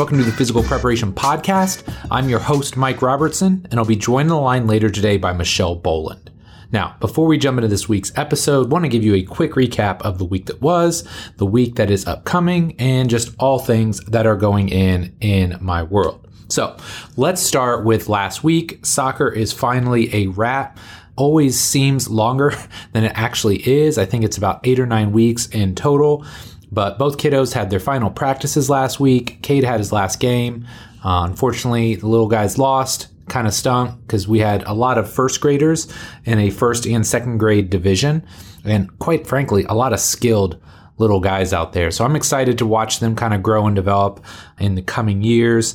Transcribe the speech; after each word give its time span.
welcome 0.00 0.16
to 0.16 0.24
the 0.24 0.32
Physical 0.32 0.62
Preparation 0.62 1.12
Podcast. 1.12 1.82
I'm 2.10 2.30
your 2.30 2.38
host, 2.38 2.74
Mike 2.74 3.02
Robertson, 3.02 3.66
and 3.70 3.78
I'll 3.78 3.84
be 3.84 3.96
joined 3.96 4.30
on 4.30 4.36
the 4.38 4.40
line 4.40 4.66
later 4.66 4.88
today 4.88 5.18
by 5.18 5.34
Michelle 5.34 5.74
Boland. 5.74 6.30
Now, 6.72 6.96
before 7.00 7.26
we 7.26 7.36
jump 7.36 7.58
into 7.58 7.68
this 7.68 7.86
week's 7.86 8.10
episode, 8.16 8.68
I 8.68 8.70
want 8.70 8.86
to 8.86 8.88
give 8.88 9.04
you 9.04 9.14
a 9.14 9.22
quick 9.22 9.52
recap 9.52 10.00
of 10.00 10.16
the 10.16 10.24
week 10.24 10.46
that 10.46 10.62
was, 10.62 11.06
the 11.36 11.44
week 11.44 11.74
that 11.74 11.90
is 11.90 12.06
upcoming, 12.06 12.76
and 12.78 13.10
just 13.10 13.34
all 13.38 13.58
things 13.58 14.00
that 14.06 14.26
are 14.26 14.36
going 14.36 14.70
in 14.70 15.14
in 15.20 15.58
my 15.60 15.82
world. 15.82 16.26
So 16.48 16.78
let's 17.18 17.42
start 17.42 17.84
with 17.84 18.08
last 18.08 18.42
week. 18.42 18.86
Soccer 18.86 19.28
is 19.28 19.52
finally 19.52 20.14
a 20.14 20.28
wrap 20.28 20.78
always 21.16 21.60
seems 21.60 22.08
longer 22.08 22.54
than 22.92 23.04
it 23.04 23.12
actually 23.14 23.68
is. 23.68 23.98
I 23.98 24.06
think 24.06 24.24
it's 24.24 24.38
about 24.38 24.60
eight 24.64 24.80
or 24.80 24.86
nine 24.86 25.12
weeks 25.12 25.46
in 25.48 25.74
total. 25.74 26.24
But 26.72 26.98
both 26.98 27.16
kiddos 27.16 27.54
had 27.54 27.70
their 27.70 27.80
final 27.80 28.10
practices 28.10 28.70
last 28.70 29.00
week. 29.00 29.42
Cade 29.42 29.64
had 29.64 29.80
his 29.80 29.92
last 29.92 30.20
game. 30.20 30.66
Uh, 31.04 31.24
unfortunately, 31.28 31.96
the 31.96 32.06
little 32.06 32.28
guys 32.28 32.58
lost. 32.58 33.08
Kind 33.28 33.46
of 33.46 33.54
stunk 33.54 34.00
because 34.02 34.26
we 34.26 34.40
had 34.40 34.62
a 34.64 34.72
lot 34.72 34.98
of 34.98 35.10
first 35.10 35.40
graders 35.40 35.86
in 36.24 36.38
a 36.38 36.50
first 36.50 36.86
and 36.86 37.06
second 37.06 37.38
grade 37.38 37.70
division. 37.70 38.24
And 38.64 38.98
quite 38.98 39.26
frankly, 39.26 39.64
a 39.68 39.74
lot 39.74 39.92
of 39.92 40.00
skilled 40.00 40.60
little 40.98 41.20
guys 41.20 41.52
out 41.52 41.72
there. 41.72 41.90
So 41.90 42.04
I'm 42.04 42.16
excited 42.16 42.58
to 42.58 42.66
watch 42.66 42.98
them 42.98 43.14
kind 43.16 43.32
of 43.32 43.42
grow 43.42 43.66
and 43.66 43.76
develop 43.76 44.24
in 44.58 44.74
the 44.74 44.82
coming 44.82 45.22
years 45.22 45.74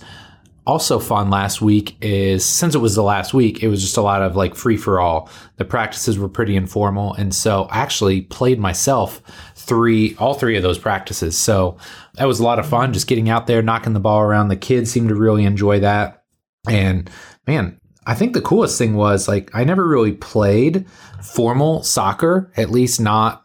also 0.67 0.99
fun 0.99 1.29
last 1.29 1.61
week 1.61 1.95
is 2.01 2.43
since 2.43 2.73
it 2.73 2.79
was 2.79 2.95
the 2.95 3.03
last 3.03 3.33
week, 3.33 3.61
it 3.61 3.67
was 3.67 3.81
just 3.81 3.97
a 3.97 4.01
lot 4.01 4.21
of 4.21 4.35
like 4.35 4.55
free 4.55 4.77
for 4.77 4.99
all. 4.99 5.29
The 5.57 5.65
practices 5.65 6.17
were 6.17 6.29
pretty 6.29 6.55
informal. 6.55 7.13
And 7.13 7.33
so 7.33 7.63
I 7.65 7.77
actually 7.77 8.21
played 8.21 8.59
myself 8.59 9.21
three, 9.65 10.15
all 10.17 10.33
three 10.33 10.57
of 10.57 10.63
those 10.63 10.77
practices. 10.77 11.37
So 11.37 11.77
that 12.15 12.25
was 12.25 12.39
a 12.39 12.43
lot 12.43 12.59
of 12.59 12.67
fun 12.67 12.93
just 12.93 13.07
getting 13.07 13.29
out 13.29 13.47
there, 13.47 13.61
knocking 13.61 13.93
the 13.93 13.99
ball 13.99 14.21
around. 14.21 14.47
The 14.47 14.55
kids 14.55 14.91
seemed 14.91 15.09
to 15.09 15.15
really 15.15 15.45
enjoy 15.45 15.79
that. 15.81 16.23
And 16.67 17.09
man, 17.47 17.79
I 18.05 18.15
think 18.15 18.33
the 18.33 18.41
coolest 18.41 18.77
thing 18.77 18.95
was 18.95 19.27
like 19.27 19.49
I 19.53 19.63
never 19.63 19.87
really 19.87 20.13
played 20.13 20.85
formal 21.21 21.83
soccer, 21.83 22.51
at 22.55 22.69
least 22.69 22.99
not 22.99 23.43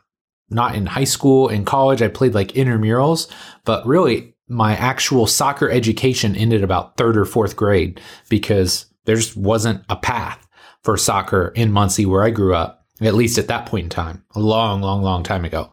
not 0.50 0.74
in 0.74 0.86
high 0.86 1.04
school 1.04 1.48
and 1.48 1.66
college. 1.66 2.02
I 2.02 2.08
played 2.08 2.34
like 2.34 2.52
intramurals, 2.52 3.30
but 3.64 3.86
really 3.86 4.34
my 4.48 4.74
actual 4.76 5.26
soccer 5.26 5.70
education 5.70 6.34
ended 6.34 6.64
about 6.64 6.96
third 6.96 7.16
or 7.16 7.24
fourth 7.24 7.56
grade 7.56 8.00
because 8.28 8.86
there 9.04 9.16
just 9.16 9.36
wasn't 9.36 9.84
a 9.88 9.96
path 9.96 10.46
for 10.82 10.96
soccer 10.96 11.52
in 11.54 11.72
Muncie 11.72 12.06
where 12.06 12.24
I 12.24 12.30
grew 12.30 12.54
up, 12.54 12.84
at 13.00 13.14
least 13.14 13.38
at 13.38 13.48
that 13.48 13.66
point 13.66 13.84
in 13.84 13.90
time, 13.90 14.24
a 14.34 14.40
long, 14.40 14.82
long, 14.82 15.02
long 15.02 15.22
time 15.22 15.44
ago. 15.44 15.72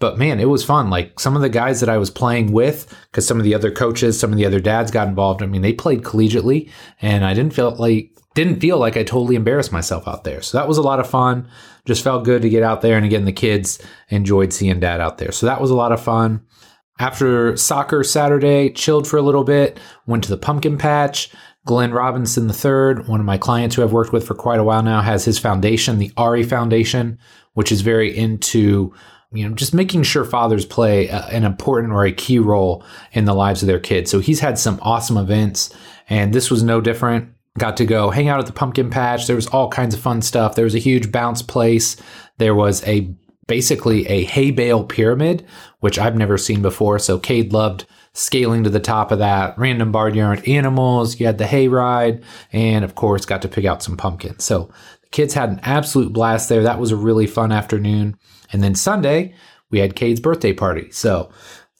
But 0.00 0.18
man, 0.18 0.40
it 0.40 0.48
was 0.48 0.64
fun. 0.64 0.90
Like 0.90 1.20
some 1.20 1.36
of 1.36 1.42
the 1.42 1.48
guys 1.48 1.78
that 1.80 1.88
I 1.88 1.98
was 1.98 2.10
playing 2.10 2.52
with, 2.52 2.92
because 3.10 3.26
some 3.26 3.38
of 3.38 3.44
the 3.44 3.54
other 3.54 3.70
coaches, 3.70 4.18
some 4.18 4.32
of 4.32 4.38
the 4.38 4.46
other 4.46 4.58
dads 4.58 4.90
got 4.90 5.06
involved. 5.06 5.42
I 5.42 5.46
mean, 5.46 5.62
they 5.62 5.74
played 5.74 6.02
collegiately, 6.02 6.70
and 7.00 7.24
I 7.24 7.34
didn't 7.34 7.54
feel 7.54 7.70
like 7.76 8.10
didn't 8.34 8.60
feel 8.60 8.78
like 8.78 8.96
I 8.96 9.02
totally 9.02 9.36
embarrassed 9.36 9.72
myself 9.72 10.08
out 10.08 10.24
there. 10.24 10.40
So 10.40 10.56
that 10.56 10.68
was 10.68 10.78
a 10.78 10.82
lot 10.82 11.00
of 11.00 11.08
fun. 11.08 11.48
Just 11.84 12.02
felt 12.02 12.24
good 12.24 12.42
to 12.42 12.48
get 12.48 12.62
out 12.62 12.80
there, 12.80 12.96
and 12.96 13.04
again, 13.04 13.26
the 13.26 13.32
kids 13.32 13.78
enjoyed 14.08 14.52
seeing 14.52 14.80
dad 14.80 15.00
out 15.00 15.18
there. 15.18 15.32
So 15.32 15.46
that 15.46 15.60
was 15.60 15.70
a 15.70 15.76
lot 15.76 15.92
of 15.92 16.02
fun. 16.02 16.46
After 16.98 17.56
soccer 17.56 18.02
Saturday, 18.02 18.70
chilled 18.70 19.06
for 19.06 19.16
a 19.16 19.22
little 19.22 19.44
bit, 19.44 19.78
went 20.06 20.24
to 20.24 20.30
the 20.30 20.36
pumpkin 20.36 20.78
patch. 20.78 21.30
Glenn 21.66 21.92
Robinson 21.92 22.48
III, 22.48 23.06
one 23.06 23.20
of 23.20 23.26
my 23.26 23.36
clients 23.36 23.76
who 23.76 23.82
I've 23.82 23.92
worked 23.92 24.12
with 24.12 24.26
for 24.26 24.34
quite 24.34 24.60
a 24.60 24.64
while 24.64 24.82
now, 24.82 25.02
has 25.02 25.26
his 25.26 25.38
foundation, 25.38 25.98
the 25.98 26.12
Ari 26.16 26.42
Foundation, 26.42 27.18
which 27.52 27.70
is 27.70 27.82
very 27.82 28.16
into 28.16 28.94
you 29.32 29.48
know 29.48 29.54
just 29.54 29.74
making 29.74 30.02
sure 30.02 30.24
fathers 30.24 30.64
play 30.64 31.08
an 31.08 31.44
important 31.44 31.92
or 31.92 32.04
a 32.04 32.12
key 32.12 32.38
role 32.38 32.84
in 33.12 33.24
the 33.24 33.34
lives 33.34 33.62
of 33.62 33.66
their 33.66 33.80
kids. 33.80 34.10
So 34.10 34.18
he's 34.18 34.40
had 34.40 34.58
some 34.58 34.78
awesome 34.82 35.16
events, 35.16 35.74
and 36.08 36.32
this 36.32 36.50
was 36.50 36.62
no 36.62 36.80
different. 36.80 37.32
Got 37.58 37.76
to 37.78 37.86
go 37.86 38.10
hang 38.10 38.28
out 38.28 38.40
at 38.40 38.46
the 38.46 38.52
pumpkin 38.52 38.90
patch. 38.90 39.26
There 39.26 39.36
was 39.36 39.48
all 39.48 39.68
kinds 39.68 39.94
of 39.94 40.00
fun 40.00 40.22
stuff. 40.22 40.54
There 40.54 40.64
was 40.64 40.74
a 40.74 40.78
huge 40.78 41.10
bounce 41.10 41.42
place. 41.42 41.96
There 42.38 42.54
was 42.54 42.86
a 42.86 43.14
basically 43.46 44.06
a 44.06 44.24
hay 44.24 44.52
bale 44.52 44.84
pyramid, 44.84 45.44
which 45.80 45.98
I've 45.98 46.16
never 46.16 46.38
seen 46.38 46.62
before. 46.62 47.00
So 47.00 47.18
Cade 47.18 47.52
loved 47.52 47.84
scaling 48.12 48.64
to 48.64 48.70
the 48.70 48.80
top 48.80 49.10
of 49.10 49.18
that. 49.18 49.58
Random 49.58 49.90
barnyard 49.92 50.46
animals. 50.48 51.18
You 51.18 51.26
had 51.26 51.38
the 51.38 51.46
hay 51.46 51.68
ride, 51.68 52.22
and 52.52 52.84
of 52.84 52.94
course, 52.94 53.26
got 53.26 53.42
to 53.42 53.48
pick 53.48 53.64
out 53.64 53.82
some 53.82 53.96
pumpkins. 53.96 54.44
So 54.44 54.70
the 55.02 55.08
kids 55.10 55.34
had 55.34 55.50
an 55.50 55.60
absolute 55.62 56.12
blast 56.12 56.48
there. 56.48 56.62
That 56.62 56.80
was 56.80 56.92
a 56.92 56.96
really 56.96 57.26
fun 57.26 57.52
afternoon. 57.52 58.16
And 58.52 58.62
then 58.62 58.74
Sunday, 58.74 59.34
we 59.70 59.78
had 59.78 59.96
Cade's 59.96 60.20
birthday 60.20 60.52
party. 60.52 60.90
So 60.90 61.30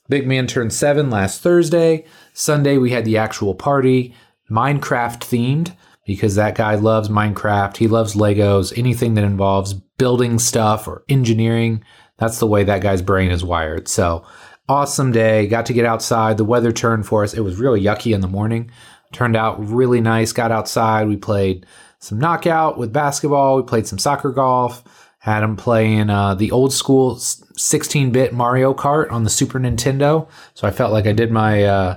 big 0.09 0.27
man 0.27 0.47
turned 0.47 0.73
seven 0.73 1.09
last 1.09 1.41
Thursday. 1.41 2.05
Sunday, 2.33 2.77
we 2.77 2.91
had 2.91 3.05
the 3.05 3.17
actual 3.17 3.55
party, 3.55 4.15
Minecraft 4.49 5.19
themed 5.19 5.75
because 6.05 6.35
that 6.35 6.55
guy 6.55 6.75
loves 6.75 7.09
Minecraft. 7.09 7.77
He 7.77 7.87
loves 7.87 8.15
Legos, 8.15 8.77
anything 8.77 9.13
that 9.13 9.23
involves 9.23 9.73
building 9.73 10.39
stuff 10.39 10.87
or 10.87 11.03
engineering. 11.07 11.83
That's 12.17 12.39
the 12.39 12.47
way 12.47 12.63
that 12.63 12.81
guy's 12.81 13.01
brain 13.01 13.31
is 13.31 13.43
wired. 13.43 13.87
So, 13.87 14.25
awesome 14.67 15.11
day. 15.11 15.47
Got 15.47 15.65
to 15.67 15.73
get 15.73 15.85
outside. 15.85 16.37
The 16.37 16.45
weather 16.45 16.71
turned 16.71 17.05
for 17.05 17.23
us. 17.23 17.33
It 17.33 17.41
was 17.41 17.57
really 17.57 17.81
yucky 17.81 18.13
in 18.13 18.21
the 18.21 18.27
morning. 18.27 18.71
Turned 19.11 19.35
out 19.35 19.65
really 19.65 20.01
nice. 20.01 20.31
Got 20.31 20.51
outside. 20.51 21.07
We 21.07 21.17
played 21.17 21.65
some 21.99 22.19
knockout 22.19 22.77
with 22.77 22.93
basketball. 22.93 23.57
We 23.57 23.63
played 23.63 23.87
some 23.87 23.99
soccer 23.99 24.31
golf. 24.31 24.83
Had 25.21 25.43
him 25.43 25.55
playing 25.55 26.09
uh, 26.09 26.33
the 26.33 26.49
old 26.49 26.73
school 26.73 27.15
16 27.17 28.11
bit 28.11 28.33
Mario 28.33 28.73
Kart 28.73 29.11
on 29.11 29.23
the 29.23 29.29
Super 29.29 29.59
Nintendo. 29.59 30.27
So 30.55 30.67
I 30.67 30.71
felt 30.71 30.91
like 30.91 31.05
I 31.05 31.13
did 31.13 31.31
my. 31.31 31.63
Uh, 31.63 31.95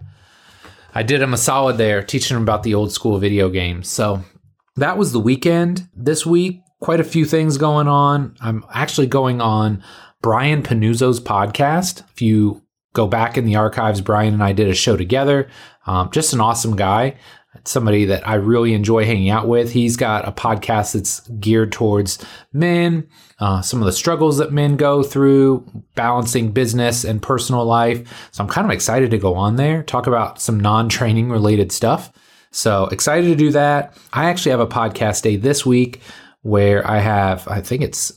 I 0.95 1.03
did 1.03 1.23
him 1.23 1.33
a 1.33 1.39
solid 1.39 1.79
there, 1.79 2.03
teaching 2.03 2.37
him 2.37 2.43
about 2.43 2.65
the 2.65 2.75
old 2.75 2.93
school 2.93 3.19
video 3.19 3.49
games. 3.49 3.89
So 3.89 4.23
that 4.77 4.99
was 4.99 5.13
the 5.13 5.21
weekend. 5.21 5.89
This 5.97 6.27
week, 6.27 6.61
quite 6.81 7.01
a 7.01 7.05
few 7.05 7.25
things 7.25 7.57
going 7.57 7.89
on. 7.89 8.37
I'm 8.43 8.63
actually 8.73 9.07
going 9.07 9.41
on 9.41 9.83
Brian 10.21 10.63
Panuzzo's 10.63 11.19
podcast. 11.19 12.03
If 12.13 12.21
you 12.21 12.63
go 12.93 13.07
back 13.07 13.39
in 13.39 13.47
the 13.47 13.57
archives, 13.57 14.03
Brian 14.03 14.35
and 14.35 14.43
I 14.43 14.53
did 14.53 14.69
a 14.69 14.75
show 14.75 14.99
together. 14.99 15.49
Um, 15.87 16.11
just 16.11 16.35
an 16.35 16.43
awesome 16.43 16.77
guy 16.77 17.17
somebody 17.65 18.05
that 18.07 18.27
I 18.29 18.35
really 18.35 18.75
enjoy 18.75 19.05
hanging 19.05 19.31
out 19.31 19.49
with. 19.49 19.73
He's 19.73 19.97
got 19.97 20.29
a 20.29 20.33
podcast 20.33 20.95
that's 20.95 21.21
geared 21.29 21.73
towards 21.73 22.25
men, 22.53 23.09
uh, 23.41 23.63
some 23.63 23.81
of 23.81 23.87
the 23.87 23.93
struggles 23.93 24.39
that 24.39 24.53
men 24.53 24.77
go 24.77 25.03
through, 25.03 25.67
balancing 25.95 26.53
business 26.53 27.05
and 27.05 27.23
personal 27.23 27.65
life. 27.65 28.29
So 28.33 28.45
I'm 28.45 28.51
kind 28.51 28.67
of 28.67 28.71
excited 28.71 29.11
to 29.11 29.19
go 29.19 29.35
on 29.35 29.57
there, 29.57 29.83
talk 29.83 30.07
about 30.07 30.41
some 30.41 30.61
non 30.61 30.89
training 30.89 31.31
related 31.31 31.73
stuff. 31.73 32.13
So 32.51 32.87
excited 32.87 33.27
to 33.27 33.35
do 33.35 33.51
that. 33.53 33.97
I 34.13 34.27
actually 34.27 34.53
have 34.53 34.61
a 34.61 34.67
podcast 34.67 35.23
day 35.23 35.37
this 35.37 35.67
week 35.67 36.01
where 36.43 36.89
I 36.89 36.99
have, 36.99 37.49
I 37.49 37.61
think 37.61 37.83
it's 37.83 38.13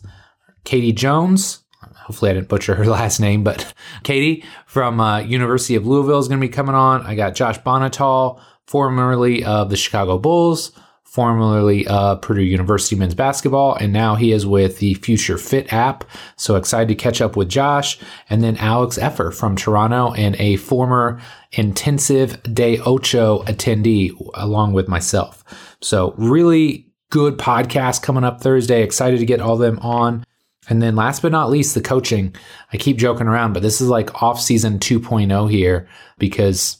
Katie 0.63 0.91
Jones. 0.91 1.63
Hopefully, 2.07 2.31
I 2.31 2.35
didn't 2.35 2.47
butcher 2.47 2.75
her 2.75 2.85
last 2.87 3.19
name, 3.19 3.43
but 3.43 3.73
Katie 4.03 4.45
from 4.65 4.99
uh, 4.99 5.19
University 5.19 5.75
of 5.75 5.87
Louisville 5.87 6.19
is 6.19 6.27
going 6.27 6.39
to 6.39 6.47
be 6.47 6.53
coming 6.53 6.75
on. 6.75 7.01
I 7.05 7.15
got 7.15 7.35
Josh 7.35 7.59
Bonnetal 7.59 8.41
formerly 8.67 9.43
of 9.43 9.69
the 9.69 9.77
Chicago 9.77 10.19
Bulls, 10.19 10.71
formerly 11.03 11.85
Purdue 12.21 12.43
University 12.43 12.95
men's 12.95 13.15
basketball, 13.15 13.73
and 13.75 13.91
now 13.91 14.15
he 14.15 14.31
is 14.33 14.45
with 14.45 14.79
the 14.79 14.93
Future 14.95 15.37
Fit 15.37 15.73
app. 15.73 16.03
So 16.35 16.57
excited 16.57 16.89
to 16.89 16.95
catch 16.95 17.21
up 17.21 17.35
with 17.35 17.49
Josh. 17.49 17.97
And 18.29 18.43
then 18.43 18.57
Alex 18.57 18.97
Effer 18.97 19.31
from 19.31 19.55
Toronto 19.55 20.13
and 20.13 20.35
a 20.35 20.57
former 20.57 21.19
intensive 21.53 22.43
day 22.43 22.77
ocho 22.79 23.41
attendee 23.43 24.11
along 24.35 24.73
with 24.73 24.87
myself. 24.87 25.43
So 25.81 26.13
really 26.17 26.91
good 27.09 27.37
podcast 27.37 28.03
coming 28.03 28.25
up 28.25 28.41
Thursday. 28.41 28.83
Excited 28.83 29.19
to 29.19 29.25
get 29.25 29.39
all 29.39 29.55
them 29.57 29.79
on. 29.79 30.25
And 30.69 30.81
then 30.81 30.97
last 30.97 31.21
but 31.21 31.31
not 31.31 31.49
least, 31.49 31.73
the 31.73 31.81
coaching. 31.81 32.35
I 32.73 32.77
keep 32.77 32.97
joking 32.97 33.27
around, 33.27 33.53
but 33.53 33.63
this 33.63 33.79
is 33.79 33.87
like 33.87 34.21
off 34.21 34.41
season 34.41 34.79
2.0 34.79 35.49
here 35.49 35.87
because 36.17 36.77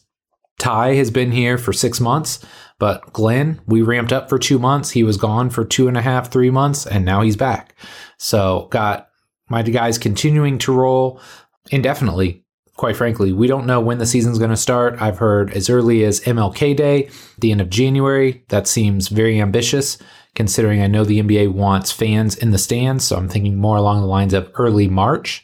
Ty 0.60 0.96
has 0.96 1.12
been 1.12 1.32
here 1.32 1.58
for 1.58 1.72
six 1.72 2.00
months, 2.00 2.44
but 2.80 3.14
Glenn, 3.14 3.62
we 3.68 3.82
ramped 3.82 4.12
up 4.12 4.28
for 4.28 4.40
two 4.40 4.58
months. 4.60 4.92
He 4.92 5.04
was 5.04 5.18
gone 5.18 5.50
for 5.50 5.64
two 5.64 5.88
and 5.88 5.98
a 5.98 6.02
half, 6.02 6.32
three 6.32 6.50
months, 6.50 6.86
and 6.86 7.06
now 7.06 7.22
he's 7.22 7.36
back. 7.36 7.76
So 8.18 8.68
got 8.72 9.10
my 9.50 9.62
guys 9.62 9.98
continuing 9.98 10.58
to 10.60 10.74
roll 10.74 11.22
indefinitely. 11.72 12.44
Quite 12.76 12.96
frankly, 12.96 13.34
we 13.34 13.48
don't 13.48 13.66
know 13.66 13.80
when 13.80 13.98
the 13.98 14.06
season's 14.06 14.38
going 14.38 14.52
to 14.52 14.58
start. 14.58 15.02
I've 15.02 15.18
heard 15.18 15.52
as 15.54 15.70
early 15.70 16.04
as 16.04 16.22
MLK 16.22 16.76
Day, 16.76 17.10
the 17.40 17.52
end 17.52 17.62
of 17.62 17.72
January. 17.72 18.44
That 18.50 18.68
seems 18.68 19.08
very 19.08 19.42
ambitious, 19.42 19.98
considering 20.36 20.82
I 20.82 20.88
know 20.88 21.04
the 21.04 21.22
NBA 21.22 21.54
wants 21.54 21.92
fans 21.92 22.36
in 22.36 22.52
the 22.52 22.60
stands. 22.60 23.04
So 23.04 23.16
I'm 23.16 23.30
thinking 23.30 23.56
more 23.56 23.78
along 23.78 24.02
the 24.02 24.08
lines 24.08 24.34
of 24.34 24.52
early 24.56 24.88
March. 24.88 25.44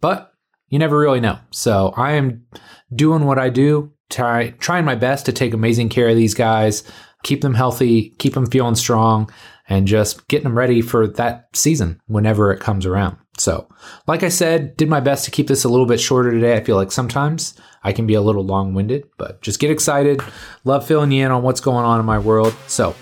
But 0.00 0.32
you 0.68 0.78
never 0.78 0.98
really 0.98 1.20
know. 1.20 1.38
So 1.50 1.92
I 1.98 2.12
am 2.12 2.46
doing 2.94 3.26
what 3.26 3.38
I 3.38 3.50
do 3.50 3.92
try, 4.10 4.50
trying 4.58 4.84
my 4.84 4.94
best 4.94 5.26
to 5.26 5.32
take 5.32 5.54
amazing 5.54 5.88
care 5.88 6.08
of 6.08 6.16
these 6.16 6.34
guys, 6.34 6.82
keep 7.22 7.40
them 7.40 7.54
healthy, 7.54 8.10
keep 8.18 8.34
them 8.34 8.46
feeling 8.46 8.74
strong, 8.74 9.30
and 9.68 9.86
just 9.86 10.26
getting 10.28 10.44
them 10.44 10.58
ready 10.58 10.82
for 10.82 11.06
that 11.06 11.48
season 11.54 12.00
whenever 12.06 12.52
it 12.52 12.60
comes 12.60 12.84
around. 12.84 13.16
So, 13.38 13.68
like 14.06 14.22
I 14.22 14.28
said, 14.28 14.76
did 14.76 14.88
my 14.88 15.00
best 15.00 15.24
to 15.24 15.30
keep 15.30 15.46
this 15.46 15.64
a 15.64 15.68
little 15.68 15.86
bit 15.86 16.00
shorter 16.00 16.30
today. 16.30 16.56
I 16.56 16.60
feel 16.60 16.76
like 16.76 16.92
sometimes 16.92 17.54
I 17.82 17.92
can 17.92 18.06
be 18.06 18.14
a 18.14 18.20
little 18.20 18.44
long 18.44 18.74
winded, 18.74 19.08
but 19.16 19.40
just 19.40 19.60
get 19.60 19.70
excited. 19.70 20.20
Love 20.64 20.86
filling 20.86 21.12
you 21.12 21.24
in 21.24 21.32
on 21.32 21.42
what's 21.42 21.60
going 21.60 21.84
on 21.86 22.00
in 22.00 22.04
my 22.04 22.18
world. 22.18 22.54
So, 22.66 22.94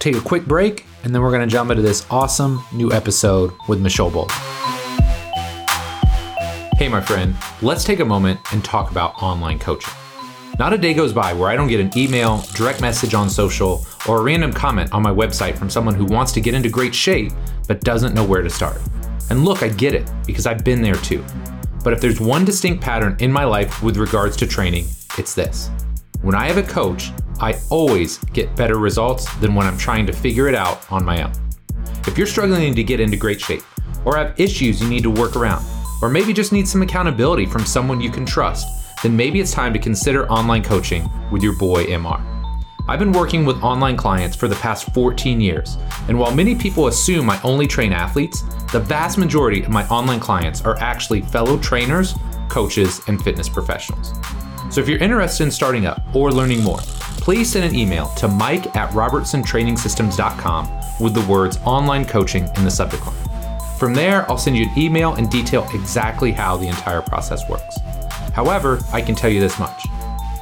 take 0.00 0.16
a 0.16 0.20
quick 0.20 0.46
break, 0.46 0.86
and 1.04 1.14
then 1.14 1.22
we're 1.22 1.30
going 1.30 1.46
to 1.48 1.52
jump 1.52 1.70
into 1.70 1.82
this 1.82 2.04
awesome 2.10 2.64
new 2.72 2.90
episode 2.90 3.52
with 3.68 3.80
Michelle 3.80 4.10
Boland. 4.10 4.32
Hey, 6.76 6.88
my 6.88 7.00
friend, 7.00 7.36
let's 7.60 7.84
take 7.84 8.00
a 8.00 8.04
moment 8.04 8.40
and 8.52 8.64
talk 8.64 8.90
about 8.90 9.22
online 9.22 9.58
coaching. 9.58 9.92
Not 10.60 10.74
a 10.74 10.76
day 10.76 10.92
goes 10.92 11.14
by 11.14 11.32
where 11.32 11.48
I 11.48 11.56
don't 11.56 11.68
get 11.68 11.80
an 11.80 11.90
email, 11.96 12.44
direct 12.52 12.82
message 12.82 13.14
on 13.14 13.30
social, 13.30 13.86
or 14.06 14.18
a 14.18 14.22
random 14.22 14.52
comment 14.52 14.92
on 14.92 15.00
my 15.02 15.10
website 15.10 15.56
from 15.56 15.70
someone 15.70 15.94
who 15.94 16.04
wants 16.04 16.32
to 16.32 16.40
get 16.42 16.52
into 16.52 16.68
great 16.68 16.94
shape 16.94 17.32
but 17.66 17.80
doesn't 17.80 18.14
know 18.14 18.26
where 18.26 18.42
to 18.42 18.50
start. 18.50 18.78
And 19.30 19.42
look, 19.42 19.62
I 19.62 19.70
get 19.70 19.94
it 19.94 20.12
because 20.26 20.44
I've 20.44 20.62
been 20.62 20.82
there 20.82 20.96
too. 20.96 21.24
But 21.82 21.94
if 21.94 22.02
there's 22.02 22.20
one 22.20 22.44
distinct 22.44 22.82
pattern 22.82 23.16
in 23.20 23.32
my 23.32 23.44
life 23.44 23.82
with 23.82 23.96
regards 23.96 24.36
to 24.36 24.46
training, 24.46 24.84
it's 25.16 25.34
this. 25.34 25.70
When 26.20 26.34
I 26.34 26.46
have 26.46 26.58
a 26.58 26.62
coach, 26.62 27.10
I 27.40 27.58
always 27.70 28.18
get 28.34 28.54
better 28.54 28.76
results 28.76 29.34
than 29.36 29.54
when 29.54 29.66
I'm 29.66 29.78
trying 29.78 30.04
to 30.08 30.12
figure 30.12 30.46
it 30.46 30.54
out 30.54 30.92
on 30.92 31.06
my 31.06 31.22
own. 31.22 31.32
If 32.06 32.18
you're 32.18 32.26
struggling 32.26 32.74
to 32.74 32.84
get 32.84 33.00
into 33.00 33.16
great 33.16 33.40
shape, 33.40 33.62
or 34.04 34.14
have 34.14 34.38
issues 34.38 34.82
you 34.82 34.90
need 34.90 35.04
to 35.04 35.10
work 35.10 35.36
around, 35.36 35.64
or 36.02 36.10
maybe 36.10 36.34
just 36.34 36.52
need 36.52 36.68
some 36.68 36.82
accountability 36.82 37.46
from 37.46 37.64
someone 37.64 37.98
you 37.98 38.10
can 38.10 38.26
trust, 38.26 38.79
then 39.02 39.16
maybe 39.16 39.40
it's 39.40 39.52
time 39.52 39.72
to 39.72 39.78
consider 39.78 40.28
online 40.30 40.62
coaching 40.62 41.10
with 41.30 41.42
your 41.42 41.56
boy 41.56 41.84
MR. 41.84 42.24
I've 42.88 42.98
been 42.98 43.12
working 43.12 43.44
with 43.44 43.62
online 43.62 43.96
clients 43.96 44.36
for 44.36 44.48
the 44.48 44.56
past 44.56 44.92
14 44.92 45.40
years, 45.40 45.76
and 46.08 46.18
while 46.18 46.34
many 46.34 46.54
people 46.54 46.88
assume 46.88 47.30
I 47.30 47.40
only 47.42 47.66
train 47.66 47.92
athletes, 47.92 48.42
the 48.72 48.80
vast 48.80 49.16
majority 49.16 49.62
of 49.62 49.70
my 49.70 49.86
online 49.88 50.18
clients 50.20 50.62
are 50.62 50.76
actually 50.78 51.20
fellow 51.20 51.56
trainers, 51.58 52.14
coaches, 52.48 53.00
and 53.06 53.22
fitness 53.22 53.48
professionals. 53.48 54.12
So 54.70 54.80
if 54.80 54.88
you're 54.88 54.98
interested 54.98 55.44
in 55.44 55.50
starting 55.50 55.86
up 55.86 56.02
or 56.14 56.32
learning 56.32 56.62
more, 56.62 56.78
please 56.78 57.52
send 57.52 57.64
an 57.64 57.74
email 57.74 58.08
to 58.16 58.28
mike 58.28 58.74
at 58.76 58.90
robertsontrainingsystems.com 58.90 60.68
with 61.00 61.14
the 61.14 61.26
words 61.32 61.58
online 61.64 62.04
coaching 62.04 62.48
in 62.56 62.64
the 62.64 62.70
subject 62.70 63.06
line. 63.06 63.16
From 63.78 63.94
there, 63.94 64.30
I'll 64.30 64.38
send 64.38 64.56
you 64.56 64.66
an 64.68 64.78
email 64.78 65.14
and 65.14 65.30
detail 65.30 65.66
exactly 65.72 66.32
how 66.32 66.56
the 66.56 66.66
entire 66.66 67.02
process 67.02 67.48
works. 67.48 67.78
However, 68.40 68.80
I 68.90 69.02
can 69.02 69.14
tell 69.14 69.28
you 69.28 69.38
this 69.38 69.58
much. 69.58 69.86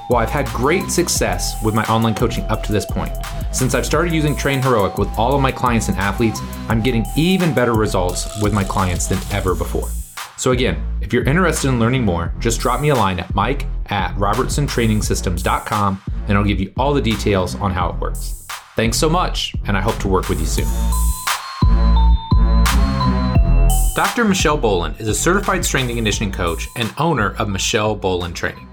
While 0.07 0.23
I've 0.23 0.31
had 0.31 0.47
great 0.51 0.89
success 0.89 1.61
with 1.65 1.75
my 1.75 1.83
online 1.87 2.15
coaching 2.15 2.45
up 2.45 2.63
to 2.63 2.73
this 2.73 2.87
point, 2.87 3.11
since 3.51 3.75
I've 3.75 3.85
started 3.85 4.13
using 4.13 4.37
Train 4.37 4.63
Heroic 4.63 4.99
with 4.99 5.09
all 5.19 5.35
of 5.35 5.43
my 5.43 5.51
clients 5.51 5.89
and 5.89 5.99
athletes, 5.99 6.41
I'm 6.69 6.81
getting 6.81 7.05
even 7.17 7.53
better 7.53 7.75
results 7.75 8.41
with 8.41 8.53
my 8.53 8.63
clients 8.63 9.09
than 9.09 9.19
ever 9.33 9.53
before. 9.53 9.89
So, 10.37 10.53
again, 10.53 10.81
if 11.01 11.13
you're 11.13 11.25
interested 11.25 11.71
in 11.71 11.81
learning 11.81 12.05
more, 12.05 12.33
just 12.39 12.61
drop 12.61 12.81
me 12.81 12.91
a 12.91 12.95
line 12.95 13.19
at 13.19 13.35
mike 13.35 13.67
at 13.87 14.15
robertsontrainingsystems.com 14.15 16.03
and 16.29 16.39
I'll 16.39 16.45
give 16.45 16.61
you 16.61 16.73
all 16.77 16.95
the 16.95 17.03
details 17.03 17.57
on 17.57 17.73
how 17.73 17.91
it 17.91 17.99
works. 17.99 18.47
Thanks 18.77 18.97
so 18.97 19.11
much, 19.11 19.57
and 19.67 19.77
I 19.77 19.81
hope 19.81 19.99
to 19.99 20.09
work 20.09 20.29
with 20.29 20.39
you 20.39 20.47
soon. 20.47 21.18
Dr. 23.99 24.25
Michelle 24.25 24.57
Boland 24.57 25.01
is 25.01 25.09
a 25.09 25.13
certified 25.13 25.65
strength 25.65 25.89
and 25.89 25.99
conditioning 25.99 26.31
coach 26.31 26.69
and 26.77 26.95
owner 26.99 27.35
of 27.35 27.49
Michelle 27.49 27.97
Boland 27.97 28.37
Training. 28.37 28.69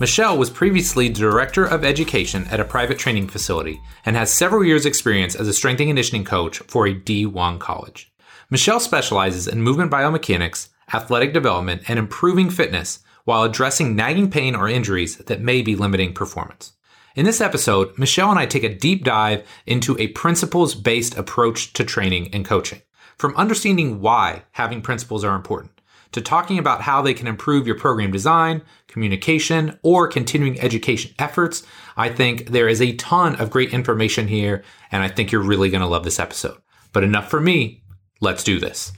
Michelle 0.00 0.36
was 0.36 0.50
previously 0.50 1.08
Director 1.08 1.64
of 1.64 1.84
Education 1.84 2.48
at 2.48 2.58
a 2.58 2.64
private 2.64 2.98
training 2.98 3.28
facility 3.28 3.80
and 4.04 4.16
has 4.16 4.32
several 4.32 4.64
years' 4.64 4.84
experience 4.84 5.36
as 5.36 5.46
a 5.46 5.54
strength 5.54 5.78
and 5.78 5.90
conditioning 5.90 6.24
coach 6.24 6.58
for 6.66 6.84
a 6.88 6.94
D1 6.96 7.60
college. 7.60 8.12
Michelle 8.50 8.80
specializes 8.80 9.46
in 9.46 9.62
movement 9.62 9.92
biomechanics, 9.92 10.70
athletic 10.92 11.32
development, 11.32 11.88
and 11.88 11.96
improving 11.96 12.50
fitness 12.50 13.04
while 13.22 13.44
addressing 13.44 13.94
nagging 13.94 14.32
pain 14.32 14.56
or 14.56 14.68
injuries 14.68 15.16
that 15.18 15.40
may 15.40 15.62
be 15.62 15.76
limiting 15.76 16.12
performance. 16.12 16.72
In 17.14 17.24
this 17.24 17.40
episode, 17.40 17.96
Michelle 17.96 18.32
and 18.32 18.38
I 18.40 18.46
take 18.46 18.64
a 18.64 18.74
deep 18.74 19.04
dive 19.04 19.46
into 19.64 19.96
a 20.00 20.08
principles 20.08 20.74
based 20.74 21.16
approach 21.16 21.72
to 21.74 21.84
training 21.84 22.34
and 22.34 22.44
coaching. 22.44 22.82
From 23.18 23.34
understanding 23.34 24.02
why 24.02 24.42
having 24.52 24.82
principles 24.82 25.24
are 25.24 25.34
important, 25.34 25.80
to 26.12 26.20
talking 26.20 26.58
about 26.58 26.82
how 26.82 27.00
they 27.00 27.14
can 27.14 27.26
improve 27.26 27.66
your 27.66 27.78
program 27.78 28.10
design, 28.10 28.60
communication, 28.88 29.78
or 29.82 30.06
continuing 30.06 30.60
education 30.60 31.14
efforts, 31.18 31.62
I 31.96 32.10
think 32.10 32.48
there 32.48 32.68
is 32.68 32.82
a 32.82 32.94
ton 32.96 33.36
of 33.36 33.48
great 33.48 33.72
information 33.72 34.28
here, 34.28 34.62
and 34.92 35.02
I 35.02 35.08
think 35.08 35.32
you're 35.32 35.40
really 35.40 35.70
going 35.70 35.80
to 35.80 35.86
love 35.86 36.04
this 36.04 36.20
episode. 36.20 36.58
But 36.92 37.04
enough 37.04 37.30
for 37.30 37.40
me. 37.40 37.82
Let's 38.20 38.44
do 38.44 38.60
this. 38.60 38.92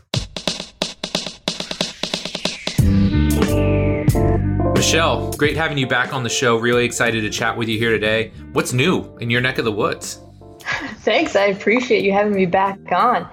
Michelle, 4.75 5.33
great 5.35 5.57
having 5.57 5.79
you 5.79 5.87
back 5.87 6.13
on 6.13 6.25
the 6.25 6.29
show. 6.29 6.57
Really 6.57 6.85
excited 6.85 7.21
to 7.21 7.31
chat 7.31 7.57
with 7.57 7.69
you 7.69 7.79
here 7.79 7.91
today. 7.91 8.33
What's 8.53 8.73
new 8.73 9.17
in 9.19 9.31
your 9.31 9.41
neck 9.41 9.59
of 9.59 9.65
the 9.65 9.73
woods? 9.73 10.21
Thanks. 11.03 11.37
I 11.37 11.47
appreciate 11.47 12.05
you 12.05 12.13
having 12.13 12.35
me 12.35 12.47
back 12.47 12.79
on. 12.91 13.29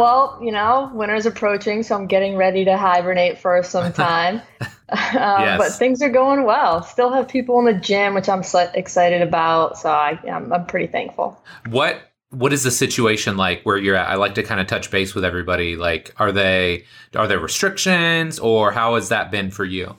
Well, 0.00 0.38
you 0.42 0.50
know, 0.50 0.90
winter's 0.94 1.26
approaching, 1.26 1.82
so 1.82 1.94
I'm 1.94 2.06
getting 2.06 2.36
ready 2.36 2.64
to 2.64 2.76
hibernate 2.76 3.38
for 3.38 3.62
some 3.62 3.92
time. 3.94 4.40
um, 4.60 4.70
yes. 4.90 5.58
But 5.58 5.72
things 5.72 6.02
are 6.02 6.10
going 6.10 6.44
well. 6.44 6.82
Still 6.82 7.12
have 7.12 7.28
people 7.28 7.58
in 7.58 7.66
the 7.66 7.80
gym, 7.80 8.14
which 8.14 8.28
I'm 8.28 8.42
so 8.42 8.70
excited 8.74 9.22
about. 9.22 9.78
So 9.78 9.90
I, 9.90 10.18
I'm, 10.30 10.52
I'm 10.52 10.66
pretty 10.66 10.86
thankful. 10.86 11.40
What 11.68 12.00
what 12.30 12.52
is 12.52 12.62
the 12.62 12.70
situation 12.70 13.36
like 13.36 13.62
where 13.64 13.76
you're 13.76 13.96
at? 13.96 14.08
I 14.08 14.14
like 14.14 14.36
to 14.36 14.42
kind 14.42 14.60
of 14.60 14.66
touch 14.68 14.90
base 14.90 15.14
with 15.14 15.24
everybody. 15.24 15.76
Like, 15.76 16.14
are 16.18 16.32
they 16.32 16.84
are 17.14 17.26
there 17.26 17.40
restrictions, 17.40 18.38
or 18.38 18.70
how 18.70 18.94
has 18.94 19.08
that 19.08 19.30
been 19.30 19.50
for 19.50 19.64
you? 19.64 19.96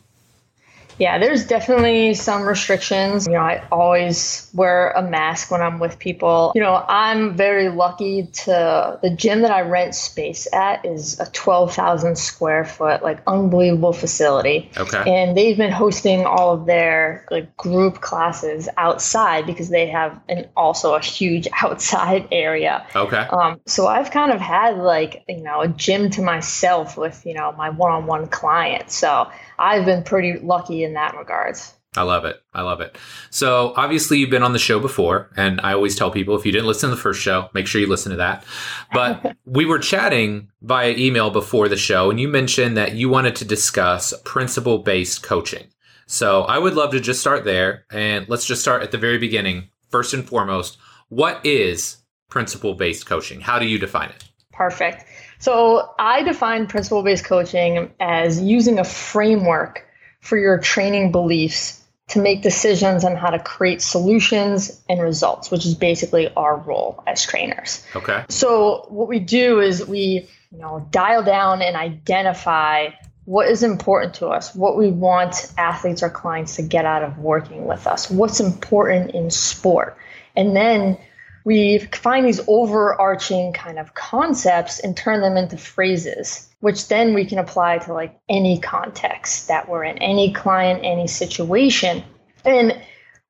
Yeah, 1.00 1.20
there's 1.20 1.48
definitely 1.48 2.14
some 2.14 2.44
restrictions. 2.44 3.28
You 3.28 3.34
know, 3.34 3.40
I 3.40 3.64
always 3.72 4.50
wear 4.54 4.92
a 4.92 5.02
mask 5.02 5.52
when 5.52 5.62
I'm 5.62 5.80
with 5.80 6.00
people. 6.00 6.52
You 6.56 6.62
know, 6.62 6.84
I'm 6.88 7.36
very 7.36 7.70
lucky 7.70 8.28
to 8.28 9.00
the 9.02 9.10
gym 9.10 9.42
that 9.42 9.52
I 9.52 9.62
rent 9.62 9.96
space 9.96 10.48
at 10.54 10.86
is 10.86 11.20
a 11.20 11.26
12,000 11.32 12.18
square 12.18 12.66
foot, 12.66 13.04
like 13.04 13.22
unbelievable 13.28 13.94
facility. 13.94 14.70
Okay. 14.78 15.04
And 15.10 15.36
they've 15.36 15.58
been 15.58 15.72
hosting 15.72 16.26
all 16.26 16.54
of 16.54 16.66
their 16.66 17.26
like 17.32 17.56
group 17.58 18.02
classes 18.02 18.70
outside 18.78 19.46
because 19.46 19.70
they 19.70 19.88
have 19.88 20.20
an 20.30 20.48
also 20.56 20.96
a 20.96 21.02
huge 21.02 21.48
outside 21.62 22.28
area. 22.32 22.86
Okay. 22.96 23.18
Um, 23.18 23.60
so 23.66 23.88
I've 23.88 24.12
kind 24.12 24.32
of 24.32 24.40
had 24.40 24.78
like, 24.78 25.24
you 25.28 25.44
know, 25.44 25.62
a 25.62 25.68
gym 25.68 26.10
to 26.12 26.22
myself 26.22 26.98
with, 26.98 27.26
you 27.26 27.34
know, 27.34 27.52
my 27.54 27.70
one-on-one 27.70 28.28
clients. 28.28 28.96
So 28.96 29.30
I've 29.62 29.86
been 29.86 30.04
pretty 30.04 30.40
lucky 30.40 30.84
in 30.84 30.96
that 30.96 31.16
regards. 31.16 31.76
I 31.96 32.04
love 32.04 32.24
it. 32.24 32.42
I 32.54 32.62
love 32.62 32.80
it. 32.80 32.98
So 33.32 33.74
obviously 33.76 34.18
you've 34.18 34.30
been 34.30 34.44
on 34.44 34.54
the 34.54 34.60
show 34.60 34.80
before, 34.80 35.30
and 35.36 35.60
I 35.62 35.74
always 35.74 35.96
tell 35.96 36.10
people 36.10 36.36
if 36.36 36.46
you 36.46 36.52
didn't 36.52 36.68
listen 36.68 36.90
to 36.90 36.96
the 36.96 37.02
first 37.02 37.22
show, 37.22 37.50
make 37.54 37.68
sure 37.68 37.82
you 37.82 37.88
listen 37.88 38.12
to 38.12 38.18
that. 38.18 38.46
But 38.94 39.36
we 39.46 39.66
were 39.66 39.78
chatting 39.78 40.50
via 40.62 40.92
email 40.92 41.30
before 41.30 41.68
the 41.68 41.78
show, 41.78 42.10
and 42.10 42.20
you 42.20 42.30
mentioned 42.30 42.78
that 42.78 42.96
you 42.96 43.10
wanted 43.10 43.36
to 43.38 43.46
discuss 43.46 44.14
principle 44.24 44.80
based 44.80 45.22
coaching. 45.22 45.68
So 46.08 46.44
I 46.44 46.58
would 46.58 46.74
love 46.74 46.92
to 46.92 47.00
just 47.00 47.20
start 47.20 47.44
there, 47.44 47.86
and 47.92 48.28
let's 48.30 48.46
just 48.46 48.62
start 48.62 48.84
at 48.84 48.92
the 48.92 48.98
very 48.98 49.18
beginning. 49.18 49.70
First 49.90 50.14
and 50.14 50.28
foremost, 50.28 50.78
what 51.10 51.46
is 51.46 51.98
principle 52.30 52.74
based 52.74 53.06
coaching? 53.06 53.42
How 53.42 53.60
do 53.60 53.68
you 53.68 53.78
define 53.78 54.10
it? 54.10 54.24
Perfect. 54.54 55.06
So 55.42 55.94
I 56.00 56.24
define 56.24 56.68
principle 56.68 57.04
based 57.04 57.26
coaching 57.26 57.92
as 58.00 58.40
using 58.42 58.80
a 58.80 58.84
framework 58.84 59.86
for 60.20 60.38
your 60.38 60.60
training 60.60 61.12
beliefs 61.12 61.84
to 62.10 62.20
make 62.20 62.42
decisions 62.42 63.04
on 63.04 63.16
how 63.16 63.30
to 63.30 63.40
create 63.40 63.82
solutions 63.82 64.82
and 64.88 65.02
results, 65.02 65.50
which 65.50 65.66
is 65.66 65.76
basically 65.76 66.32
our 66.36 66.58
role 66.58 67.04
as 67.08 67.24
trainers. 67.24 67.84
Okay. 67.96 68.24
So 68.30 68.86
what 68.90 69.08
we 69.08 69.20
do 69.20 69.62
is 69.62 69.86
we, 69.88 70.28
you 70.52 70.60
know, 70.60 70.88
dial 70.92 71.24
down 71.24 71.62
and 71.62 71.76
identify 71.76 72.90
what 73.26 73.48
is 73.48 73.64
important 73.64 74.16
to 74.16 74.28
us, 74.28 74.54
what 74.54 74.78
we 74.78 74.90
want 74.90 75.54
athletes 75.58 76.04
or 76.04 76.10
clients 76.10 76.58
to 76.58 76.64
get 76.64 76.86
out 76.86 77.02
of 77.02 77.18
working 77.18 77.66
with 77.66 77.88
us, 77.88 78.10
what's 78.12 78.40
important 78.40 79.12
in 79.12 79.32
sport. 79.32 79.98
And 80.36 80.56
then 80.56 80.98
we 81.44 81.80
find 81.80 82.26
these 82.26 82.42
overarching 82.48 83.54
kind 83.54 83.80
of 83.80 83.94
concepts 83.94 84.80
and 84.80 84.96
turn 84.96 85.22
them 85.22 85.38
into 85.38 85.58
phrases, 85.58 86.50
which 86.60 86.88
then 86.88 87.14
we 87.14 87.26
can 87.26 87.40
apply 87.40 87.80
to 87.80 87.94
like 87.94 88.20
any 88.30 88.60
context 88.60 89.48
that 89.48 89.68
we're 89.68 89.84
in, 89.84 89.98
any 89.98 90.34
client, 90.34 90.82
any 90.84 91.08
situation. 91.08 92.04
And 92.46 92.82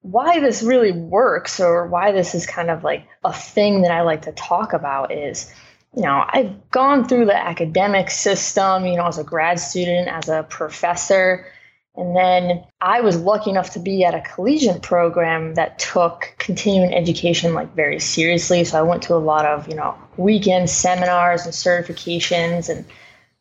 why 0.02 0.40
this 0.40 0.64
really 0.64 0.92
works 0.92 1.60
or 1.60 1.88
why 1.88 2.12
this 2.12 2.34
is 2.36 2.46
kind 2.46 2.70
of 2.70 2.84
like 2.84 3.06
a 3.24 3.34
thing 3.34 3.84
that 3.84 3.92
I 3.92 4.02
like 4.02 4.24
to 4.24 4.32
talk 4.32 4.74
about 4.74 5.12
is 5.12 5.54
you 5.96 6.04
know, 6.04 6.24
I've 6.26 6.70
gone 6.72 7.08
through 7.08 7.26
the 7.26 7.36
academic 7.36 8.10
system, 8.10 8.86
you 8.86 8.96
know, 8.96 9.08
as 9.08 9.18
a 9.18 9.24
grad 9.24 9.60
student, 9.60 10.08
as 10.08 10.30
a 10.30 10.44
professor, 10.44 11.46
and 11.96 12.16
then 12.16 12.64
I 12.80 13.02
was 13.02 13.18
lucky 13.18 13.50
enough 13.50 13.72
to 13.72 13.80
be 13.80 14.06
at 14.06 14.16
a 14.16 14.22
collegiate 14.22 14.82
program 14.82 15.56
that 15.56 15.78
took 15.78 16.34
continuing 16.38 16.94
education 16.94 17.54
like 17.54 17.76
very 17.76 18.00
seriously. 18.00 18.64
So 18.64 18.80
I 18.80 18.84
went 18.84 19.04
to 19.04 19.16
a 19.16 19.18
lot 19.18 19.46
of, 19.46 19.68
you 19.68 19.76
know, 19.76 19.96
weekend 20.16 20.70
seminars 20.70 21.46
and 21.46 21.54
certifications 21.54 22.70
and 22.70 22.86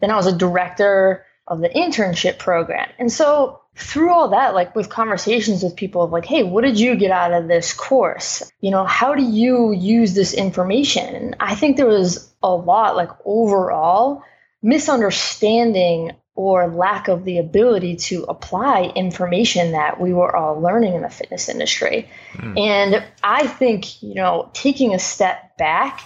Then 0.01 0.11
I 0.11 0.17
was 0.17 0.27
a 0.27 0.37
director 0.37 1.25
of 1.47 1.61
the 1.61 1.69
internship 1.69 2.39
program. 2.39 2.89
And 2.99 3.13
so 3.13 3.61
through 3.77 4.13
all 4.13 4.29
that, 4.31 4.55
like 4.55 4.75
with 4.75 4.89
conversations 4.89 5.63
with 5.63 5.77
people 5.77 6.03
of 6.03 6.11
like, 6.11 6.25
hey, 6.27 6.43
what 6.43 6.65
did 6.65 6.79
you 6.79 6.97
get 6.97 7.11
out 7.11 7.33
of 7.33 7.49
this 7.49 7.73
course? 7.73 8.51
You 8.61 8.71
know, 8.71 8.85
how 8.85 9.15
do 9.15 9.23
you 9.23 9.73
use 9.73 10.15
this 10.15 10.35
information? 10.35 11.15
And 11.15 11.37
I 11.41 11.55
think 11.55 11.77
there 11.77 11.87
was 11.87 12.33
a 12.43 12.55
lot, 12.55 12.97
like 12.97 13.11
overall, 13.25 14.23
misunderstanding 14.63 16.13
or 16.35 16.69
lack 16.69 17.09
of 17.09 17.25
the 17.25 17.39
ability 17.39 17.97
to 17.97 18.25
apply 18.25 18.93
information 18.95 19.73
that 19.73 20.01
we 20.01 20.13
were 20.13 20.35
all 20.35 20.61
learning 20.61 20.95
in 20.95 21.03
the 21.03 21.11
fitness 21.11 21.49
industry. 21.49 22.09
Mm. 22.35 22.59
And 22.59 23.05
I 23.23 23.47
think, 23.47 24.03
you 24.03 24.15
know, 24.15 24.49
taking 24.53 24.95
a 24.95 24.99
step 24.99 25.57
back 25.59 26.03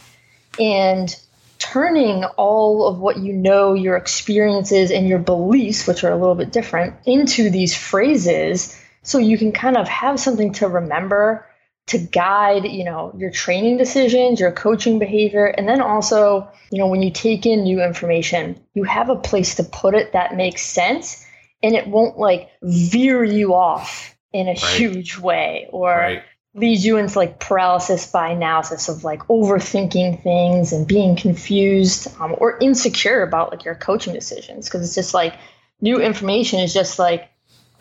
and 0.59 1.15
turning 1.59 2.25
all 2.25 2.87
of 2.87 2.99
what 2.99 3.19
you 3.19 3.33
know, 3.33 3.75
your 3.75 3.97
experiences 3.97 4.91
and 4.91 5.09
your 5.09 5.19
beliefs, 5.19 5.87
which 5.87 6.05
are 6.05 6.13
a 6.13 6.17
little 6.17 6.35
bit 6.35 6.53
different, 6.53 6.95
into 7.07 7.51
these 7.51 7.77
phrases 7.77 8.79
so 9.03 9.19
you 9.19 9.39
can 9.39 9.53
kind 9.53 9.77
of 9.77 9.87
have 9.89 10.19
something 10.19 10.53
to 10.55 10.69
remember 10.69 11.47
to 11.87 11.99
guide, 11.99 12.65
you 12.65 12.85
know, 12.85 13.15
your 13.19 13.31
training 13.31 13.77
decisions, 13.77 14.41
your 14.41 14.53
coaching 14.53 14.99
behavior, 14.99 15.47
and 15.47 15.69
then 15.69 15.81
also, 15.81 16.49
you 16.71 16.79
know, 16.79 16.87
when 16.87 17.03
you 17.03 17.11
take 17.11 17.45
in 17.45 17.65
new 17.65 17.83
information, 17.83 18.59
you 18.75 18.85
have 18.85 19.11
a 19.11 19.17
place 19.17 19.57
to 19.57 19.65
put 19.65 19.95
it 19.95 20.13
that 20.13 20.35
makes 20.35 20.63
sense 20.63 21.25
and 21.63 21.75
it 21.75 21.87
won't 21.87 22.19
like 22.19 22.51
veer 22.63 23.23
you 23.23 23.55
off 23.55 24.17
in 24.33 24.47
a 24.47 24.51
right. 24.51 24.59
huge 24.59 25.19
way 25.19 25.69
or 25.71 25.91
right 25.91 26.23
leads 26.55 26.87
you 26.87 26.97
into 26.99 27.19
like 27.19 27.41
paralysis 27.41 28.11
by 28.11 28.29
analysis 28.29 28.89
of 28.89 29.03
like 29.03 29.21
overthinking 29.25 30.23
things 30.23 30.73
and 30.73 30.87
being 30.87 31.17
confused 31.17 32.09
um, 32.21 32.35
or 32.39 32.59
insecure 32.59 33.23
about 33.23 33.51
like 33.51 33.65
your 33.65 33.75
coaching 33.75 34.15
decisions 34.15 34.67
because 34.67 34.85
it's 34.87 34.95
just 34.95 35.15
like 35.15 35.35
new 35.81 36.01
information 36.01 36.61
is 36.61 36.73
just 36.73 36.99
like 36.99 37.29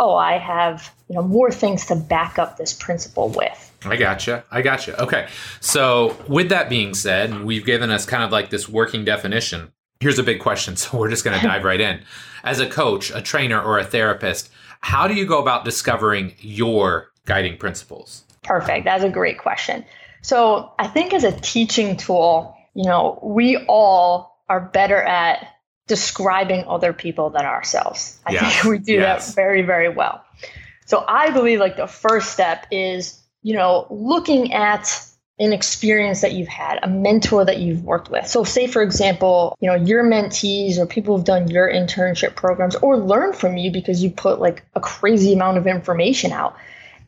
oh 0.04 0.16
i 0.16 0.38
have 0.38 0.94
you 1.10 1.16
know 1.16 1.24
more 1.24 1.52
things 1.52 1.86
to 1.86 1.96
back 1.96 2.38
up 2.38 2.58
this 2.58 2.74
principle 2.74 3.30
with 3.30 3.70
I 3.86 3.98
gotcha. 3.98 4.46
I 4.50 4.62
gotcha. 4.62 5.04
Okay. 5.04 5.28
So, 5.60 6.16
with 6.30 6.48
that 6.48 6.70
being 6.70 6.94
said, 6.94 7.44
we've 7.44 7.66
given 7.66 7.92
us 7.92 8.06
kind 8.06 8.24
of 8.24 8.32
like 8.32 8.50
this 8.50 8.70
working 8.70 9.04
definition. 9.04 9.74
Here's 10.00 10.18
a 10.18 10.24
big 10.24 10.40
question. 10.40 10.76
So, 10.78 10.98
we're 10.98 11.10
just 11.10 11.26
going 11.26 11.38
to 11.42 11.46
dive 11.46 11.66
right 11.66 11.82
in. 11.82 12.00
As 12.46 12.62
a 12.62 12.66
coach, 12.66 13.12
a 13.14 13.22
trainer, 13.22 13.62
or 13.62 13.80
a 13.80 13.84
therapist, 13.84 14.50
how 14.80 15.06
do 15.10 15.16
you 15.16 15.26
go 15.26 15.42
about 15.42 15.66
discovering 15.66 16.34
your 16.40 17.12
guiding 17.26 17.58
principles? 17.58 18.24
Perfect. 18.44 18.86
That's 18.86 19.04
a 19.04 19.10
great 19.10 19.38
question. 19.38 19.86
So 20.22 20.72
I 20.80 20.88
think 20.88 21.14
as 21.14 21.24
a 21.24 21.32
teaching 21.32 21.98
tool, 21.98 22.56
you 22.74 22.86
know, 22.86 23.20
we 23.24 23.58
all 23.68 24.42
are 24.50 24.62
better 24.62 25.02
at 25.02 25.48
describing 25.88 26.64
other 26.68 26.94
people 26.94 27.30
than 27.30 27.46
ourselves. 27.46 28.20
I 28.26 28.34
yes. 28.34 28.54
think 28.54 28.64
we 28.72 28.80
do 28.80 28.94
yes. 28.94 29.28
that 29.28 29.36
very, 29.36 29.62
very 29.62 29.90
well. 29.90 30.24
So 30.86 31.04
I 31.08 31.32
believe 31.32 31.60
like 31.60 31.78
the 31.78 31.88
first 31.88 32.32
step 32.32 32.68
is, 32.72 33.22
you 33.42 33.56
know, 33.56 33.88
looking 33.90 34.54
at 34.54 35.08
an 35.40 35.52
experience 35.52 36.22
that 36.22 36.34
you've 36.34 36.48
had, 36.48 36.80
a 36.84 36.88
mentor 36.88 37.44
that 37.44 37.58
you've 37.58 37.84
worked 37.84 38.10
with. 38.10 38.28
So 38.28 38.44
say 38.44 38.68
for 38.68 38.82
example, 38.82 39.58
you 39.60 39.70
know, 39.70 39.76
your 39.76 40.04
mentees 40.04 40.78
or 40.78 40.86
people 40.86 41.18
who've 41.18 41.26
done 41.26 41.50
your 41.50 41.68
internship 41.68 42.36
programs 42.36 42.76
or 42.76 42.98
learn 42.98 43.34
from 43.34 43.58
you 43.58 43.72
because 43.72 44.04
you 44.04 44.12
put 44.12 44.40
like 44.40 44.64
a 44.76 44.80
crazy 44.80 45.34
amount 45.34 45.58
of 45.58 45.66
information 45.66 46.32
out 46.32 46.56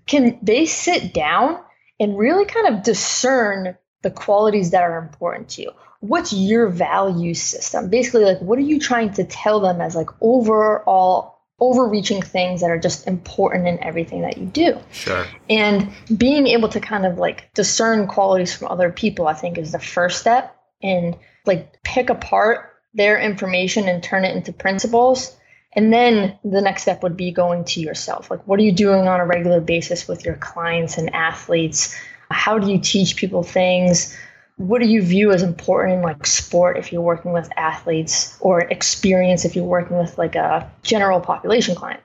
can 0.08 0.38
they 0.42 0.66
sit 0.66 1.14
down 1.14 1.60
and 2.00 2.18
really 2.18 2.46
kind 2.46 2.76
of 2.76 2.84
discern 2.84 3.78
the 4.02 4.12
qualities 4.12 4.72
that 4.72 4.84
are 4.84 4.98
important 4.98 5.50
to 5.50 5.64
you? 5.64 5.72
What's 6.08 6.34
your 6.34 6.68
value 6.68 7.34
system? 7.34 7.90
Basically, 7.90 8.26
like 8.26 8.40
what 8.40 8.58
are 8.60 8.64
you 8.64 8.80
trying 8.80 9.14
to 9.14 9.24
tell 9.24 9.60
them 9.60 9.82
as 9.82 9.96
like 9.96 10.10
overall 10.22 11.34
overreaching 11.58 12.22
things 12.22 12.62
that 12.62 12.70
are 12.70 12.80
just 12.80 13.08
important 13.08 13.66
in 13.66 13.82
everything 13.82 14.24
that 14.24 14.38
you 14.38 14.46
do. 14.46 14.78
Sure. 14.92 15.26
And 15.50 15.90
being 16.18 16.48
able 16.48 16.68
to 16.68 16.82
kind 16.82 17.06
of 17.06 17.18
like 17.18 17.54
discern 17.54 18.08
qualities 18.08 18.54
from 18.54 18.68
other 18.68 18.92
people, 18.92 19.26
I 19.26 19.36
think 19.36 19.58
is 19.58 19.72
the 19.72 19.80
first 19.80 20.20
step. 20.20 20.54
And 20.84 21.16
like 21.46 21.82
pick 21.82 22.10
apart 22.10 22.74
their 22.94 23.18
information 23.18 23.88
and 23.88 24.04
turn 24.04 24.26
it 24.26 24.36
into 24.36 24.52
principles 24.52 25.34
and 25.76 25.92
then 25.92 26.40
the 26.44 26.62
next 26.62 26.84
step 26.84 27.04
would 27.04 27.18
be 27.18 27.32
going 27.32 27.66
to 27.66 27.82
yourself. 27.82 28.32
Like, 28.32 28.48
what 28.48 28.60
are 28.60 28.64
you 28.64 28.72
doing 28.72 29.08
on 29.08 29.20
a 29.20 29.26
regular 29.26 29.60
basis 29.60 30.08
with 30.08 30.24
your 30.24 30.36
clients 30.36 30.98
and 30.98 31.14
athletes? 31.14 31.96
How 32.32 32.58
do 32.58 32.72
you 32.72 32.80
teach 32.80 33.18
people 33.18 33.44
things? 33.44 34.16
What 34.58 34.82
do 34.82 34.88
you 34.88 35.02
view 35.02 35.32
as 35.32 35.44
important 35.44 35.98
in 35.98 36.02
like 36.02 36.26
sport 36.26 36.78
if 36.78 36.92
you're 36.92 37.02
working 37.02 37.34
with 37.34 37.50
athletes 37.58 38.38
or 38.40 38.62
experience 38.62 39.44
if 39.44 39.56
you're 39.56 39.66
working 39.66 39.98
with 39.98 40.18
like 40.18 40.36
a 40.36 40.72
general 40.82 41.20
population 41.20 41.76
client? 41.76 42.02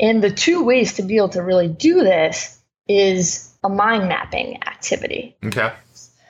And 0.00 0.22
the 0.22 0.30
two 0.30 0.64
ways 0.64 0.94
to 0.94 1.02
be 1.02 1.16
able 1.16 1.28
to 1.30 1.42
really 1.42 1.68
do 1.68 2.02
this 2.02 2.60
is 2.88 3.54
a 3.62 3.68
mind 3.68 4.08
mapping 4.08 4.62
activity. 4.64 5.36
Okay. 5.44 5.72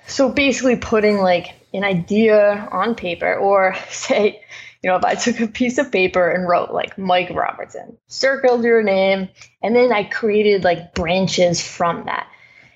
So 0.06 0.28
basically 0.28 0.76
putting 0.76 1.18
like 1.18 1.54
an 1.72 1.82
idea 1.82 2.68
on 2.70 2.94
paper 2.94 3.34
or 3.34 3.74
say 3.88 4.42
you 4.84 4.90
know, 4.90 4.96
if 4.96 5.04
I 5.04 5.14
took 5.14 5.40
a 5.40 5.46
piece 5.46 5.78
of 5.78 5.90
paper 5.90 6.28
and 6.28 6.46
wrote 6.46 6.70
like 6.70 6.98
Mike 6.98 7.30
Robertson, 7.30 7.96
circled 8.06 8.64
your 8.64 8.82
name, 8.82 9.30
and 9.62 9.74
then 9.74 9.90
I 9.90 10.04
created 10.04 10.62
like 10.62 10.94
branches 10.94 11.66
from 11.66 12.04
that. 12.04 12.28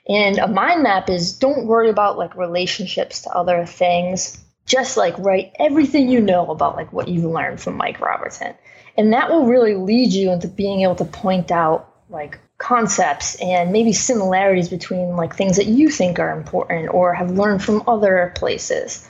And 0.08 0.38
a 0.38 0.48
mind 0.48 0.82
map 0.82 1.10
is 1.10 1.32
don't 1.32 1.66
worry 1.66 1.90
about 1.90 2.18
like 2.18 2.36
relationships 2.36 3.22
to 3.22 3.30
other 3.30 3.66
things. 3.66 4.38
Just 4.66 4.96
like 4.96 5.18
write 5.18 5.52
everything 5.58 6.08
you 6.08 6.20
know 6.20 6.46
about 6.50 6.76
like 6.76 6.92
what 6.92 7.08
you've 7.08 7.24
learned 7.24 7.60
from 7.60 7.76
Mike 7.76 8.00
Robertson. 8.00 8.54
And 8.96 9.12
that 9.12 9.30
will 9.30 9.46
really 9.46 9.74
lead 9.74 10.12
you 10.12 10.30
into 10.30 10.48
being 10.48 10.82
able 10.82 10.96
to 10.96 11.04
point 11.04 11.50
out 11.50 11.94
like 12.10 12.38
concepts 12.58 13.36
and 13.36 13.70
maybe 13.72 13.92
similarities 13.92 14.68
between 14.68 15.16
like 15.16 15.34
things 15.34 15.56
that 15.56 15.66
you 15.66 15.90
think 15.90 16.18
are 16.18 16.36
important 16.36 16.92
or 16.92 17.14
have 17.14 17.30
learned 17.30 17.62
from 17.62 17.84
other 17.86 18.32
places. 18.34 19.08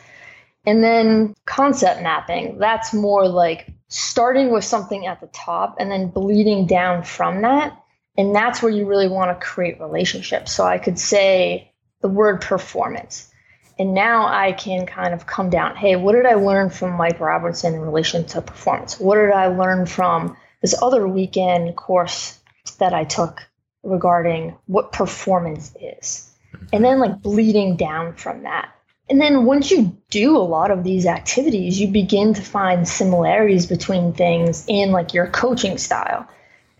And 0.66 0.84
then 0.84 1.34
concept 1.46 2.02
mapping, 2.02 2.58
that's 2.58 2.92
more 2.92 3.26
like 3.26 3.72
starting 3.88 4.50
with 4.50 4.64
something 4.64 5.06
at 5.06 5.20
the 5.20 5.28
top 5.28 5.76
and 5.80 5.90
then 5.90 6.08
bleeding 6.08 6.66
down 6.66 7.02
from 7.02 7.42
that. 7.42 7.72
And 8.18 8.34
that's 8.34 8.60
where 8.60 8.72
you 8.72 8.84
really 8.84 9.08
want 9.08 9.30
to 9.30 9.46
create 9.46 9.80
relationships. 9.80 10.52
So 10.52 10.64
I 10.64 10.78
could 10.78 10.98
say 10.98 11.72
the 12.02 12.08
word 12.08 12.40
performance. 12.40 13.30
And 13.78 13.94
now 13.94 14.26
I 14.26 14.50
can 14.50 14.86
kind 14.86 15.14
of 15.14 15.24
come 15.24 15.50
down. 15.50 15.76
Hey, 15.76 15.94
what 15.94 16.14
did 16.14 16.26
I 16.26 16.34
learn 16.34 16.68
from 16.68 16.96
Mike 16.96 17.20
Robertson 17.20 17.74
in 17.74 17.80
relation 17.80 18.24
to 18.26 18.42
performance? 18.42 18.98
What 18.98 19.14
did 19.14 19.30
I 19.30 19.46
learn 19.46 19.86
from 19.86 20.36
this 20.60 20.74
other 20.82 21.06
weekend 21.06 21.76
course 21.76 22.36
that 22.80 22.92
I 22.92 23.04
took 23.04 23.40
regarding 23.84 24.56
what 24.66 24.90
performance 24.90 25.72
is? 25.80 26.28
And 26.72 26.84
then 26.84 26.98
like 26.98 27.22
bleeding 27.22 27.76
down 27.76 28.14
from 28.14 28.42
that. 28.42 28.68
And 29.08 29.20
then 29.20 29.44
once 29.44 29.70
you 29.70 29.96
do 30.10 30.36
a 30.36 30.38
lot 30.38 30.72
of 30.72 30.82
these 30.82 31.06
activities, 31.06 31.80
you 31.80 31.88
begin 31.88 32.34
to 32.34 32.42
find 32.42 32.86
similarities 32.86 33.66
between 33.66 34.12
things 34.12 34.64
in 34.66 34.90
like 34.90 35.14
your 35.14 35.28
coaching 35.28 35.78
style. 35.78 36.28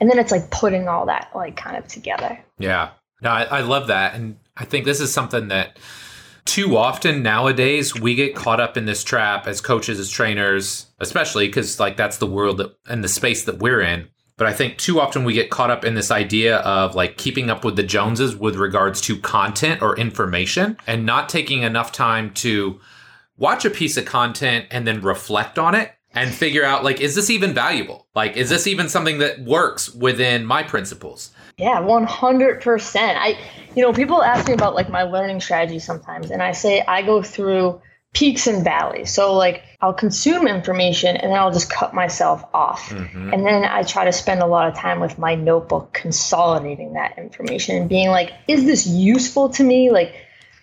And 0.00 0.08
then 0.08 0.18
it's 0.18 0.32
like 0.32 0.50
putting 0.50 0.88
all 0.88 1.06
that 1.06 1.30
like 1.34 1.56
kind 1.56 1.76
of 1.76 1.86
together. 1.88 2.38
Yeah. 2.58 2.90
No, 3.20 3.30
I, 3.30 3.42
I 3.44 3.60
love 3.62 3.88
that. 3.88 4.14
And 4.14 4.38
I 4.56 4.64
think 4.64 4.84
this 4.84 5.00
is 5.00 5.12
something 5.12 5.48
that 5.48 5.78
too 6.44 6.76
often 6.76 7.22
nowadays 7.22 7.94
we 7.94 8.14
get 8.14 8.34
caught 8.34 8.60
up 8.60 8.76
in 8.76 8.86
this 8.86 9.02
trap 9.04 9.46
as 9.46 9.60
coaches, 9.60 9.98
as 9.98 10.08
trainers, 10.08 10.86
especially 11.00 11.46
because 11.46 11.80
like 11.80 11.96
that's 11.96 12.18
the 12.18 12.26
world 12.26 12.58
that, 12.58 12.74
and 12.88 13.02
the 13.02 13.08
space 13.08 13.44
that 13.44 13.58
we're 13.58 13.80
in 13.80 14.08
but 14.38 14.46
I 14.46 14.52
think 14.52 14.78
too 14.78 15.00
often 15.00 15.24
we 15.24 15.34
get 15.34 15.50
caught 15.50 15.70
up 15.70 15.84
in 15.84 15.94
this 15.94 16.12
idea 16.12 16.58
of 16.58 16.94
like 16.94 17.18
keeping 17.18 17.50
up 17.50 17.64
with 17.64 17.74
the 17.74 17.82
Joneses 17.82 18.36
with 18.36 18.54
regards 18.54 19.00
to 19.02 19.18
content 19.18 19.82
or 19.82 19.98
information 19.98 20.78
and 20.86 21.04
not 21.04 21.28
taking 21.28 21.64
enough 21.64 21.90
time 21.90 22.32
to 22.34 22.80
watch 23.36 23.64
a 23.64 23.70
piece 23.70 23.96
of 23.96 24.04
content 24.04 24.66
and 24.70 24.86
then 24.86 25.02
reflect 25.02 25.58
on 25.58 25.74
it 25.74 25.92
and 26.14 26.32
figure 26.32 26.64
out 26.64 26.84
like 26.84 27.00
is 27.00 27.14
this 27.14 27.30
even 27.30 27.54
valuable? 27.54 28.06
Like 28.14 28.36
is 28.36 28.50
this 28.50 28.66
even 28.66 28.88
something 28.88 29.18
that 29.18 29.40
works 29.40 29.92
within 29.94 30.44
my 30.44 30.62
principles? 30.62 31.30
Yeah, 31.56 31.80
100%. 31.80 32.96
I 32.96 33.38
you 33.74 33.82
know, 33.82 33.92
people 33.92 34.22
ask 34.22 34.48
me 34.48 34.54
about 34.54 34.74
like 34.74 34.88
my 34.88 35.02
learning 35.02 35.40
strategy 35.40 35.78
sometimes 35.78 36.30
and 36.30 36.42
I 36.42 36.52
say 36.52 36.82
I 36.86 37.02
go 37.02 37.22
through 37.22 37.80
peaks 38.14 38.46
and 38.46 38.64
valleys. 38.64 39.12
So 39.12 39.34
like 39.34 39.62
I'll 39.80 39.94
consume 39.94 40.48
information 40.48 41.16
and 41.16 41.30
then 41.30 41.38
I'll 41.38 41.52
just 41.52 41.70
cut 41.70 41.94
myself 41.94 42.42
off. 42.54 42.88
Mm-hmm. 42.88 43.32
And 43.32 43.46
then 43.46 43.64
I 43.64 43.82
try 43.82 44.04
to 44.04 44.12
spend 44.12 44.40
a 44.40 44.46
lot 44.46 44.68
of 44.68 44.74
time 44.74 44.98
with 44.98 45.18
my 45.18 45.34
notebook 45.34 45.92
consolidating 45.92 46.94
that 46.94 47.18
information 47.18 47.76
and 47.76 47.88
being 47.88 48.08
like, 48.08 48.32
is 48.48 48.64
this 48.64 48.86
useful 48.86 49.50
to 49.50 49.62
me? 49.62 49.90
Like, 49.90 50.14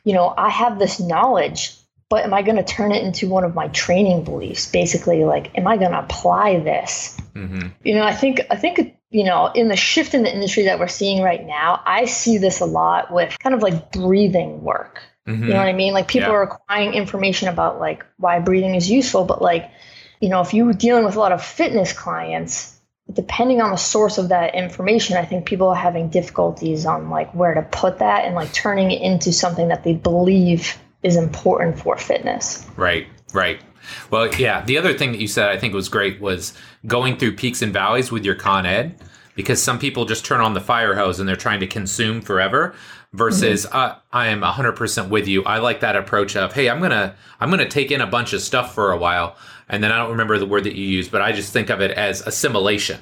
you 0.04 0.14
know, 0.14 0.34
I 0.38 0.50
have 0.50 0.80
this 0.80 1.00
knowledge, 1.00 1.75
but 2.10 2.24
am 2.24 2.34
I 2.34 2.44
going 2.44 2.58
to 2.58 2.64
turn 2.64 2.92
it 2.92 3.04
into 3.04 3.28
one 3.28 3.44
of 3.44 3.56
my 3.56 3.68
training 3.70 4.24
beliefs? 4.24 4.70
Basically, 4.70 5.24
like, 5.24 5.58
am 5.58 5.68
I 5.68 5.78
going 5.78 5.92
to 5.92 6.00
apply 6.00 6.60
this? 6.60 7.18
Mm-hmm. 7.34 7.70
You 7.84 7.96
know, 7.96 8.04
I 8.04 8.14
think, 8.14 8.42
I 8.50 8.56
think, 8.56 8.96
you 9.10 9.24
know, 9.24 9.48
in 9.48 9.68
the 9.70 9.76
shift 9.76 10.14
in 10.14 10.24
the 10.24 10.34
industry 10.34 10.64
that 10.64 10.80
we're 10.80 10.88
seeing 10.88 11.24
right 11.24 11.44
now, 11.46 11.82
I 11.86 12.06
see 12.06 12.38
this 12.38 12.60
a 12.60 12.66
lot 12.66 13.12
with 13.12 13.38
kind 13.40 13.56
of 13.56 13.64
like 13.64 13.92
breathing 13.92 14.62
work. 14.62 15.02
Mm-hmm. 15.28 15.44
You 15.44 15.50
know 15.50 15.60
what 15.60 15.68
I 15.68 15.74
mean? 15.74 15.94
Like 15.94 16.08
people 16.08 16.30
yeah. 16.30 16.36
are 16.36 16.44
acquiring 16.44 16.94
information 16.94 17.48
about 17.48 17.80
like 17.80 18.06
why 18.18 18.40
breathing 18.40 18.76
is 18.76 18.90
useful, 18.90 19.26
but 19.26 19.42
like, 19.42 19.72
you 20.20 20.30
know, 20.30 20.42
if 20.42 20.54
you're 20.54 20.74
dealing 20.74 21.06
with 21.06 21.16
a 21.16 21.20
lot 21.20 21.32
of 21.32 21.44
fitness 21.44 21.92
clients, 21.92 22.80
depending 23.12 23.62
on 23.62 23.72
the 23.72 23.78
source 23.78 24.18
of 24.18 24.30
that 24.30 24.54
information, 24.54 25.18
I 25.18 25.26
think 25.26 25.46
people 25.46 25.70
are 25.70 25.76
having 25.76 26.10
difficulties 26.10 26.86
on 26.86 27.10
like 27.10 27.34
where 27.34 27.56
to 27.56 27.64
put 27.64 28.00
that 28.00 28.26
and 28.26 28.36
like 28.36 28.54
turning 28.54 28.92
it 28.92 29.02
into 29.02 29.34
something 29.34 29.70
that 29.70 29.84
they 29.84 29.94
believe 29.94 30.78
is 31.06 31.16
important 31.16 31.80
for 31.80 31.96
fitness. 31.98 32.68
Right, 32.76 33.08
right. 33.32 33.62
Well, 34.10 34.34
yeah. 34.36 34.66
The 34.66 34.78
other 34.78 34.98
thing 34.98 35.12
that 35.12 35.22
you 35.22 35.28
said 35.28 35.50
I 35.50 35.58
think 35.58 35.74
was 35.74 35.88
great 35.88 36.20
was 36.20 36.54
going 36.88 37.18
through 37.18 37.36
peaks 37.36 37.62
and 37.62 37.72
valleys 37.72 38.12
with 38.12 38.26
your 38.26 38.34
Con 38.34 38.66
Ed, 38.66 39.00
because 39.36 39.62
some 39.62 39.78
people 39.78 40.06
just 40.06 40.26
turn 40.26 40.42
on 40.42 40.56
the 40.56 40.62
fire 40.62 40.96
hose 40.96 41.20
and 41.20 41.30
they're 41.30 41.36
trying 41.36 41.60
to 41.60 41.68
consume 41.68 42.22
forever. 42.22 42.74
Versus, 43.14 43.66
mm-hmm. 43.66 43.78
uh, 43.78 43.96
I 44.12 44.28
am 44.28 44.42
100% 44.42 45.08
with 45.10 45.26
you. 45.26 45.44
I 45.46 45.60
like 45.60 45.80
that 45.80 45.96
approach 45.96 46.36
of, 46.36 46.52
hey, 46.52 46.70
I'm 46.70 46.82
gonna 46.82 47.16
I'm 47.40 47.50
gonna 47.50 47.70
take 47.70 47.92
in 47.92 48.02
a 48.02 48.08
bunch 48.08 48.34
of 48.34 48.42
stuff 48.42 48.76
for 48.76 48.92
a 48.92 48.98
while, 48.98 49.38
and 49.70 49.82
then 49.82 49.94
I 49.94 50.00
don't 50.00 50.12
remember 50.12 50.38
the 50.38 50.46
word 50.46 50.66
that 50.66 50.76
you 50.76 50.84
use, 50.84 51.08
but 51.08 51.22
I 51.22 51.32
just 51.32 51.54
think 51.54 51.70
of 51.70 51.80
it 51.80 51.92
as 51.92 52.20
assimilation, 52.28 53.00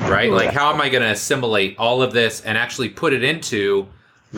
right? 0.00 0.30
Like, 0.30 0.50
how 0.50 0.70
am 0.70 0.82
I 0.82 0.90
gonna 0.90 1.12
assimilate 1.12 1.78
all 1.78 2.02
of 2.02 2.12
this 2.12 2.42
and 2.42 2.58
actually 2.58 2.90
put 2.90 3.14
it 3.14 3.24
into 3.24 3.88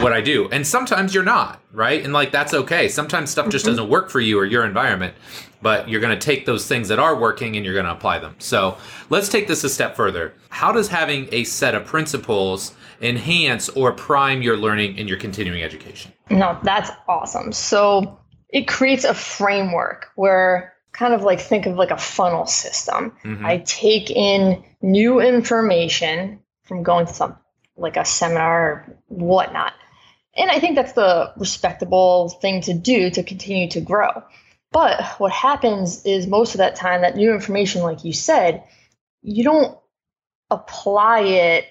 what 0.03 0.12
I 0.12 0.21
do. 0.21 0.49
And 0.50 0.67
sometimes 0.67 1.15
you're 1.15 1.25
not, 1.25 1.61
right? 1.73 2.03
And 2.03 2.12
like 2.12 2.33
that's 2.33 2.55
okay. 2.55 2.88
Sometimes 2.88 3.31
stuff 3.31 3.49
just 3.49 3.65
mm-hmm. 3.65 3.73
doesn't 3.73 3.91
work 3.91 4.11
for 4.11 4.21
you 4.21 4.38
or 4.38 4.45
your 4.45 4.65
environment, 4.65 5.15
but 5.62 5.88
you're 5.88 6.00
going 6.00 6.19
to 6.19 6.25
take 6.25 6.47
those 6.47 6.67
things 6.67 6.88
that 6.88 6.99
are 6.99 7.17
working 7.17 7.57
and 7.57 7.65
you're 7.65 7.75
going 7.75 7.87
to 7.87 7.93
apply 7.93 8.19
them. 8.19 8.35
So 8.38 8.76
let's 9.11 9.29
take 9.29 9.49
this 9.49 9.65
a 9.65 9.69
step 9.69 9.97
further. 9.97 10.35
How 10.49 10.73
does 10.73 10.88
having 10.88 11.29
a 11.33 11.45
set 11.45 11.75
of 11.75 11.85
principles 11.85 12.75
enhance 13.00 13.69
or 13.71 13.93
prime 13.93 14.43
your 14.43 14.57
learning 14.57 14.97
in 14.99 15.09
your 15.09 15.19
continuing 15.19 15.62
education? 15.62 16.12
No, 16.31 16.59
that's 16.62 16.91
awesome. 17.09 17.53
So 17.53 18.19
it 18.50 18.69
creates 18.69 19.05
a 19.05 19.15
framework 19.15 20.09
where 20.17 20.75
kind 20.93 21.12
of 21.12 21.23
like 21.23 21.41
think 21.41 21.67
of 21.67 21.76
like 21.76 21.91
a 21.91 21.99
funnel 21.99 22.47
system. 22.47 23.12
Mm-hmm. 23.25 23.45
I 23.45 23.59
take 23.59 24.11
in 24.11 24.65
new 24.81 25.21
information 25.21 26.41
from 26.65 26.83
going 26.83 27.07
to 27.07 27.15
some 27.15 27.37
like 27.76 27.97
a 27.97 28.05
seminar 28.05 28.62
or 28.62 28.99
whatnot 29.09 29.75
and 30.37 30.50
I 30.50 30.61
think 30.61 30.76
that's 30.76 30.93
the 30.93 31.33
respectable 31.37 32.28
thing 32.28 32.62
to 32.62 32.75
do 32.75 33.11
to 33.11 33.23
continue 33.23 33.69
to 33.71 33.81
grow. 33.81 34.23
But 34.73 35.02
what 35.19 35.33
happens 35.33 36.05
is 36.05 36.26
most 36.26 36.55
of 36.55 36.59
that 36.59 36.76
time, 36.76 37.02
that 37.02 37.16
new 37.16 37.33
information, 37.33 37.83
like 37.83 38.05
you 38.05 38.12
said, 38.12 38.64
you 39.23 39.45
don't 39.45 39.76
apply 40.50 41.21
it 41.21 41.64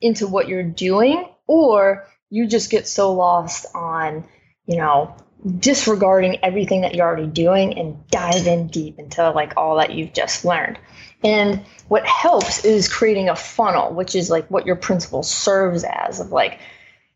into 0.00 0.26
what 0.26 0.48
you're 0.48 0.62
doing, 0.62 1.28
or 1.46 2.06
you 2.30 2.46
just 2.46 2.70
get 2.70 2.86
so 2.86 3.12
lost 3.12 3.66
on, 3.74 4.24
you 4.66 4.76
know, 4.76 5.14
disregarding 5.58 6.42
everything 6.42 6.80
that 6.82 6.94
you're 6.94 7.06
already 7.06 7.26
doing 7.26 7.78
and 7.78 8.08
dive 8.08 8.46
in 8.46 8.68
deep 8.68 8.98
into 8.98 9.30
like 9.30 9.54
all 9.56 9.76
that 9.76 9.92
you've 9.92 10.12
just 10.12 10.44
learned. 10.44 10.78
And 11.22 11.64
what 11.88 12.06
helps 12.06 12.64
is 12.64 12.88
creating 12.88 13.28
a 13.28 13.36
funnel, 13.36 13.92
which 13.92 14.14
is 14.14 14.30
like 14.30 14.48
what 14.48 14.66
your 14.66 14.76
principle 14.76 15.22
serves 15.22 15.84
as 15.84 16.20
of 16.20 16.30
like, 16.30 16.58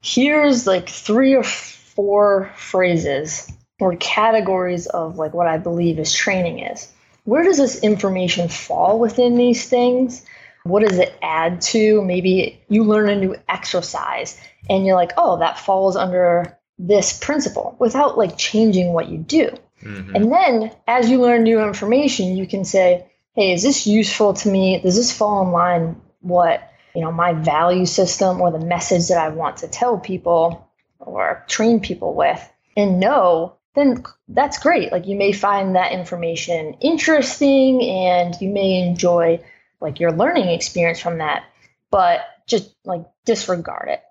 here's 0.03 0.67
like 0.67 0.89
three 0.89 1.35
or 1.35 1.45
four 1.45 2.51
phrases 2.57 3.51
or 3.81 3.97
categories 3.97 4.87
of 4.87 5.17
like 5.17 5.33
what 5.33 5.47
I 5.47 5.59
believe 5.59 5.99
is 5.99 6.13
training 6.13 6.59
is. 6.59 6.93
Where 7.25 7.45
does 7.45 7.57
this 7.57 7.81
information 7.83 8.49
fall 8.49 8.99
within 8.99 9.37
these 9.37 9.69
things? 9.69 10.25
What 10.65 10.87
does 10.87 10.99
it 10.99 11.15
add 11.23 11.61
to? 11.63 12.03
Maybe 12.03 12.61
you 12.69 12.85
learn 12.85 13.09
a 13.09 13.17
new 13.17 13.37
exercise 13.49 14.39
and 14.69 14.85
you're 14.85 14.97
like, 14.97 15.13
oh, 15.17 15.39
that 15.39 15.59
falls 15.59 15.97
under 15.97 16.59
this 16.79 17.17
principle 17.19 17.77
without 17.79 18.19
like 18.19 18.37
changing 18.37 18.93
what 18.93 19.09
you 19.09 19.19
do. 19.19 19.51
Mm-hmm. 19.83 20.17
And 20.17 20.33
then 20.33 20.73
as 20.87 21.11
you 21.11 21.21
learn 21.21 21.43
new 21.43 21.61
information, 21.61 22.37
you 22.37 22.47
can 22.47 22.65
say, 22.65 23.07
hey, 23.35 23.53
is 23.53 23.63
this 23.63 23.87
useful 23.87 24.35
to 24.35 24.49
me? 24.49 24.81
Does 24.81 24.97
this 24.97 25.17
fall 25.17 25.45
in 25.45 25.53
line 25.53 26.01
what 26.21 26.72
you 26.95 27.01
know 27.01 27.13
my 27.13 27.33
value 27.33 27.87
system 27.87 28.41
or 28.41 28.51
the 28.51 28.59
message 28.59 29.09
that 29.09 29.19
i 29.19 29.29
want 29.29 29.59
to 29.59 29.69
tell 29.69 29.99
people 29.99 30.69
or 30.99 31.45
train 31.49 31.81
people 31.81 32.15
with 32.15 32.53
and 32.77 33.01
no 33.01 33.57
then 33.75 34.05
that's 34.29 34.59
great. 34.59 34.93
Like 34.93 35.07
you 35.07 35.17
may 35.17 35.33
find 35.33 35.77
that 35.77 35.93
information 35.93 36.75
interesting 36.81 37.83
and 37.83 38.35
you 38.41 38.51
may 38.51 38.87
enjoy 38.87 39.43
like 39.81 39.99
your 39.99 40.13
learning 40.13 40.49
experience 40.49 41.01
from 41.01 41.19
that 41.19 41.45
but 41.91 42.21
just 42.47 42.75
like 42.85 43.05
disregard 43.25 43.89
it. 43.89 44.03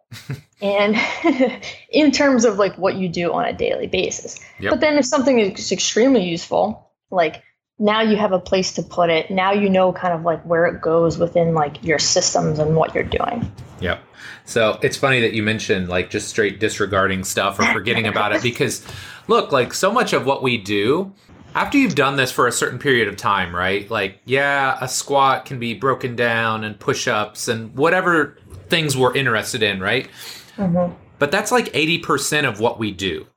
And 0.63 0.95
in 1.89 2.11
terms 2.11 2.45
of 2.45 2.59
like 2.59 2.77
what 2.77 2.93
you 2.93 3.09
do 3.09 3.33
on 3.33 3.45
a 3.45 3.53
daily 3.53 3.87
basis. 3.87 4.39
Yep. 4.59 4.69
but 4.69 4.79
then 4.79 4.99
if 4.99 5.05
something 5.05 5.39
is 5.39 5.71
extremely 5.71 6.23
useful 6.29 6.91
like 7.09 7.41
now 7.81 8.01
you 8.01 8.15
have 8.15 8.31
a 8.31 8.39
place 8.39 8.71
to 8.73 8.83
put 8.83 9.09
it. 9.09 9.31
Now 9.31 9.51
you 9.51 9.67
know 9.67 9.91
kind 9.91 10.13
of 10.13 10.23
like 10.23 10.41
where 10.43 10.65
it 10.67 10.79
goes 10.79 11.17
within 11.17 11.53
like 11.55 11.83
your 11.83 11.99
systems 11.99 12.59
and 12.59 12.75
what 12.75 12.93
you're 12.93 13.03
doing. 13.03 13.51
Yep. 13.81 14.03
So 14.45 14.77
it's 14.83 14.97
funny 14.97 15.19
that 15.21 15.33
you 15.33 15.41
mentioned 15.41 15.89
like 15.89 16.11
just 16.11 16.29
straight 16.29 16.59
disregarding 16.59 17.23
stuff 17.23 17.59
or 17.59 17.65
forgetting 17.73 18.05
about 18.05 18.35
it 18.35 18.43
because 18.43 18.85
look, 19.27 19.51
like 19.51 19.73
so 19.73 19.91
much 19.91 20.13
of 20.13 20.25
what 20.25 20.43
we 20.43 20.57
do 20.57 21.11
after 21.55 21.77
you've 21.77 21.95
done 21.95 22.15
this 22.15 22.31
for 22.31 22.47
a 22.47 22.51
certain 22.51 22.77
period 22.77 23.07
of 23.07 23.17
time, 23.17 23.53
right? 23.53 23.89
Like, 23.89 24.19
yeah, 24.25 24.77
a 24.79 24.87
squat 24.87 25.45
can 25.45 25.59
be 25.59 25.73
broken 25.73 26.15
down 26.15 26.63
and 26.63 26.79
push 26.79 27.07
ups 27.07 27.47
and 27.47 27.75
whatever 27.75 28.37
things 28.69 28.95
we're 28.95 29.15
interested 29.15 29.63
in, 29.63 29.79
right? 29.79 30.07
Mm-hmm. 30.55 30.93
But 31.19 31.31
that's 31.31 31.51
like 31.51 31.65
80% 31.73 32.47
of 32.47 32.59
what 32.59 32.79
we 32.79 32.91
do, 32.91 33.27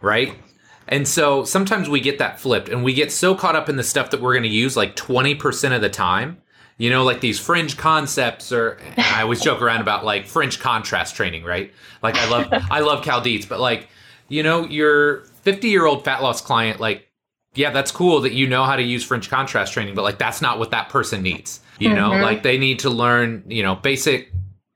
right? 0.00 0.34
And 0.88 1.06
so 1.06 1.44
sometimes 1.44 1.88
we 1.88 2.00
get 2.00 2.18
that 2.18 2.40
flipped 2.40 2.68
and 2.68 2.82
we 2.82 2.94
get 2.94 3.12
so 3.12 3.34
caught 3.34 3.56
up 3.56 3.68
in 3.68 3.76
the 3.76 3.82
stuff 3.82 4.10
that 4.10 4.20
we're 4.20 4.32
going 4.32 4.44
to 4.44 4.48
use 4.48 4.76
like 4.76 4.96
20% 4.96 5.74
of 5.74 5.82
the 5.82 5.90
time. 5.90 6.38
You 6.78 6.90
know, 6.90 7.02
like 7.02 7.20
these 7.20 7.40
fringe 7.40 7.76
concepts 7.76 8.52
or 8.52 8.78
I 8.96 9.22
always 9.22 9.40
joke 9.40 9.60
around 9.60 9.80
about 9.80 10.04
like 10.04 10.26
French 10.26 10.60
contrast 10.60 11.16
training, 11.16 11.42
right? 11.42 11.72
Like 12.02 12.16
I 12.16 12.28
love 12.30 12.48
I 12.70 12.80
love 12.80 13.04
Cal 13.04 13.20
Dietz, 13.20 13.46
but 13.46 13.58
like, 13.58 13.88
you 14.28 14.44
know, 14.44 14.64
your 14.64 15.22
50-year-old 15.44 16.04
fat 16.04 16.22
loss 16.22 16.40
client 16.40 16.78
like 16.78 17.08
yeah, 17.54 17.70
that's 17.70 17.90
cool 17.90 18.20
that 18.20 18.32
you 18.32 18.46
know 18.46 18.62
how 18.64 18.76
to 18.76 18.82
use 18.82 19.02
French 19.02 19.28
contrast 19.28 19.72
training, 19.72 19.96
but 19.96 20.02
like 20.02 20.18
that's 20.18 20.40
not 20.40 20.60
what 20.60 20.70
that 20.70 20.88
person 20.90 21.22
needs. 21.22 21.60
You 21.80 21.94
know, 21.94 22.10
mm-hmm. 22.10 22.22
like 22.22 22.42
they 22.42 22.58
need 22.58 22.80
to 22.80 22.90
learn, 22.90 23.44
you 23.48 23.62
know, 23.62 23.74
basic 23.74 24.32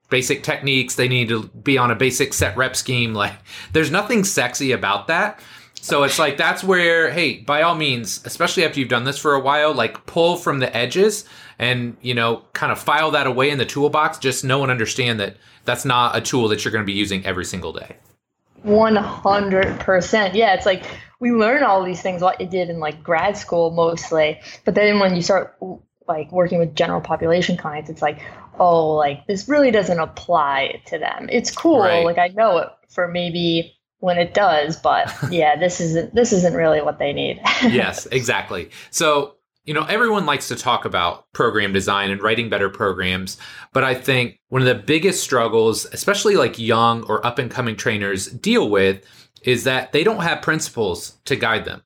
basic 0.08 0.42
techniques, 0.42 0.96
they 0.96 1.08
need 1.08 1.28
to 1.28 1.44
be 1.48 1.78
on 1.78 1.90
a 1.90 1.94
basic 1.94 2.34
set 2.34 2.56
rep 2.56 2.76
scheme. 2.76 3.14
Like 3.14 3.32
there's 3.72 3.90
nothing 3.90 4.24
sexy 4.24 4.72
about 4.72 5.06
that 5.06 5.40
so 5.82 6.04
it's 6.04 6.16
like 6.16 6.36
that's 6.36 6.62
where, 6.62 7.10
hey, 7.10 7.38
by 7.38 7.62
all 7.62 7.74
means, 7.74 8.22
especially 8.24 8.64
after 8.64 8.78
you've 8.78 8.88
done 8.88 9.02
this 9.02 9.18
for 9.18 9.34
a 9.34 9.40
while, 9.40 9.74
like 9.74 10.06
pull 10.06 10.36
from 10.36 10.60
the 10.60 10.74
edges 10.76 11.24
and 11.58 11.96
you 12.00 12.14
know 12.14 12.44
kind 12.52 12.70
of 12.70 12.78
file 12.78 13.10
that 13.10 13.26
away 13.26 13.50
in 13.50 13.58
the 13.58 13.66
toolbox. 13.66 14.18
Just 14.18 14.44
know 14.44 14.62
and 14.62 14.70
understand 14.70 15.18
that 15.18 15.36
that's 15.64 15.84
not 15.84 16.16
a 16.16 16.20
tool 16.20 16.46
that 16.48 16.64
you're 16.64 16.70
going 16.70 16.84
to 16.84 16.86
be 16.86 16.92
using 16.96 17.26
every 17.26 17.44
single 17.44 17.72
day. 17.72 17.96
One 18.62 18.94
hundred 18.94 19.80
percent. 19.80 20.36
Yeah, 20.36 20.54
it's 20.54 20.66
like 20.66 20.84
we 21.18 21.32
learn 21.32 21.64
all 21.64 21.84
these 21.84 22.00
things 22.00 22.22
what 22.22 22.40
it 22.40 22.48
did 22.48 22.70
in 22.70 22.78
like 22.78 23.02
grad 23.02 23.36
school 23.36 23.72
mostly, 23.72 24.40
but 24.64 24.76
then 24.76 25.00
when 25.00 25.16
you 25.16 25.22
start 25.22 25.58
like 26.06 26.30
working 26.30 26.60
with 26.60 26.76
general 26.76 27.00
population 27.00 27.56
clients, 27.56 27.90
it's 27.90 28.02
like, 28.02 28.20
oh, 28.60 28.92
like 28.92 29.26
this 29.26 29.48
really 29.48 29.72
doesn't 29.72 29.98
apply 29.98 30.80
to 30.86 30.98
them. 31.00 31.28
It's 31.28 31.50
cool, 31.50 31.80
right. 31.80 32.04
like 32.04 32.18
I 32.18 32.28
know 32.28 32.58
it 32.58 32.68
for 32.88 33.08
maybe 33.08 33.74
when 34.02 34.18
it 34.18 34.34
does 34.34 34.76
but 34.76 35.12
yeah 35.30 35.56
this 35.56 35.80
isn't 35.80 36.14
this 36.14 36.32
isn't 36.32 36.54
really 36.54 36.82
what 36.82 36.98
they 36.98 37.12
need. 37.12 37.40
Yes 37.62 38.06
exactly. 38.06 38.70
So 38.90 39.36
you 39.64 39.72
know 39.72 39.84
everyone 39.84 40.26
likes 40.26 40.48
to 40.48 40.56
talk 40.56 40.84
about 40.84 41.30
program 41.32 41.72
design 41.72 42.10
and 42.10 42.20
writing 42.20 42.48
better 42.48 42.68
programs 42.68 43.38
but 43.72 43.84
i 43.84 43.94
think 43.94 44.40
one 44.48 44.60
of 44.60 44.66
the 44.66 44.74
biggest 44.74 45.22
struggles 45.22 45.84
especially 45.92 46.34
like 46.34 46.58
young 46.58 47.04
or 47.04 47.24
up 47.24 47.38
and 47.38 47.48
coming 47.48 47.76
trainers 47.76 48.26
deal 48.26 48.68
with 48.68 49.06
is 49.44 49.62
that 49.62 49.92
they 49.92 50.02
don't 50.02 50.24
have 50.24 50.42
principles 50.42 51.18
to 51.24 51.36
guide 51.36 51.64
them 51.64 51.80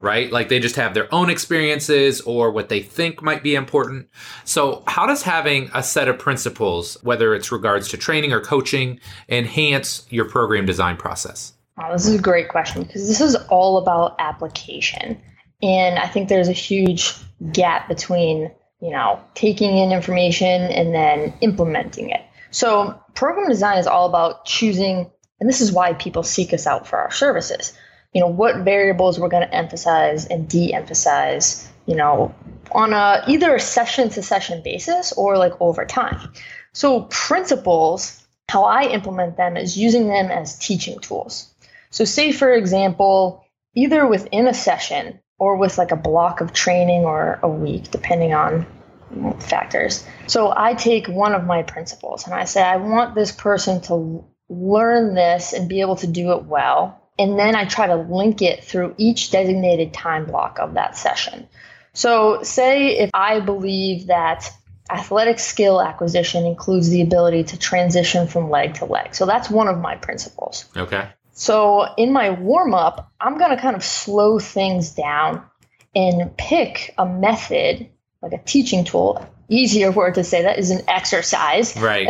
right? 0.00 0.30
Like 0.30 0.48
they 0.48 0.60
just 0.60 0.76
have 0.76 0.94
their 0.94 1.12
own 1.12 1.28
experiences 1.28 2.20
or 2.20 2.50
what 2.52 2.68
they 2.68 2.80
think 2.80 3.20
might 3.20 3.42
be 3.42 3.56
important. 3.56 4.08
So 4.44 4.84
how 4.86 5.06
does 5.06 5.22
having 5.22 5.70
a 5.74 5.82
set 5.82 6.08
of 6.08 6.18
principles 6.18 6.96
whether 7.02 7.34
it's 7.34 7.50
regards 7.50 7.88
to 7.88 7.96
training 7.96 8.32
or 8.32 8.40
coaching 8.40 9.00
enhance 9.28 10.06
your 10.10 10.26
program 10.26 10.66
design 10.66 10.96
process 10.96 11.52
Wow, 11.78 11.92
this 11.92 12.06
is 12.06 12.16
a 12.16 12.22
great 12.22 12.48
question 12.48 12.82
because 12.82 13.06
this 13.06 13.20
is 13.20 13.36
all 13.36 13.78
about 13.78 14.16
application. 14.18 15.20
And 15.62 15.96
I 15.96 16.08
think 16.08 16.28
there's 16.28 16.48
a 16.48 16.52
huge 16.52 17.14
gap 17.52 17.86
between, 17.86 18.50
you 18.80 18.90
know, 18.90 19.20
taking 19.34 19.78
in 19.78 19.92
information 19.92 20.62
and 20.62 20.92
then 20.92 21.32
implementing 21.40 22.10
it. 22.10 22.20
So 22.50 23.00
program 23.14 23.48
design 23.48 23.78
is 23.78 23.86
all 23.86 24.08
about 24.08 24.44
choosing, 24.44 25.08
and 25.38 25.48
this 25.48 25.60
is 25.60 25.70
why 25.70 25.92
people 25.92 26.24
seek 26.24 26.52
us 26.52 26.66
out 26.66 26.88
for 26.88 26.98
our 26.98 27.12
services. 27.12 27.72
You 28.12 28.22
know, 28.22 28.28
what 28.28 28.64
variables 28.64 29.20
we're 29.20 29.28
going 29.28 29.46
to 29.46 29.54
emphasize 29.54 30.26
and 30.26 30.48
de-emphasize, 30.48 31.70
you 31.86 31.94
know, 31.94 32.34
on 32.72 32.92
a 32.92 33.22
either 33.28 33.54
a 33.54 33.60
session 33.60 34.08
to 34.10 34.22
session 34.22 34.62
basis 34.64 35.12
or 35.12 35.38
like 35.38 35.52
over 35.60 35.84
time. 35.84 36.32
So 36.72 37.02
principles, 37.02 38.26
how 38.48 38.64
I 38.64 38.86
implement 38.86 39.36
them 39.36 39.56
is 39.56 39.78
using 39.78 40.08
them 40.08 40.30
as 40.32 40.58
teaching 40.58 40.98
tools. 40.98 41.54
So, 41.90 42.04
say 42.04 42.32
for 42.32 42.52
example, 42.52 43.44
either 43.74 44.06
within 44.06 44.46
a 44.46 44.54
session, 44.54 45.20
or 45.38 45.56
with 45.56 45.78
like 45.78 45.92
a 45.92 45.96
block 45.96 46.40
of 46.40 46.52
training 46.52 47.04
or 47.04 47.38
a 47.42 47.48
week, 47.48 47.90
depending 47.90 48.34
on 48.34 48.66
factors. 49.40 50.04
So 50.26 50.52
I 50.54 50.74
take 50.74 51.06
one 51.06 51.34
of 51.34 51.44
my 51.44 51.62
principles 51.62 52.26
and 52.26 52.34
I 52.34 52.44
say, 52.44 52.62
I 52.62 52.76
want 52.76 53.14
this 53.14 53.32
person 53.32 53.80
to 53.82 54.24
learn 54.48 55.14
this 55.14 55.52
and 55.52 55.68
be 55.68 55.80
able 55.80 55.96
to 55.96 56.06
do 56.06 56.32
it 56.32 56.44
well. 56.44 57.00
And 57.18 57.38
then 57.38 57.54
I 57.54 57.64
try 57.64 57.86
to 57.86 57.96
link 57.96 58.42
it 58.42 58.64
through 58.64 58.94
each 58.98 59.30
designated 59.30 59.92
time 59.92 60.26
block 60.26 60.58
of 60.58 60.74
that 60.74 60.96
session. 60.96 61.48
So, 61.94 62.42
say 62.42 62.98
if 62.98 63.10
I 63.12 63.40
believe 63.40 64.06
that 64.06 64.48
athletic 64.90 65.38
skill 65.38 65.82
acquisition 65.82 66.46
includes 66.46 66.90
the 66.90 67.02
ability 67.02 67.44
to 67.44 67.58
transition 67.58 68.28
from 68.28 68.50
leg 68.50 68.74
to 68.74 68.84
leg. 68.84 69.14
So, 69.16 69.26
that's 69.26 69.50
one 69.50 69.66
of 69.66 69.78
my 69.78 69.96
principles. 69.96 70.66
Okay. 70.76 71.08
So, 71.38 71.86
in 71.96 72.12
my 72.12 72.30
warm 72.30 72.74
up, 72.74 73.12
I'm 73.20 73.38
going 73.38 73.52
to 73.52 73.56
kind 73.56 73.76
of 73.76 73.84
slow 73.84 74.40
things 74.40 74.90
down 74.90 75.44
and 75.94 76.36
pick 76.36 76.92
a 76.98 77.06
method, 77.06 77.88
like 78.20 78.32
a 78.32 78.38
teaching 78.38 78.82
tool. 78.82 79.24
Easier 79.48 79.92
word 79.92 80.16
to 80.16 80.24
say 80.24 80.42
that 80.42 80.58
is 80.58 80.72
an 80.72 80.82
exercise. 80.88 81.76
Right. 81.76 82.08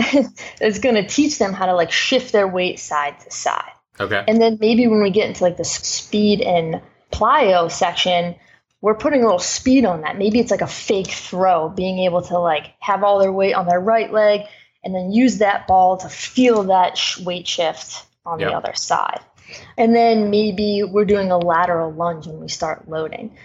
that's 0.59 0.79
going 0.79 0.95
to 0.95 1.07
teach 1.07 1.39
them 1.39 1.53
how 1.53 1.67
to 1.67 1.75
like 1.75 1.93
shift 1.93 2.33
their 2.33 2.49
weight 2.49 2.79
side 2.79 3.21
to 3.21 3.31
side. 3.31 3.71
Okay. 4.01 4.25
And 4.27 4.41
then 4.41 4.57
maybe 4.63 4.87
when 4.87 5.03
we 5.03 5.11
get 5.11 5.29
into 5.29 5.45
like 5.45 5.59
the 5.59 5.65
speed 5.65 6.41
and 6.41 6.81
plyo 7.13 7.71
section, 7.71 8.35
we're 8.81 8.97
putting 8.97 9.21
a 9.21 9.25
little 9.25 9.39
speed 9.39 9.85
on 9.85 10.01
that. 10.01 10.17
Maybe 10.17 10.41
it's 10.41 10.51
like 10.51 10.63
a 10.63 10.67
fake 10.67 11.11
throw, 11.11 11.69
being 11.69 11.99
able 11.99 12.23
to 12.23 12.39
like 12.39 12.73
have 12.81 13.05
all 13.05 13.19
their 13.19 13.33
weight 13.33 13.53
on 13.53 13.67
their 13.69 13.79
right 13.79 14.11
leg 14.11 14.41
and 14.83 14.95
then 14.95 15.13
use 15.13 15.39
that 15.39 15.67
ball 15.67 15.99
to 15.99 16.09
feel 16.09 16.63
that 16.63 16.97
sh- 16.97 17.19
weight 17.21 17.47
shift 17.47 18.07
on 18.29 18.41
yep. 18.41 18.51
the 18.51 18.57
other 18.57 18.75
side. 18.75 19.21
And 19.77 19.95
then 19.95 20.31
maybe 20.31 20.83
we're 20.83 21.07
doing 21.07 21.31
a 21.31 21.39
lateral 21.39 21.91
lunge 21.93 22.27
when 22.27 22.41
we 22.41 22.49
start 22.49 22.89
loading. 22.89 23.37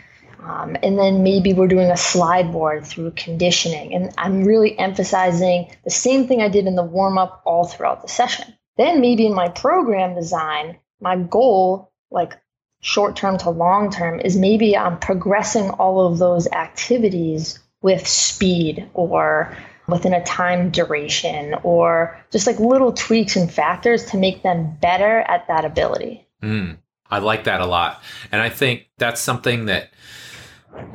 Um, 0.44 0.76
and 0.84 1.00
then 1.00 1.24
maybe 1.24 1.54
we're 1.54 1.70
doing 1.70 1.90
a 1.90 1.98
slide 1.98 2.52
board 2.52 2.86
through 2.86 3.12
conditioning. 3.12 3.94
And 3.94 4.14
I'm 4.18 4.44
really 4.44 4.78
emphasizing 4.78 5.72
the 5.86 5.90
same 5.90 6.28
thing 6.28 6.42
I 6.42 6.50
did 6.50 6.68
in 6.68 6.76
the 6.76 6.84
warm 6.84 7.18
up 7.18 7.42
all 7.46 7.66
throughout 7.66 8.02
the 8.02 8.10
session. 8.10 8.54
Then 8.76 9.00
maybe 9.00 9.26
in 9.26 9.34
my 9.34 9.48
program 9.48 10.16
design, 10.16 10.78
my 11.00 11.16
goal, 11.16 11.92
like 12.12 12.34
short 12.82 13.16
term 13.16 13.38
to 13.38 13.50
long 13.50 13.90
term 13.90 14.20
is 14.20 14.36
maybe 14.36 14.76
I'm 14.76 15.00
progressing 15.00 15.70
all 15.70 16.06
of 16.06 16.20
those 16.20 16.48
activities 16.52 17.60
with 17.82 18.06
speed 18.06 18.90
or 18.94 19.56
within 19.94 20.14
a 20.14 20.24
time 20.24 20.72
duration 20.72 21.56
or 21.64 22.20
just 22.32 22.48
like 22.48 22.60
little 22.60 22.92
tweaks 22.92 23.36
and 23.36 23.52
factors 23.52 24.06
to 24.06 24.18
make 24.18 24.42
them 24.42 24.76
better 24.82 25.22
at 25.22 25.48
that 25.48 25.64
ability. 25.64 26.28
Mm, 26.42 26.78
I 27.10 27.20
like 27.20 27.44
that 27.44 27.62
a 27.62 27.66
lot. 27.66 28.02
And 28.32 28.42
I 28.42 28.50
think 28.50 28.90
that's 28.98 29.22
something 29.22 29.66
that, 29.68 29.92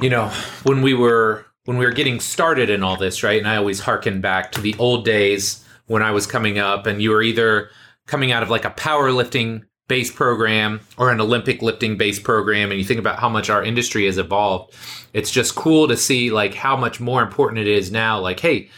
you 0.00 0.10
know, 0.10 0.28
when 0.64 0.82
we 0.82 0.94
were 0.94 1.46
when 1.64 1.78
we 1.78 1.84
were 1.84 1.92
getting 1.92 2.18
started 2.18 2.70
in 2.70 2.82
all 2.82 2.96
this, 2.96 3.22
right? 3.22 3.38
And 3.38 3.46
I 3.46 3.56
always 3.56 3.80
harken 3.80 4.20
back 4.20 4.52
to 4.52 4.60
the 4.60 4.74
old 4.78 5.04
days 5.04 5.64
when 5.86 6.02
I 6.02 6.10
was 6.10 6.26
coming 6.26 6.58
up 6.58 6.86
and 6.86 7.00
you 7.00 7.10
were 7.10 7.22
either 7.22 7.70
coming 8.06 8.32
out 8.32 8.42
of 8.42 8.50
like 8.50 8.64
a 8.64 8.70
powerlifting 8.70 9.64
base 9.86 10.10
program 10.10 10.80
or 10.96 11.10
an 11.10 11.20
Olympic 11.20 11.62
lifting 11.62 11.96
base 11.96 12.18
program 12.18 12.70
and 12.70 12.78
you 12.78 12.84
think 12.84 13.00
about 13.00 13.18
how 13.18 13.28
much 13.28 13.50
our 13.50 13.62
industry 13.62 14.06
has 14.06 14.18
evolved, 14.18 14.74
it's 15.12 15.30
just 15.30 15.54
cool 15.54 15.88
to 15.88 15.96
see 15.96 16.30
like 16.30 16.54
how 16.54 16.76
much 16.76 17.00
more 17.00 17.22
important 17.22 17.58
it 17.58 17.66
is 17.66 17.90
now. 17.92 18.18
Like, 18.18 18.40
hey, 18.40 18.70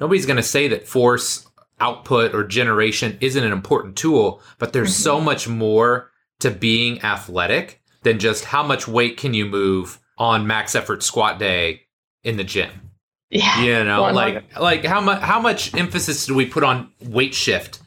nobody's 0.00 0.26
going 0.26 0.36
to 0.36 0.42
say 0.42 0.68
that 0.68 0.86
force 0.86 1.46
output 1.80 2.34
or 2.34 2.44
generation 2.44 3.18
isn't 3.20 3.42
an 3.42 3.52
important 3.52 3.96
tool, 3.96 4.42
but 4.58 4.72
there's 4.72 4.92
mm-hmm. 4.92 5.02
so 5.02 5.20
much 5.20 5.48
more 5.48 6.10
to 6.40 6.50
being 6.50 7.02
athletic 7.02 7.82
than 8.02 8.18
just 8.18 8.44
how 8.44 8.62
much 8.62 8.86
weight 8.86 9.16
can 9.16 9.34
you 9.34 9.46
move 9.46 9.98
on 10.18 10.46
max 10.46 10.74
effort 10.74 11.02
squat 11.02 11.38
day 11.38 11.82
in 12.22 12.36
the 12.36 12.44
gym. 12.44 12.70
Yeah. 13.30 13.62
You 13.62 13.84
know, 13.84 14.02
like 14.12 14.56
like 14.58 14.84
how 14.84 15.00
much 15.00 15.20
how 15.20 15.40
much 15.40 15.74
emphasis 15.74 16.26
do 16.26 16.34
we 16.34 16.46
put 16.46 16.62
on 16.62 16.92
weight 17.00 17.34
shift 17.34 17.80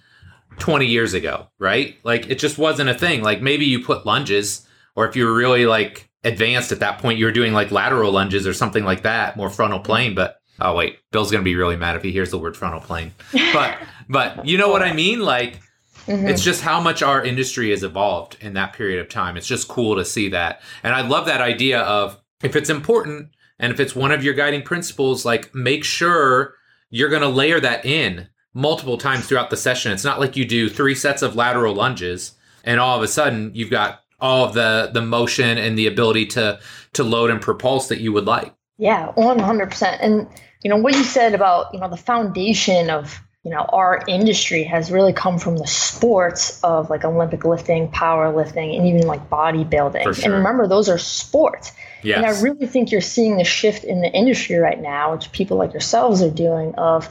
20 0.60 0.86
years 0.86 1.14
ago, 1.14 1.48
right? 1.60 1.98
Like 2.04 2.30
it 2.30 2.40
just 2.40 2.58
wasn't 2.58 2.90
a 2.90 2.94
thing. 2.94 3.22
Like 3.22 3.42
maybe 3.42 3.66
you 3.66 3.84
put 3.84 4.06
lunges, 4.06 4.68
or 4.96 5.08
if 5.08 5.16
you 5.16 5.26
were 5.26 5.34
really 5.34 5.66
like 5.66 6.10
advanced 6.26 6.74
at 6.74 6.82
that 6.82 7.00
point, 7.00 7.20
you 7.20 7.26
were 7.26 7.32
doing 7.32 7.54
like 7.54 7.72
lateral 7.72 8.12
lunges 8.12 8.46
or 8.46 8.54
something 8.54 8.84
like 8.84 9.04
that, 9.04 9.38
more 9.38 9.50
frontal 9.50 9.80
plane. 9.80 10.14
But 10.14 10.39
oh 10.62 10.76
wait, 10.76 11.00
Bill's 11.12 11.32
gonna 11.32 11.44
be 11.44 11.56
really 11.56 11.76
mad 11.76 11.96
if 11.96 12.04
he 12.04 12.12
hears 12.12 12.32
the 12.32 12.38
word 12.38 12.56
frontal 12.56 12.82
plane. 12.82 13.14
But 13.54 13.78
but 14.10 14.46
you 14.46 14.58
know 14.58 14.70
what 14.70 14.84
I 14.84 14.94
mean? 14.94 15.20
Like 15.20 15.60
mm-hmm. 16.06 16.28
it's 16.28 16.44
just 16.44 16.62
how 16.62 16.80
much 16.80 17.02
our 17.02 17.24
industry 17.24 17.70
has 17.72 17.84
evolved 17.84 18.38
in 18.42 18.54
that 18.54 18.74
period 18.74 19.00
of 19.00 19.10
time. 19.10 19.38
It's 19.38 19.48
just 19.48 19.68
cool 19.68 19.96
to 19.96 20.06
see 20.06 20.30
that. 20.30 20.62
And 20.84 20.94
I 20.94 21.02
love 21.02 21.26
that 21.26 21.42
idea 21.42 21.82
of 21.82 22.20
if 22.44 22.56
it's 22.56 22.70
important 22.70 23.30
and 23.60 23.74
if 23.74 23.80
it's 23.80 23.96
one 23.96 24.12
of 24.12 24.24
your 24.24 24.34
guiding 24.34 24.62
principles, 24.62 25.26
like 25.26 25.54
make 25.54 25.84
sure 25.84 26.56
you're 26.90 27.10
gonna 27.10 27.30
layer 27.30 27.60
that 27.60 27.86
in 27.86 28.28
multiple 28.54 28.98
times 28.98 29.28
throughout 29.28 29.50
the 29.50 29.58
session. 29.58 29.92
It's 29.92 30.04
not 30.04 30.20
like 30.20 30.36
you 30.36 30.46
do 30.46 30.70
three 30.70 30.96
sets 30.96 31.22
of 31.22 31.36
lateral 31.36 31.76
lunges 31.76 32.34
and 32.64 32.80
all 32.80 32.98
of 32.98 33.04
a 33.04 33.08
sudden 33.08 33.52
you've 33.54 33.70
got 33.70 34.02
all 34.22 34.46
of 34.46 34.54
the 34.54 34.90
the 34.94 35.02
motion 35.02 35.58
and 35.58 35.78
the 35.78 35.88
ability 35.88 36.26
to 36.26 36.60
to 36.94 37.04
load 37.04 37.30
and 37.30 37.42
propulse 37.42 37.88
that 37.88 38.02
you 38.02 38.12
would 38.12 38.26
like. 38.26 38.54
Yeah, 38.78 39.12
100%. 39.18 39.98
And 40.02 40.28
you 40.64 40.70
know 40.70 40.78
what 40.78 40.96
you 40.96 41.04
said 41.04 41.34
about, 41.34 41.74
you 41.74 41.80
know, 41.80 41.90
the 41.90 41.98
foundation 41.98 42.90
of 42.90 43.20
you 43.44 43.52
know 43.52 43.62
our 43.62 44.04
industry 44.08 44.64
has 44.64 44.92
really 44.92 45.14
come 45.14 45.40
from 45.40 45.56
the 45.56 45.66
sports 45.66 46.62
of 46.62 46.90
like 46.90 47.06
olympic 47.06 47.46
lifting 47.46 47.90
powerlifting 47.90 48.78
and 48.78 48.86
even 48.86 49.08
like 49.08 49.30
bodybuilding 49.30 50.04
sure. 50.04 50.26
and 50.26 50.34
remember 50.34 50.68
those 50.68 50.90
are 50.90 50.98
sports 50.98 51.72
yes. 52.04 52.18
and 52.18 52.26
i 52.26 52.42
really 52.42 52.68
think 52.68 52.92
you're 52.92 53.00
seeing 53.00 53.38
the 53.38 53.46
shift 53.46 53.86
in 53.86 54.02
the 54.02 54.12
industry 54.12 54.58
right 54.58 54.82
now 54.82 55.14
which 55.14 55.32
people 55.32 55.56
like 55.56 55.72
yourselves 55.72 56.22
are 56.22 56.30
doing 56.30 56.76
of 56.76 57.08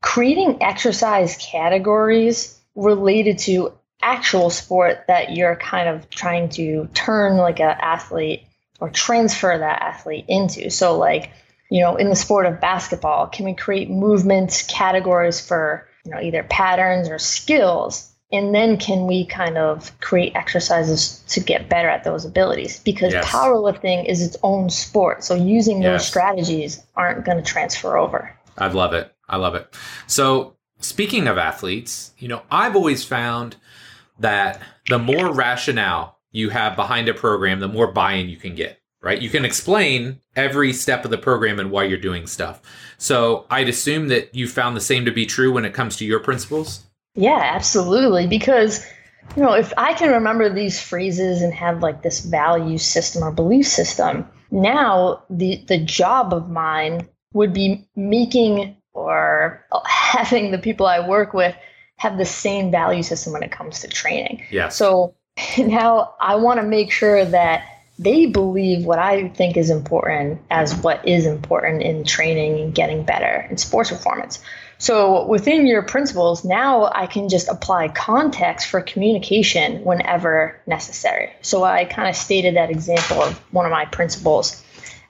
creating 0.00 0.62
exercise 0.62 1.36
categories 1.38 2.56
related 2.76 3.38
to 3.38 3.72
actual 4.04 4.50
sport 4.50 5.04
that 5.08 5.34
you're 5.34 5.56
kind 5.56 5.88
of 5.88 6.08
trying 6.10 6.48
to 6.50 6.88
turn 6.94 7.36
like 7.36 7.58
an 7.58 7.76
athlete 7.80 8.46
or 8.80 8.90
transfer 8.90 9.56
that 9.56 9.82
athlete 9.82 10.26
into. 10.28 10.68
So, 10.70 10.98
like, 10.98 11.30
you 11.70 11.80
know, 11.80 11.96
in 11.96 12.08
the 12.08 12.16
sport 12.16 12.46
of 12.46 12.60
basketball, 12.60 13.26
can 13.26 13.44
we 13.44 13.54
create 13.54 13.90
movement 13.90 14.64
categories 14.68 15.40
for, 15.40 15.88
you 16.04 16.12
know, 16.12 16.20
either 16.20 16.42
patterns 16.44 17.08
or 17.08 17.18
skills? 17.18 18.10
And 18.32 18.54
then 18.54 18.78
can 18.78 19.06
we 19.06 19.26
kind 19.26 19.56
of 19.58 19.98
create 20.00 20.34
exercises 20.34 21.22
to 21.28 21.40
get 21.40 21.68
better 21.68 21.88
at 21.88 22.04
those 22.04 22.24
abilities? 22.24 22.80
Because 22.80 23.12
yes. 23.12 23.24
powerlifting 23.26 24.04
is 24.06 24.22
its 24.22 24.36
own 24.42 24.70
sport. 24.70 25.22
So 25.22 25.34
using 25.34 25.82
yes. 25.82 26.00
those 26.00 26.08
strategies 26.08 26.82
aren't 26.96 27.24
going 27.24 27.38
to 27.38 27.44
transfer 27.44 27.96
over. 27.96 28.34
I 28.58 28.68
love 28.68 28.92
it. 28.92 29.14
I 29.28 29.36
love 29.36 29.54
it. 29.54 29.74
So, 30.06 30.56
speaking 30.80 31.26
of 31.28 31.38
athletes, 31.38 32.12
you 32.18 32.28
know, 32.28 32.42
I've 32.50 32.76
always 32.76 33.04
found 33.04 33.56
that 34.18 34.60
the 34.88 34.98
more 34.98 35.32
rationale 35.32 36.18
you 36.30 36.50
have 36.50 36.76
behind 36.76 37.08
a 37.08 37.14
program, 37.14 37.60
the 37.60 37.68
more 37.68 37.86
buy 37.86 38.14
in 38.14 38.28
you 38.28 38.36
can 38.36 38.54
get, 38.54 38.80
right? 39.04 39.20
You 39.20 39.30
can 39.30 39.44
explain 39.44 40.20
every 40.34 40.72
step 40.72 41.04
of 41.04 41.10
the 41.10 41.18
program 41.18 41.60
and 41.60 41.70
why 41.70 41.84
you're 41.84 41.98
doing 41.98 42.26
stuff. 42.26 42.60
So, 42.98 43.46
I'd 43.50 43.68
assume 43.68 44.08
that 44.08 44.34
you 44.34 44.48
found 44.48 44.76
the 44.76 44.80
same 44.80 45.04
to 45.04 45.12
be 45.12 45.26
true 45.26 45.52
when 45.52 45.64
it 45.64 45.74
comes 45.74 45.96
to 45.96 46.04
your 46.04 46.20
principles. 46.20 46.84
Yeah, 47.14 47.40
absolutely. 47.54 48.26
Because, 48.26 48.84
you 49.36 49.42
know, 49.42 49.52
if 49.52 49.72
I 49.76 49.92
can 49.94 50.10
remember 50.10 50.52
these 50.52 50.80
phrases 50.80 51.42
and 51.42 51.52
have 51.54 51.80
like 51.80 52.02
this 52.02 52.20
value 52.20 52.78
system 52.78 53.22
or 53.22 53.30
belief 53.30 53.66
system, 53.66 54.28
now 54.50 55.22
the 55.30 55.62
the 55.68 55.78
job 55.78 56.32
of 56.32 56.48
mine 56.48 57.08
would 57.32 57.52
be 57.52 57.86
making 57.96 58.76
or 58.94 59.64
having 59.86 60.50
the 60.50 60.58
people 60.58 60.86
I 60.86 61.06
work 61.06 61.34
with 61.34 61.54
have 61.96 62.18
the 62.18 62.24
same 62.24 62.70
value 62.70 63.02
system 63.02 63.32
when 63.32 63.42
it 63.42 63.52
comes 63.52 63.80
to 63.80 63.88
training. 63.88 64.42
Yeah. 64.50 64.68
So 64.68 65.14
now 65.58 66.14
I 66.20 66.36
want 66.36 66.60
to 66.60 66.66
make 66.66 66.90
sure 66.90 67.24
that 67.24 67.64
they 67.98 68.26
believe 68.26 68.84
what 68.84 68.98
I 68.98 69.28
think 69.28 69.56
is 69.56 69.70
important 69.70 70.40
as 70.50 70.74
what 70.74 71.06
is 71.06 71.26
important 71.26 71.82
in 71.82 72.04
training 72.04 72.60
and 72.60 72.74
getting 72.74 73.04
better 73.04 73.46
in 73.48 73.56
sports 73.56 73.90
performance. 73.90 74.42
So 74.78 75.26
within 75.26 75.66
your 75.66 75.82
principles, 75.82 76.44
now 76.44 76.90
I 76.92 77.06
can 77.06 77.28
just 77.28 77.48
apply 77.48 77.88
context 77.88 78.66
for 78.66 78.80
communication 78.80 79.84
whenever 79.84 80.60
necessary. 80.66 81.30
So 81.42 81.62
I 81.62 81.84
kind 81.84 82.08
of 82.08 82.16
stated 82.16 82.56
that 82.56 82.70
example 82.70 83.22
of 83.22 83.38
one 83.52 83.64
of 83.64 83.70
my 83.70 83.84
principles 83.84 84.62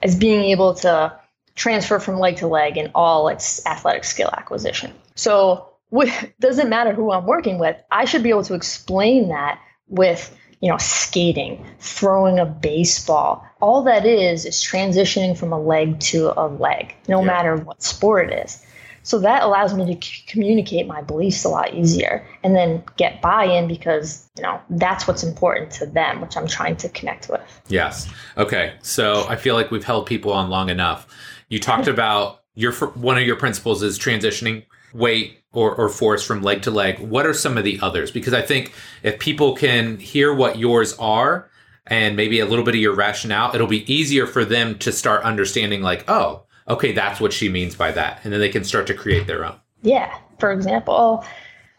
as 0.02 0.14
being 0.14 0.44
able 0.44 0.74
to 0.74 1.18
transfer 1.54 1.98
from 1.98 2.18
leg 2.18 2.36
to 2.36 2.46
leg 2.46 2.76
in 2.76 2.90
all 2.94 3.28
its 3.28 3.64
athletic 3.64 4.04
skill 4.04 4.28
acquisition. 4.30 4.92
So 5.14 5.70
it 5.90 6.38
doesn't 6.38 6.68
matter 6.68 6.92
who 6.92 7.10
I'm 7.10 7.24
working 7.24 7.58
with, 7.58 7.76
I 7.90 8.04
should 8.04 8.22
be 8.22 8.30
able 8.30 8.44
to 8.44 8.54
explain 8.54 9.28
that 9.28 9.60
with 9.88 10.36
you 10.60 10.70
know 10.70 10.78
skating, 10.78 11.64
throwing 11.78 12.38
a 12.38 12.46
baseball. 12.46 13.44
All 13.60 13.82
that 13.84 14.06
is 14.06 14.44
is 14.44 14.56
transitioning 14.56 15.36
from 15.36 15.52
a 15.52 15.60
leg 15.60 16.00
to 16.00 16.38
a 16.38 16.46
leg, 16.46 16.94
no 17.08 17.20
yeah. 17.20 17.26
matter 17.26 17.56
what 17.56 17.82
sport 17.82 18.30
it 18.30 18.44
is. 18.44 18.64
So 19.04 19.18
that 19.18 19.42
allows 19.42 19.74
me 19.74 19.94
to 19.94 20.06
c- 20.06 20.24
communicate 20.26 20.86
my 20.86 21.02
beliefs 21.02 21.44
a 21.44 21.50
lot 21.50 21.74
easier 21.74 22.26
and 22.42 22.56
then 22.56 22.82
get 22.96 23.20
buy 23.20 23.44
in 23.44 23.68
because, 23.68 24.26
you 24.34 24.42
know, 24.42 24.58
that's 24.70 25.06
what's 25.06 25.22
important 25.22 25.70
to 25.72 25.86
them, 25.86 26.22
which 26.22 26.38
I'm 26.38 26.46
trying 26.46 26.76
to 26.78 26.88
connect 26.88 27.28
with. 27.28 27.42
Yes. 27.68 28.08
Okay. 28.38 28.72
So 28.80 29.26
I 29.28 29.36
feel 29.36 29.54
like 29.54 29.70
we've 29.70 29.84
held 29.84 30.06
people 30.06 30.32
on 30.32 30.48
long 30.48 30.70
enough. 30.70 31.06
You 31.50 31.60
talked 31.60 31.86
about 31.86 32.40
your 32.54 32.72
one 32.72 33.18
of 33.18 33.24
your 33.24 33.36
principles 33.36 33.82
is 33.82 33.98
transitioning 33.98 34.64
weight 34.94 35.40
or, 35.52 35.74
or 35.74 35.88
force 35.88 36.24
from 36.24 36.42
leg 36.42 36.62
to 36.62 36.70
leg. 36.70 36.98
What 37.00 37.26
are 37.26 37.34
some 37.34 37.58
of 37.58 37.64
the 37.64 37.78
others? 37.82 38.10
Because 38.10 38.32
I 38.32 38.42
think 38.42 38.72
if 39.02 39.18
people 39.18 39.54
can 39.54 39.98
hear 39.98 40.32
what 40.32 40.58
yours 40.58 40.94
are 40.98 41.50
and 41.86 42.16
maybe 42.16 42.40
a 42.40 42.46
little 42.46 42.64
bit 42.64 42.74
of 42.74 42.80
your 42.80 42.94
rationale, 42.94 43.54
it'll 43.54 43.66
be 43.66 43.92
easier 43.92 44.26
for 44.26 44.44
them 44.44 44.78
to 44.78 44.92
start 44.92 45.22
understanding, 45.24 45.82
like, 45.82 46.08
oh, 46.08 46.44
okay, 46.68 46.92
that's 46.92 47.20
what 47.20 47.32
she 47.32 47.48
means 47.48 47.74
by 47.74 47.92
that. 47.92 48.20
And 48.24 48.32
then 48.32 48.40
they 48.40 48.48
can 48.48 48.64
start 48.64 48.86
to 48.86 48.94
create 48.94 49.26
their 49.26 49.44
own. 49.44 49.56
Yeah. 49.82 50.16
For 50.38 50.52
example, 50.52 51.24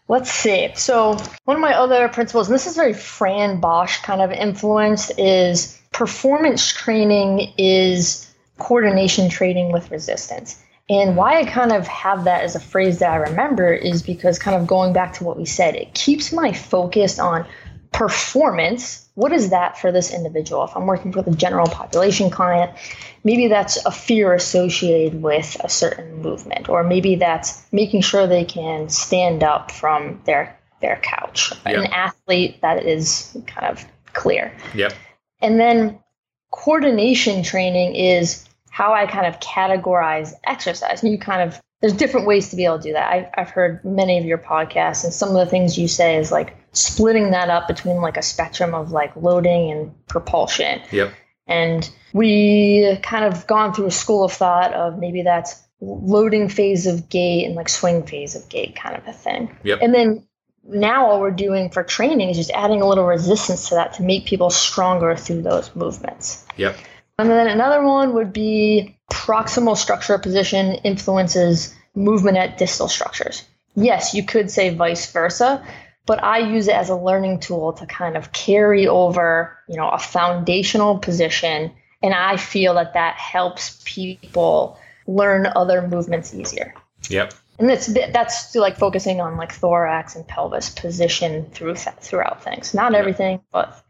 let's 0.08 0.30
see. 0.30 0.70
So, 0.74 1.16
one 1.44 1.56
of 1.56 1.60
my 1.60 1.74
other 1.74 2.08
principles, 2.08 2.48
and 2.48 2.54
this 2.54 2.66
is 2.66 2.76
very 2.76 2.94
Fran 2.94 3.60
Bosch 3.60 3.98
kind 4.02 4.22
of 4.22 4.30
influenced, 4.30 5.18
is 5.18 5.80
performance 5.92 6.72
training 6.72 7.52
is 7.58 8.30
coordination 8.58 9.28
training 9.28 9.72
with 9.72 9.90
resistance. 9.90 10.62
And 10.88 11.16
why 11.16 11.40
I 11.40 11.44
kind 11.44 11.72
of 11.72 11.86
have 11.88 12.24
that 12.24 12.44
as 12.44 12.54
a 12.54 12.60
phrase 12.60 13.00
that 13.00 13.10
I 13.10 13.16
remember 13.16 13.72
is 13.72 14.02
because, 14.02 14.38
kind 14.38 14.56
of 14.56 14.66
going 14.68 14.92
back 14.92 15.14
to 15.14 15.24
what 15.24 15.36
we 15.36 15.44
said, 15.44 15.74
it 15.74 15.94
keeps 15.94 16.32
my 16.32 16.52
focus 16.52 17.18
on 17.18 17.44
performance. 17.92 19.08
What 19.14 19.32
is 19.32 19.50
that 19.50 19.78
for 19.78 19.90
this 19.90 20.12
individual? 20.12 20.64
If 20.64 20.76
I'm 20.76 20.86
working 20.86 21.10
with 21.10 21.26
a 21.26 21.34
general 21.34 21.66
population 21.66 22.30
client, 22.30 22.70
maybe 23.24 23.48
that's 23.48 23.84
a 23.84 23.90
fear 23.90 24.32
associated 24.32 25.22
with 25.22 25.56
a 25.64 25.68
certain 25.68 26.22
movement, 26.22 26.68
or 26.68 26.84
maybe 26.84 27.16
that's 27.16 27.66
making 27.72 28.02
sure 28.02 28.26
they 28.26 28.44
can 28.44 28.88
stand 28.88 29.42
up 29.42 29.72
from 29.72 30.20
their 30.24 30.56
their 30.82 31.00
couch. 31.02 31.52
Yep. 31.64 31.74
An 31.74 31.86
athlete 31.86 32.60
that 32.60 32.84
is 32.84 33.36
kind 33.46 33.66
of 33.66 33.84
clear. 34.12 34.54
Yep. 34.74 34.92
And 35.40 35.58
then 35.58 35.98
coordination 36.50 37.42
training 37.42 37.96
is 37.96 38.46
how 38.76 38.92
I 38.92 39.06
kind 39.06 39.24
of 39.24 39.40
categorize 39.40 40.34
exercise. 40.44 41.02
And 41.02 41.10
you 41.10 41.18
kind 41.18 41.40
of 41.40 41.58
there's 41.80 41.94
different 41.94 42.26
ways 42.26 42.50
to 42.50 42.56
be 42.56 42.66
able 42.66 42.76
to 42.76 42.82
do 42.82 42.92
that. 42.92 43.10
I've, 43.10 43.26
I've 43.34 43.50
heard 43.50 43.82
many 43.86 44.18
of 44.18 44.26
your 44.26 44.36
podcasts, 44.36 45.02
and 45.02 45.14
some 45.14 45.30
of 45.30 45.34
the 45.34 45.46
things 45.46 45.78
you 45.78 45.88
say 45.88 46.16
is 46.16 46.30
like 46.30 46.58
splitting 46.72 47.30
that 47.30 47.48
up 47.48 47.68
between 47.68 48.02
like 48.02 48.18
a 48.18 48.22
spectrum 48.22 48.74
of 48.74 48.90
like 48.90 49.16
loading 49.16 49.70
and 49.70 50.06
propulsion. 50.08 50.82
Yep. 50.92 51.14
And 51.46 51.90
we 52.12 52.98
kind 53.02 53.24
of 53.24 53.46
gone 53.46 53.72
through 53.72 53.86
a 53.86 53.90
school 53.90 54.24
of 54.24 54.32
thought 54.32 54.74
of 54.74 54.98
maybe 54.98 55.22
that's 55.22 55.62
loading 55.80 56.50
phase 56.50 56.86
of 56.86 57.08
gait 57.08 57.46
and 57.46 57.54
like 57.54 57.70
swing 57.70 58.02
phase 58.02 58.36
of 58.36 58.46
gait 58.50 58.76
kind 58.76 58.94
of 58.94 59.06
a 59.08 59.12
thing. 59.14 59.56
Yep. 59.62 59.78
And 59.80 59.94
then 59.94 60.26
now 60.64 61.06
all 61.06 61.20
we're 61.20 61.30
doing 61.30 61.70
for 61.70 61.82
training 61.82 62.28
is 62.28 62.36
just 62.36 62.50
adding 62.50 62.82
a 62.82 62.86
little 62.86 63.06
resistance 63.06 63.70
to 63.70 63.76
that 63.76 63.94
to 63.94 64.02
make 64.02 64.26
people 64.26 64.50
stronger 64.50 65.16
through 65.16 65.40
those 65.40 65.74
movements. 65.74 66.44
Yep. 66.58 66.76
And 67.18 67.30
then 67.30 67.48
another 67.48 67.82
one 67.82 68.12
would 68.14 68.32
be 68.32 68.98
proximal 69.10 69.76
structure 69.76 70.18
position 70.18 70.74
influences 70.84 71.74
movement 71.94 72.36
at 72.36 72.58
distal 72.58 72.88
structures. 72.88 73.44
Yes, 73.74 74.14
you 74.14 74.22
could 74.22 74.50
say 74.50 74.74
vice 74.74 75.10
versa, 75.10 75.66
but 76.04 76.22
I 76.22 76.38
use 76.38 76.68
it 76.68 76.74
as 76.74 76.88
a 76.88 76.96
learning 76.96 77.40
tool 77.40 77.72
to 77.74 77.86
kind 77.86 78.16
of 78.16 78.32
carry 78.32 78.86
over, 78.86 79.56
you 79.68 79.76
know, 79.76 79.88
a 79.88 79.98
foundational 79.98 80.98
position 80.98 81.72
and 82.02 82.14
I 82.14 82.36
feel 82.36 82.74
that 82.74 82.94
that 82.94 83.16
helps 83.16 83.82
people 83.84 84.78
learn 85.06 85.46
other 85.46 85.86
movements 85.86 86.34
easier. 86.34 86.74
Yep. 87.08 87.34
And 87.58 87.68
that's 87.68 87.86
that's 87.86 88.54
like 88.54 88.76
focusing 88.76 89.20
on 89.20 89.36
like 89.36 89.52
thorax 89.52 90.14
and 90.14 90.26
pelvis 90.26 90.70
position 90.70 91.46
through 91.50 91.76
throughout 91.76 92.42
things. 92.42 92.74
Not 92.74 92.94
everything, 92.94 93.40
but 93.50 93.82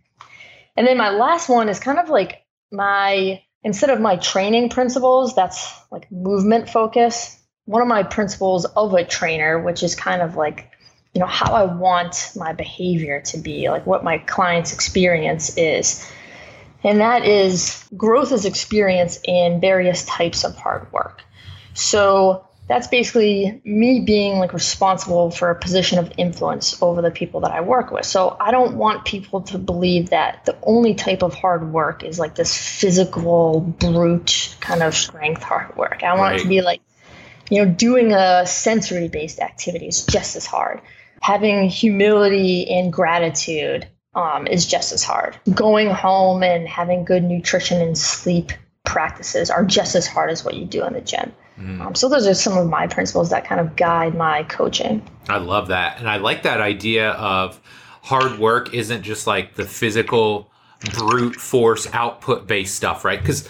and 0.76 0.86
then 0.86 0.96
my 0.96 1.10
last 1.10 1.48
one 1.48 1.68
is 1.68 1.80
kind 1.80 1.98
of 1.98 2.08
like 2.08 2.45
my 2.70 3.42
instead 3.62 3.90
of 3.90 4.00
my 4.00 4.16
training 4.16 4.68
principles, 4.68 5.34
that's 5.34 5.72
like 5.90 6.10
movement 6.10 6.70
focus. 6.70 7.36
One 7.64 7.82
of 7.82 7.88
my 7.88 8.04
principles 8.04 8.64
of 8.64 8.94
a 8.94 9.04
trainer, 9.04 9.60
which 9.60 9.82
is 9.82 9.96
kind 9.96 10.22
of 10.22 10.36
like, 10.36 10.70
you 11.12 11.20
know, 11.20 11.26
how 11.26 11.52
I 11.52 11.64
want 11.64 12.30
my 12.36 12.52
behavior 12.52 13.20
to 13.22 13.38
be, 13.38 13.68
like 13.68 13.84
what 13.86 14.04
my 14.04 14.18
client's 14.18 14.72
experience 14.72 15.56
is. 15.56 16.08
And 16.84 17.00
that 17.00 17.24
is 17.24 17.88
growth 17.96 18.30
is 18.30 18.44
experience 18.44 19.18
in 19.24 19.60
various 19.60 20.04
types 20.04 20.44
of 20.44 20.54
hard 20.54 20.92
work. 20.92 21.22
So 21.74 22.45
that's 22.68 22.88
basically 22.88 23.60
me 23.64 24.00
being 24.00 24.38
like 24.38 24.52
responsible 24.52 25.30
for 25.30 25.50
a 25.50 25.54
position 25.54 25.98
of 25.98 26.12
influence 26.16 26.80
over 26.82 27.00
the 27.00 27.12
people 27.12 27.40
that 27.40 27.52
I 27.52 27.60
work 27.60 27.92
with. 27.92 28.04
So 28.04 28.36
I 28.40 28.50
don't 28.50 28.76
want 28.76 29.04
people 29.04 29.42
to 29.42 29.58
believe 29.58 30.10
that 30.10 30.44
the 30.46 30.56
only 30.62 30.94
type 30.94 31.22
of 31.22 31.32
hard 31.34 31.72
work 31.72 32.02
is 32.02 32.18
like 32.18 32.34
this 32.34 32.56
physical, 32.56 33.60
brute 33.60 34.56
kind 34.60 34.82
of 34.82 34.94
strength 34.94 35.42
hard 35.42 35.76
work. 35.76 36.02
I 36.02 36.16
want 36.16 36.32
right. 36.32 36.40
it 36.40 36.42
to 36.42 36.48
be 36.48 36.60
like, 36.60 36.80
you 37.50 37.64
know, 37.64 37.70
doing 37.70 38.12
a 38.12 38.44
sensory 38.46 39.08
based 39.08 39.38
activity 39.38 39.86
is 39.86 40.04
just 40.04 40.34
as 40.34 40.44
hard. 40.44 40.80
Having 41.22 41.68
humility 41.68 42.68
and 42.68 42.92
gratitude 42.92 43.86
um, 44.16 44.48
is 44.48 44.66
just 44.66 44.92
as 44.92 45.04
hard. 45.04 45.36
Going 45.54 45.88
home 45.90 46.42
and 46.42 46.66
having 46.66 47.04
good 47.04 47.22
nutrition 47.22 47.80
and 47.80 47.96
sleep 47.96 48.50
practices 48.84 49.50
are 49.50 49.64
just 49.64 49.94
as 49.94 50.06
hard 50.06 50.30
as 50.30 50.44
what 50.44 50.54
you 50.54 50.64
do 50.64 50.84
in 50.84 50.94
the 50.94 51.00
gym. 51.00 51.32
Mm. 51.60 51.80
Um, 51.80 51.94
so 51.94 52.08
those 52.08 52.26
are 52.26 52.34
some 52.34 52.56
of 52.56 52.68
my 52.68 52.86
principles 52.86 53.30
that 53.30 53.46
kind 53.46 53.60
of 53.60 53.76
guide 53.76 54.14
my 54.14 54.42
coaching. 54.44 55.02
I 55.28 55.38
love 55.38 55.68
that, 55.68 55.98
and 55.98 56.08
I 56.08 56.16
like 56.16 56.42
that 56.42 56.60
idea 56.60 57.12
of 57.12 57.60
hard 58.02 58.38
work 58.38 58.74
isn't 58.74 59.02
just 59.02 59.26
like 59.26 59.54
the 59.54 59.64
physical 59.64 60.50
brute 60.94 61.36
force 61.36 61.88
output 61.92 62.46
based 62.46 62.76
stuff, 62.76 63.04
right? 63.04 63.18
Because 63.18 63.48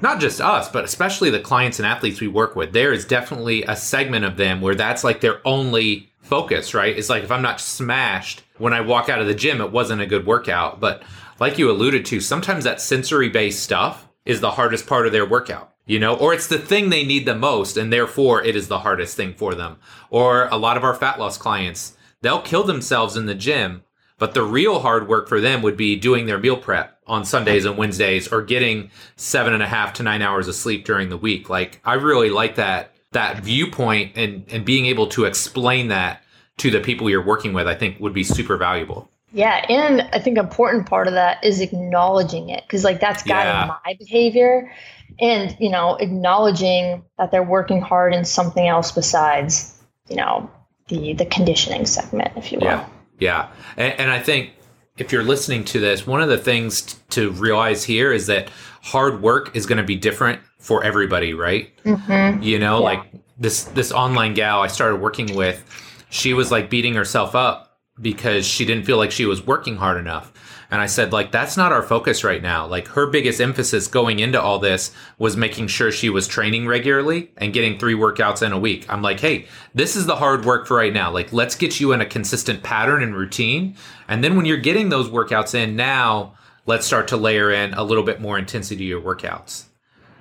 not 0.00 0.20
just 0.20 0.40
us, 0.40 0.68
but 0.68 0.84
especially 0.84 1.30
the 1.30 1.40
clients 1.40 1.78
and 1.78 1.86
athletes 1.86 2.20
we 2.20 2.28
work 2.28 2.56
with, 2.56 2.72
there 2.72 2.92
is 2.92 3.04
definitely 3.04 3.62
a 3.64 3.76
segment 3.76 4.24
of 4.24 4.36
them 4.36 4.60
where 4.60 4.74
that's 4.74 5.04
like 5.04 5.20
their 5.20 5.46
only 5.46 6.12
focus, 6.22 6.74
right? 6.74 6.96
It's 6.96 7.10
like 7.10 7.22
if 7.22 7.30
I'm 7.30 7.42
not 7.42 7.60
smashed 7.60 8.42
when 8.58 8.72
I 8.72 8.80
walk 8.80 9.08
out 9.08 9.20
of 9.20 9.26
the 9.26 9.34
gym, 9.34 9.60
it 9.60 9.70
wasn't 9.70 10.02
a 10.02 10.06
good 10.06 10.26
workout. 10.26 10.80
But 10.80 11.02
like 11.38 11.58
you 11.58 11.70
alluded 11.70 12.04
to, 12.06 12.20
sometimes 12.20 12.64
that 12.64 12.80
sensory 12.80 13.28
based 13.28 13.62
stuff 13.62 14.08
is 14.24 14.40
the 14.40 14.50
hardest 14.50 14.86
part 14.86 15.06
of 15.06 15.12
their 15.12 15.26
workout 15.26 15.73
you 15.86 15.98
know, 15.98 16.16
or 16.16 16.32
it's 16.32 16.46
the 16.46 16.58
thing 16.58 16.88
they 16.88 17.04
need 17.04 17.26
the 17.26 17.34
most, 17.34 17.76
and 17.76 17.92
therefore 17.92 18.42
it 18.42 18.56
is 18.56 18.68
the 18.68 18.80
hardest 18.80 19.16
thing 19.16 19.34
for 19.34 19.54
them. 19.54 19.76
Or 20.10 20.48
a 20.48 20.56
lot 20.56 20.76
of 20.76 20.84
our 20.84 20.94
fat 20.94 21.18
loss 21.18 21.36
clients, 21.36 21.96
they'll 22.22 22.40
kill 22.40 22.64
themselves 22.64 23.16
in 23.16 23.26
the 23.26 23.34
gym, 23.34 23.82
but 24.18 24.34
the 24.34 24.42
real 24.42 24.80
hard 24.80 25.08
work 25.08 25.28
for 25.28 25.40
them 25.40 25.60
would 25.62 25.76
be 25.76 25.96
doing 25.96 26.26
their 26.26 26.38
meal 26.38 26.56
prep 26.56 26.98
on 27.06 27.24
Sundays 27.24 27.66
and 27.66 27.76
Wednesdays, 27.76 28.28
or 28.28 28.42
getting 28.42 28.90
seven 29.16 29.52
and 29.52 29.62
a 29.62 29.68
half 29.68 29.92
to 29.94 30.02
nine 30.02 30.22
hours 30.22 30.48
of 30.48 30.54
sleep 30.54 30.84
during 30.84 31.10
the 31.10 31.18
week. 31.18 31.50
Like 31.50 31.80
I 31.84 31.94
really 31.94 32.30
like 32.30 32.54
that 32.54 32.94
that 33.12 33.44
viewpoint 33.44 34.12
and 34.16 34.44
and 34.50 34.64
being 34.64 34.86
able 34.86 35.06
to 35.08 35.24
explain 35.24 35.88
that 35.88 36.22
to 36.56 36.70
the 36.70 36.80
people 36.80 37.10
you're 37.10 37.24
working 37.24 37.52
with. 37.52 37.66
I 37.66 37.74
think 37.74 38.00
would 38.00 38.14
be 38.14 38.24
super 38.24 38.56
valuable. 38.56 39.10
Yeah, 39.34 39.66
and 39.68 40.02
I 40.12 40.20
think 40.20 40.38
important 40.38 40.86
part 40.86 41.08
of 41.08 41.14
that 41.14 41.42
is 41.44 41.60
acknowledging 41.60 42.50
it 42.50 42.62
because 42.62 42.84
like 42.84 43.00
that's 43.00 43.22
guiding 43.24 43.68
yeah. 43.68 43.76
my 43.84 43.94
behavior 43.98 44.72
and 45.20 45.56
you 45.60 45.70
know 45.70 45.96
acknowledging 45.96 47.04
that 47.18 47.30
they're 47.30 47.42
working 47.42 47.80
hard 47.80 48.14
in 48.14 48.24
something 48.24 48.66
else 48.66 48.92
besides 48.92 49.82
you 50.08 50.16
know 50.16 50.50
the 50.88 51.14
the 51.14 51.26
conditioning 51.26 51.86
segment 51.86 52.32
if 52.36 52.52
you 52.52 52.58
will. 52.58 52.66
Yeah. 52.66 52.88
Yeah. 53.18 53.48
And, 53.76 54.00
and 54.00 54.10
i 54.10 54.18
think 54.18 54.52
if 54.96 55.12
you're 55.12 55.24
listening 55.24 55.64
to 55.66 55.80
this 55.80 56.06
one 56.06 56.20
of 56.20 56.28
the 56.28 56.38
things 56.38 56.82
t- 56.82 56.98
to 57.10 57.30
realize 57.32 57.84
here 57.84 58.12
is 58.12 58.26
that 58.26 58.50
hard 58.82 59.22
work 59.22 59.54
is 59.56 59.66
going 59.66 59.78
to 59.78 59.84
be 59.84 59.96
different 59.96 60.40
for 60.58 60.84
everybody 60.84 61.34
right? 61.34 61.76
Mm-hmm. 61.84 62.42
you 62.42 62.58
know 62.58 62.78
yeah. 62.78 62.84
like 62.84 63.12
this 63.38 63.64
this 63.64 63.92
online 63.92 64.34
gal 64.34 64.60
i 64.60 64.66
started 64.66 64.96
working 64.96 65.34
with 65.34 65.64
she 66.10 66.34
was 66.34 66.50
like 66.50 66.70
beating 66.70 66.94
herself 66.94 67.34
up 67.34 67.78
because 68.00 68.46
she 68.46 68.64
didn't 68.64 68.84
feel 68.84 68.96
like 68.96 69.10
she 69.10 69.24
was 69.24 69.46
working 69.46 69.76
hard 69.76 69.96
enough 69.96 70.32
and 70.74 70.82
I 70.82 70.86
said, 70.86 71.12
like, 71.12 71.30
that's 71.30 71.56
not 71.56 71.70
our 71.70 71.84
focus 71.84 72.24
right 72.24 72.42
now. 72.42 72.66
Like, 72.66 72.88
her 72.88 73.06
biggest 73.06 73.40
emphasis 73.40 73.86
going 73.86 74.18
into 74.18 74.42
all 74.42 74.58
this 74.58 74.90
was 75.18 75.36
making 75.36 75.68
sure 75.68 75.92
she 75.92 76.10
was 76.10 76.26
training 76.26 76.66
regularly 76.66 77.30
and 77.36 77.52
getting 77.52 77.78
three 77.78 77.94
workouts 77.94 78.44
in 78.44 78.50
a 78.50 78.58
week. 78.58 78.84
I'm 78.88 79.00
like, 79.00 79.20
hey, 79.20 79.46
this 79.72 79.94
is 79.94 80.06
the 80.06 80.16
hard 80.16 80.44
work 80.44 80.66
for 80.66 80.76
right 80.76 80.92
now. 80.92 81.12
Like, 81.12 81.32
let's 81.32 81.54
get 81.54 81.78
you 81.78 81.92
in 81.92 82.00
a 82.00 82.04
consistent 82.04 82.64
pattern 82.64 83.04
and 83.04 83.14
routine. 83.14 83.76
And 84.08 84.24
then 84.24 84.34
when 84.34 84.46
you're 84.46 84.56
getting 84.56 84.88
those 84.88 85.08
workouts 85.08 85.54
in 85.54 85.76
now, 85.76 86.34
let's 86.66 86.84
start 86.84 87.06
to 87.06 87.16
layer 87.16 87.52
in 87.52 87.72
a 87.74 87.84
little 87.84 88.02
bit 88.02 88.20
more 88.20 88.36
intensity 88.36 88.78
to 88.78 88.84
your 88.84 89.00
workouts. 89.00 89.66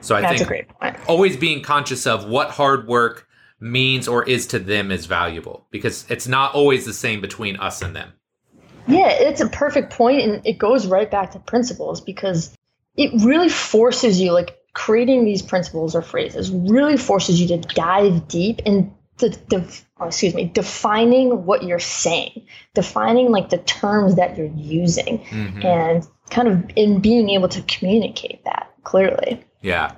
So 0.02 0.16
I 0.16 0.22
that's 0.22 0.44
think 0.44 0.70
always 1.10 1.36
being 1.36 1.64
conscious 1.64 2.06
of 2.06 2.28
what 2.28 2.52
hard 2.52 2.88
work 2.88 3.28
means 3.60 4.08
or 4.08 4.24
is 4.30 4.46
to 4.48 4.60
them 4.60 4.92
is 4.92 5.08
valuable 5.08 5.66
because 5.72 6.06
it's 6.12 6.28
not 6.28 6.54
always 6.54 6.86
the 6.86 6.94
same 6.94 7.22
between 7.22 7.56
us 7.56 7.82
and 7.82 7.96
them. 7.96 8.14
Yeah, 8.88 9.10
it's 9.10 9.42
a 9.42 9.48
perfect 9.48 9.92
point, 9.92 10.22
and 10.22 10.46
it 10.46 10.58
goes 10.58 10.88
right 10.88 11.10
back 11.10 11.32
to 11.32 11.40
principles 11.40 12.02
because 12.02 12.56
it 12.96 13.12
really 13.24 13.50
forces 13.50 14.20
you. 14.20 14.32
Like 14.32 14.58
creating 14.74 15.24
these 15.24 15.42
principles 15.42 15.96
or 15.96 16.02
phrases 16.02 16.52
really 16.52 16.98
forces 16.98 17.40
you 17.40 17.48
to 17.48 17.58
dive 17.58 18.28
deep 18.28 18.62
and 18.66 18.94
the, 19.18 19.30
the 19.50 19.82
oh, 20.00 20.08
excuse 20.08 20.34
me 20.34 20.46
defining 20.46 21.46
what 21.46 21.64
you're 21.64 21.78
saying 21.78 22.48
defining 22.74 23.30
like 23.30 23.50
the 23.50 23.60
terms 23.60 24.16
that 24.16 24.36
you're 24.36 24.48
using 24.48 25.20
mm-hmm. 25.20 25.62
and 25.62 26.08
kind 26.32 26.48
of 26.48 26.64
in 26.76 27.00
being 27.00 27.30
able 27.30 27.48
to 27.48 27.62
communicate 27.64 28.44
that 28.46 28.74
clearly 28.84 29.44
yeah 29.62 29.94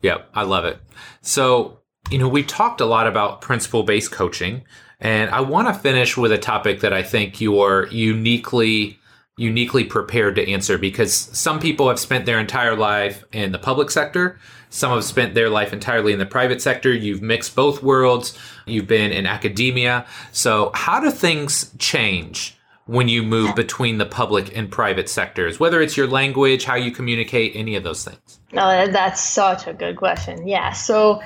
yeah 0.00 0.18
i 0.34 0.44
love 0.44 0.64
it 0.64 0.80
so 1.20 1.80
you 2.10 2.18
know 2.18 2.28
we've 2.28 2.46
talked 2.46 2.80
a 2.80 2.86
lot 2.86 3.08
about 3.08 3.40
principle 3.40 3.82
based 3.82 4.12
coaching 4.12 4.62
and 5.00 5.30
i 5.30 5.40
want 5.40 5.68
to 5.68 5.74
finish 5.74 6.16
with 6.16 6.32
a 6.32 6.38
topic 6.38 6.80
that 6.80 6.92
i 6.92 7.02
think 7.02 7.40
you're 7.40 7.86
uniquely 7.88 8.98
uniquely 9.36 9.84
prepared 9.84 10.36
to 10.36 10.50
answer 10.50 10.76
because 10.76 11.14
some 11.14 11.58
people 11.58 11.88
have 11.88 11.98
spent 11.98 12.26
their 12.26 12.38
entire 12.38 12.76
life 12.76 13.24
in 13.32 13.52
the 13.52 13.58
public 13.58 13.90
sector 13.90 14.38
some 14.70 14.92
have 14.92 15.04
spent 15.04 15.34
their 15.34 15.50
life 15.50 15.72
entirely 15.72 16.12
in 16.12 16.20
the 16.20 16.26
private 16.26 16.62
sector. 16.62 16.94
You've 16.94 17.20
mixed 17.20 17.54
both 17.56 17.82
worlds. 17.82 18.38
You've 18.66 18.86
been 18.86 19.10
in 19.10 19.26
academia. 19.26 20.06
So, 20.30 20.70
how 20.74 21.00
do 21.00 21.10
things 21.10 21.72
change 21.78 22.56
when 22.86 23.08
you 23.08 23.22
move 23.22 23.54
between 23.54 23.98
the 23.98 24.06
public 24.06 24.56
and 24.56 24.70
private 24.70 25.08
sectors, 25.08 25.60
whether 25.60 25.80
it's 25.80 25.96
your 25.96 26.06
language, 26.06 26.64
how 26.64 26.76
you 26.76 26.90
communicate, 26.90 27.52
any 27.54 27.76
of 27.76 27.82
those 27.82 28.04
things? 28.04 28.40
No, 28.52 28.86
that's 28.86 29.20
such 29.20 29.66
a 29.66 29.72
good 29.72 29.96
question. 29.96 30.46
Yeah. 30.46 30.72
So, 30.72 31.20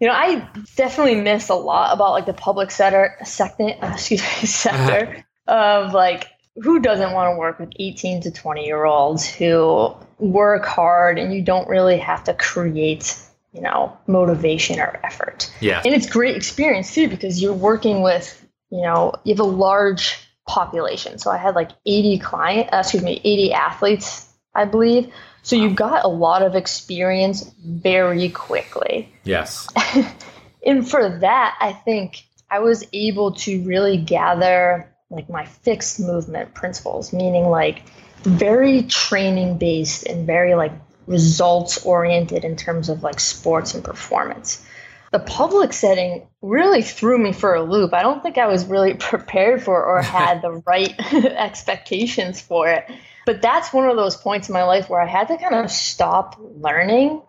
you 0.00 0.06
know, 0.06 0.12
I 0.12 0.46
definitely 0.76 1.16
miss 1.16 1.48
a 1.48 1.54
lot 1.54 1.94
about 1.94 2.12
like 2.12 2.26
the 2.26 2.34
public 2.34 2.70
sector, 2.70 3.16
sector, 3.24 3.74
excuse 3.82 4.22
me, 4.22 4.46
sector 4.46 5.24
of 5.46 5.92
like 5.92 6.26
who 6.62 6.80
doesn't 6.80 7.12
want 7.12 7.34
to 7.34 7.38
work 7.38 7.58
with 7.58 7.70
18 7.78 8.22
to 8.22 8.30
20 8.30 8.64
year 8.64 8.84
olds 8.84 9.26
who 9.26 9.94
work 10.18 10.64
hard 10.64 11.18
and 11.18 11.34
you 11.34 11.42
don't 11.42 11.68
really 11.68 11.98
have 11.98 12.24
to 12.24 12.34
create 12.34 13.18
you 13.52 13.60
know 13.62 13.96
motivation 14.06 14.78
or 14.78 15.00
effort. 15.02 15.50
Yeah. 15.60 15.82
And 15.84 15.94
it's 15.94 16.08
great 16.08 16.36
experience 16.36 16.94
too 16.94 17.08
because 17.08 17.40
you're 17.40 17.54
working 17.54 18.02
with 18.02 18.46
you 18.70 18.82
know 18.82 19.14
you 19.24 19.34
have 19.34 19.40
a 19.40 19.48
large 19.48 20.18
population. 20.46 21.18
So 21.18 21.30
i 21.30 21.38
had 21.38 21.54
like 21.54 21.70
80 21.86 22.18
client 22.18 22.68
uh, 22.72 22.78
excuse 22.78 23.02
me 23.02 23.20
80 23.24 23.52
athletes 23.52 24.32
i 24.54 24.64
believe 24.64 25.12
so 25.46 25.56
you 25.56 25.70
got 25.70 26.04
a 26.04 26.08
lot 26.08 26.42
of 26.42 26.54
experience 26.54 27.50
very 27.64 28.28
quickly 28.28 29.12
yes 29.24 29.68
and 30.66 30.88
for 30.88 31.18
that 31.20 31.56
i 31.60 31.72
think 31.72 32.24
i 32.50 32.58
was 32.58 32.84
able 32.92 33.32
to 33.32 33.62
really 33.62 33.96
gather 33.96 34.92
like 35.10 35.28
my 35.28 35.44
fixed 35.44 36.00
movement 36.00 36.54
principles, 36.54 37.12
meaning 37.12 37.44
like 37.44 37.82
very 38.22 38.82
training 38.84 39.58
based 39.58 40.06
and 40.06 40.26
very 40.26 40.54
like 40.54 40.72
results 41.06 41.84
oriented 41.84 42.44
in 42.44 42.56
terms 42.56 42.88
of 42.88 43.02
like 43.02 43.20
sports 43.20 43.74
and 43.74 43.84
performance. 43.84 44.64
The 45.12 45.20
public 45.20 45.72
setting 45.72 46.26
really 46.42 46.82
threw 46.82 47.16
me 47.16 47.32
for 47.32 47.54
a 47.54 47.62
loop. 47.62 47.94
I 47.94 48.02
don't 48.02 48.22
think 48.22 48.38
I 48.38 48.48
was 48.48 48.64
really 48.66 48.94
prepared 48.98 49.62
for 49.62 49.82
or 49.84 50.02
had 50.02 50.42
the 50.42 50.50
right 50.66 50.94
expectations 51.14 52.40
for 52.40 52.68
it. 52.68 52.90
But 53.26 53.42
that's 53.42 53.72
one 53.72 53.88
of 53.90 53.96
those 53.96 54.16
points 54.16 54.48
in 54.48 54.54
my 54.54 54.62
life 54.62 54.88
where 54.88 55.00
I 55.00 55.06
had 55.06 55.28
to 55.28 55.36
kind 55.36 55.56
of 55.56 55.70
stop 55.70 56.40
learning 56.40 57.20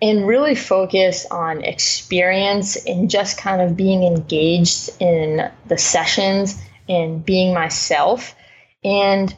and 0.00 0.26
really 0.26 0.54
focus 0.54 1.26
on 1.26 1.62
experience 1.62 2.76
and 2.86 3.10
just 3.10 3.36
kind 3.36 3.60
of 3.60 3.76
being 3.76 4.04
engaged 4.04 4.90
in 5.00 5.50
the 5.66 5.76
sessions 5.76 6.58
and 6.88 7.22
being 7.24 7.52
myself. 7.52 8.34
And 8.82 9.34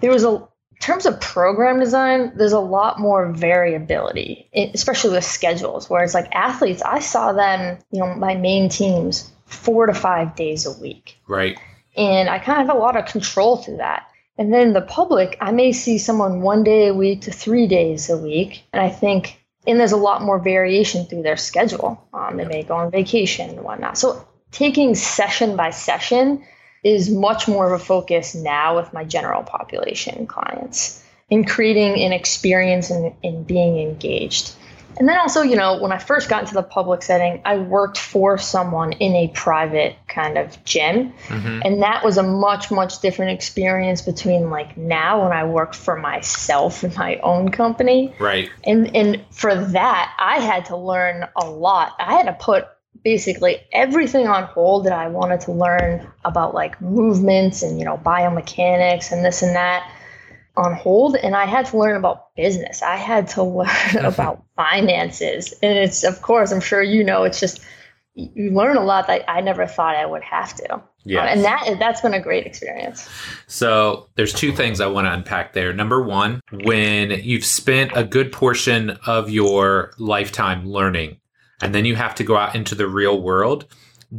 there 0.00 0.12
was 0.12 0.24
a 0.24 0.48
in 0.80 0.86
terms 0.86 1.04
of 1.04 1.20
program 1.20 1.78
design, 1.78 2.32
there's 2.36 2.52
a 2.52 2.60
lot 2.60 2.98
more 2.98 3.30
variability, 3.30 4.48
especially 4.54 5.10
with 5.10 5.24
schedules. 5.24 5.90
Whereas 5.90 6.14
like 6.14 6.34
athletes, 6.34 6.80
I 6.80 7.00
saw 7.00 7.32
them, 7.32 7.78
you 7.90 8.00
know, 8.00 8.14
my 8.14 8.34
main 8.34 8.70
teams 8.70 9.30
four 9.44 9.84
to 9.84 9.92
five 9.92 10.36
days 10.36 10.64
a 10.64 10.72
week. 10.80 11.18
Right. 11.28 11.58
And 11.98 12.30
I 12.30 12.38
kind 12.38 12.62
of 12.62 12.66
have 12.66 12.76
a 12.76 12.78
lot 12.78 12.96
of 12.96 13.04
control 13.04 13.58
through 13.58 13.76
that. 13.78 14.09
And 14.40 14.54
then 14.54 14.72
the 14.72 14.80
public, 14.80 15.36
I 15.38 15.52
may 15.52 15.70
see 15.72 15.98
someone 15.98 16.40
one 16.40 16.64
day 16.64 16.88
a 16.88 16.94
week 16.94 17.20
to 17.22 17.30
three 17.30 17.66
days 17.66 18.08
a 18.08 18.16
week. 18.16 18.64
And 18.72 18.80
I 18.80 18.88
think, 18.88 19.38
and 19.66 19.78
there's 19.78 19.92
a 19.92 19.98
lot 19.98 20.22
more 20.22 20.38
variation 20.38 21.04
through 21.04 21.24
their 21.24 21.36
schedule. 21.36 22.02
Um, 22.14 22.38
they 22.38 22.46
may 22.46 22.62
go 22.62 22.74
on 22.74 22.90
vacation 22.90 23.50
and 23.50 23.62
whatnot. 23.62 23.98
So 23.98 24.26
taking 24.50 24.94
session 24.94 25.56
by 25.56 25.68
session 25.68 26.42
is 26.82 27.10
much 27.10 27.48
more 27.48 27.66
of 27.70 27.78
a 27.78 27.84
focus 27.84 28.34
now 28.34 28.76
with 28.76 28.94
my 28.94 29.04
general 29.04 29.42
population 29.42 30.26
clients 30.26 31.04
in 31.28 31.44
creating 31.44 32.02
an 32.02 32.14
experience 32.14 32.88
and 32.88 33.12
in, 33.22 33.34
in 33.34 33.42
being 33.44 33.78
engaged. 33.78 34.54
And 35.00 35.08
then 35.08 35.16
also, 35.16 35.40
you 35.40 35.56
know, 35.56 35.80
when 35.80 35.92
I 35.92 35.98
first 35.98 36.28
got 36.28 36.42
into 36.42 36.52
the 36.52 36.62
public 36.62 37.02
setting, 37.02 37.40
I 37.46 37.56
worked 37.56 37.96
for 37.96 38.36
someone 38.36 38.92
in 38.92 39.14
a 39.14 39.28
private 39.28 39.96
kind 40.08 40.36
of 40.36 40.62
gym. 40.64 41.14
Mm-hmm. 41.28 41.62
And 41.64 41.82
that 41.82 42.04
was 42.04 42.18
a 42.18 42.22
much, 42.22 42.70
much 42.70 43.00
different 43.00 43.32
experience 43.32 44.02
between 44.02 44.50
like 44.50 44.76
now 44.76 45.22
when 45.22 45.32
I 45.32 45.44
work 45.44 45.72
for 45.72 45.96
myself 45.96 46.84
in 46.84 46.92
my 46.96 47.16
own 47.20 47.50
company. 47.50 48.14
Right. 48.20 48.50
And 48.64 48.94
and 48.94 49.24
for 49.30 49.54
that, 49.54 50.14
I 50.18 50.38
had 50.38 50.66
to 50.66 50.76
learn 50.76 51.26
a 51.34 51.48
lot. 51.48 51.94
I 51.98 52.12
had 52.12 52.26
to 52.26 52.34
put 52.34 52.68
basically 53.02 53.62
everything 53.72 54.28
on 54.28 54.42
hold 54.42 54.84
that 54.84 54.92
I 54.92 55.08
wanted 55.08 55.40
to 55.42 55.52
learn 55.52 56.06
about 56.26 56.52
like 56.52 56.78
movements 56.82 57.62
and 57.62 57.78
you 57.78 57.86
know 57.86 57.96
biomechanics 57.96 59.12
and 59.12 59.24
this 59.24 59.40
and 59.40 59.56
that 59.56 59.90
on 60.56 60.74
hold 60.74 61.16
and 61.16 61.36
I 61.36 61.46
had 61.46 61.66
to 61.66 61.78
learn 61.78 61.96
about 61.96 62.34
business. 62.34 62.82
I 62.82 62.96
had 62.96 63.28
to 63.28 63.42
learn 63.94 64.04
about 64.04 64.44
finances. 64.56 65.52
And 65.62 65.78
it's 65.78 66.04
of 66.04 66.22
course 66.22 66.52
I'm 66.52 66.60
sure 66.60 66.82
you 66.82 67.04
know 67.04 67.24
it's 67.24 67.40
just 67.40 67.60
you 68.14 68.50
learn 68.50 68.76
a 68.76 68.84
lot 68.84 69.06
that 69.06 69.28
I 69.30 69.40
never 69.40 69.66
thought 69.66 69.94
I 69.94 70.04
would 70.04 70.22
have 70.22 70.54
to. 70.54 70.82
Yeah. 71.04 71.22
Um, 71.22 71.28
and 71.28 71.44
that 71.44 71.76
that's 71.78 72.00
been 72.00 72.14
a 72.14 72.20
great 72.20 72.46
experience. 72.46 73.08
So 73.46 74.08
there's 74.16 74.32
two 74.32 74.52
things 74.52 74.80
I 74.80 74.86
want 74.86 75.06
to 75.06 75.12
unpack 75.12 75.52
there. 75.52 75.72
Number 75.72 76.02
one, 76.02 76.40
when 76.64 77.10
you've 77.10 77.44
spent 77.44 77.92
a 77.94 78.04
good 78.04 78.32
portion 78.32 78.90
of 79.06 79.30
your 79.30 79.92
lifetime 79.98 80.68
learning 80.68 81.18
and 81.62 81.74
then 81.74 81.84
you 81.84 81.96
have 81.96 82.14
to 82.16 82.24
go 82.24 82.36
out 82.36 82.54
into 82.54 82.74
the 82.74 82.88
real 82.88 83.20
world, 83.20 83.66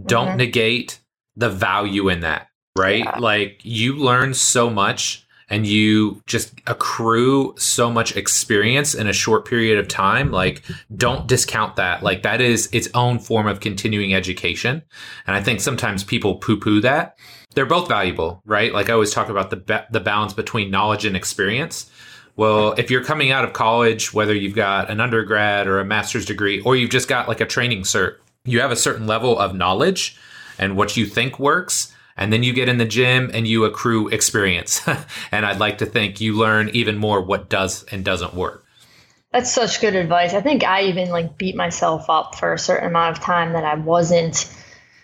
don't 0.06 0.30
mm-hmm. 0.30 0.38
negate 0.38 1.00
the 1.36 1.50
value 1.50 2.10
in 2.10 2.22
that, 2.22 2.48
right? 2.78 3.04
Yeah. 3.04 3.18
Like 3.20 3.60
you 3.64 3.96
learn 3.96 4.34
so 4.34 4.70
much 4.70 5.28
and 5.52 5.68
you 5.68 6.22
just 6.26 6.54
accrue 6.66 7.54
so 7.58 7.92
much 7.92 8.16
experience 8.16 8.96
in 8.96 9.06
a 9.06 9.14
short 9.14 9.46
period 9.46 9.78
of 9.78 9.88
time 9.88 10.32
like 10.32 10.64
don't 10.96 11.28
discount 11.28 11.76
that. 11.76 12.02
Like 12.02 12.24
that 12.24 12.40
is 12.42 12.70
its 12.72 12.88
own 12.96 13.20
form 13.20 13.48
of 13.48 13.60
continuing 13.60 14.14
education. 14.16 14.82
And 15.28 15.36
i 15.36 15.44
think 15.44 15.60
sometimes 15.60 16.04
people 16.04 16.36
poo 16.36 16.58
poo 16.58 16.82
that. 16.82 17.18
They're 17.54 17.66
both 17.66 17.88
valuable 17.88 18.42
right? 18.46 18.74
Like 18.74 18.90
i 18.90 18.94
always 18.94 19.14
talk 19.14 19.30
about 19.30 19.50
the 19.52 19.58
ba- 19.58 19.88
the 19.92 20.00
balance 20.00 20.34
between 20.34 20.72
knowledge 20.72 21.06
and 21.06 21.16
experience. 21.16 21.92
Well, 22.38 22.72
if 22.78 22.90
you're 22.90 23.04
coming 23.04 23.32
out 23.32 23.44
of 23.44 23.52
college, 23.52 24.14
whether 24.14 24.34
you've 24.34 24.56
got 24.56 24.90
an 24.90 25.02
undergrad 25.02 25.68
or 25.68 25.80
a 25.80 25.86
master's 25.86 26.26
degree, 26.26 26.62
or 26.62 26.78
you've 26.78 26.90
just 26.90 27.10
got 27.10 27.28
like 27.28 27.42
a 27.42 27.46
training 27.46 27.82
cert, 27.82 28.16
you 28.46 28.62
have 28.62 28.72
a 28.72 28.76
certain 28.78 29.06
level 29.06 29.38
of 29.38 29.54
knowledge 29.54 30.18
and 30.58 30.78
what 30.78 30.96
you 30.96 31.06
think 31.06 31.40
works. 31.40 31.94
And 32.18 32.32
then 32.32 32.44
you 32.44 32.54
get 32.54 32.70
in 32.70 32.78
the 32.78 32.86
gym 32.86 33.32
and 33.34 33.48
you 33.48 33.66
accrue 33.66 34.08
experience. 34.10 34.82
and 35.32 35.46
I'd 35.46 35.60
like 35.60 35.80
to 35.80 35.86
think 35.86 36.22
you 36.22 36.36
learn 36.38 36.70
even 36.70 36.98
more 36.98 37.22
what 37.22 37.50
does 37.50 37.84
and 37.86 38.04
doesn't 38.04 38.34
work. 38.34 38.66
That's 39.32 39.52
such 39.52 39.80
good 39.80 39.96
advice. 39.96 40.34
I 40.34 40.42
think 40.42 40.64
I 40.64 40.84
even 40.84 41.10
like 41.10 41.38
beat 41.38 41.56
myself 41.56 42.10
up 42.10 42.36
for 42.36 42.54
a 42.54 42.60
certain 42.60 42.90
amount 42.90 43.18
of 43.18 43.24
time 43.24 43.54
that 43.54 43.64
I 43.64 43.76
wasn't 43.76 44.54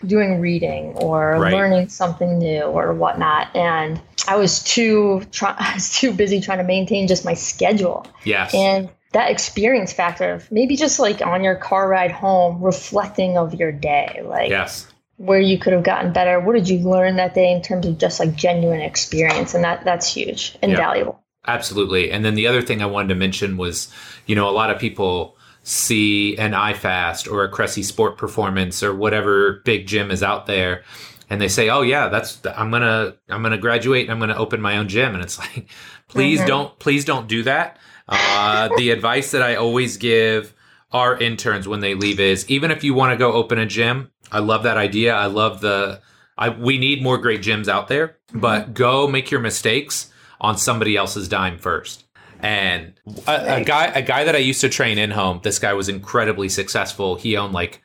doing 0.04 0.40
reading 0.40 0.92
or 0.96 1.38
right. 1.38 1.52
learning 1.52 1.88
something 1.88 2.38
new 2.38 2.62
or 2.62 2.92
whatnot. 2.94 3.54
And 3.56 4.00
I 4.26 4.36
was 4.36 4.62
too 4.62 5.22
try- 5.32 5.56
I 5.58 5.74
was 5.74 5.90
too 5.96 6.12
busy 6.12 6.40
trying 6.40 6.58
to 6.58 6.64
maintain 6.64 7.08
just 7.08 7.24
my 7.24 7.34
schedule. 7.34 8.06
Yes. 8.24 8.54
And 8.54 8.90
that 9.12 9.30
experience 9.30 9.92
factor 9.92 10.34
of 10.34 10.52
maybe 10.52 10.76
just 10.76 10.98
like 10.98 11.24
on 11.24 11.42
your 11.42 11.56
car 11.56 11.88
ride 11.88 12.12
home, 12.12 12.62
reflecting 12.62 13.38
of 13.38 13.54
your 13.54 13.72
day, 13.72 14.20
like 14.24 14.50
yes. 14.50 14.86
Where 15.18 15.40
you 15.40 15.58
could 15.58 15.72
have 15.72 15.82
gotten 15.82 16.12
better. 16.12 16.40
What 16.40 16.54
did 16.54 16.68
you 16.68 16.78
learn 16.78 17.16
that 17.16 17.34
day 17.34 17.52
in 17.52 17.62
terms 17.62 17.86
of 17.86 17.98
just 17.98 18.18
like 18.18 18.34
genuine 18.34 18.80
experience? 18.80 19.54
And 19.54 19.62
that 19.64 19.84
that's 19.84 20.12
huge 20.12 20.56
and 20.62 20.76
valuable. 20.76 21.22
Absolutely. 21.46 22.10
And 22.10 22.24
then 22.24 22.34
the 22.34 22.46
other 22.46 22.62
thing 22.62 22.82
I 22.82 22.86
wanted 22.86 23.08
to 23.08 23.14
mention 23.14 23.56
was, 23.56 23.92
you 24.26 24.34
know, 24.34 24.48
a 24.48 24.52
lot 24.52 24.70
of 24.70 24.78
people 24.78 25.36
see 25.62 26.36
an 26.38 26.52
iFast 26.52 27.30
or 27.30 27.44
a 27.44 27.48
Cressy 27.48 27.82
Sport 27.82 28.16
Performance 28.16 28.82
or 28.82 28.94
whatever 28.94 29.60
big 29.64 29.86
gym 29.86 30.10
is 30.10 30.22
out 30.22 30.46
there 30.46 30.84
and 31.30 31.40
they 31.40 31.48
say, 31.48 31.68
"Oh 31.68 31.82
yeah, 31.82 32.08
that's 32.08 32.40
I'm 32.46 32.70
gonna 32.70 33.14
I'm 33.28 33.42
gonna 33.42 33.58
graduate 33.58 34.04
and 34.04 34.12
I'm 34.12 34.18
gonna 34.18 34.36
open 34.36 34.60
my 34.60 34.78
own 34.78 34.88
gym," 34.88 35.14
and 35.14 35.22
it's 35.22 35.38
like, 35.38 35.68
please 36.08 36.38
mm-hmm. 36.38 36.48
don't 36.48 36.78
please 36.78 37.04
don't 37.04 37.28
do 37.28 37.42
that. 37.44 37.78
Uh, 38.08 38.70
the 38.78 38.90
advice 38.90 39.32
that 39.32 39.42
I 39.42 39.56
always 39.56 39.98
give 39.98 40.54
our 40.92 41.16
interns 41.18 41.68
when 41.68 41.80
they 41.80 41.94
leave 41.94 42.20
is 42.20 42.48
even 42.48 42.70
if 42.70 42.82
you 42.82 42.94
want 42.94 43.12
to 43.12 43.16
go 43.16 43.32
open 43.32 43.58
a 43.58 43.66
gym, 43.66 44.10
I 44.32 44.38
love 44.40 44.62
that 44.62 44.76
idea. 44.76 45.14
I 45.14 45.26
love 45.26 45.60
the 45.60 46.00
I 46.36 46.50
we 46.50 46.78
need 46.78 47.02
more 47.02 47.18
great 47.18 47.42
gyms 47.42 47.68
out 47.68 47.88
there, 47.88 48.16
but 48.32 48.62
mm-hmm. 48.62 48.72
go 48.72 49.08
make 49.08 49.30
your 49.30 49.40
mistakes 49.40 50.10
on 50.40 50.56
somebody 50.56 50.96
else's 50.96 51.28
dime 51.28 51.58
first. 51.58 52.04
And 52.40 52.94
a, 53.26 53.60
a 53.60 53.64
guy, 53.64 53.86
a 53.86 54.02
guy 54.02 54.24
that 54.24 54.36
I 54.36 54.38
used 54.38 54.60
to 54.60 54.68
train 54.68 54.96
in 54.98 55.10
home, 55.10 55.40
this 55.42 55.58
guy 55.58 55.72
was 55.72 55.88
incredibly 55.88 56.48
successful. 56.48 57.16
He 57.16 57.36
owned 57.36 57.52
like 57.52 57.82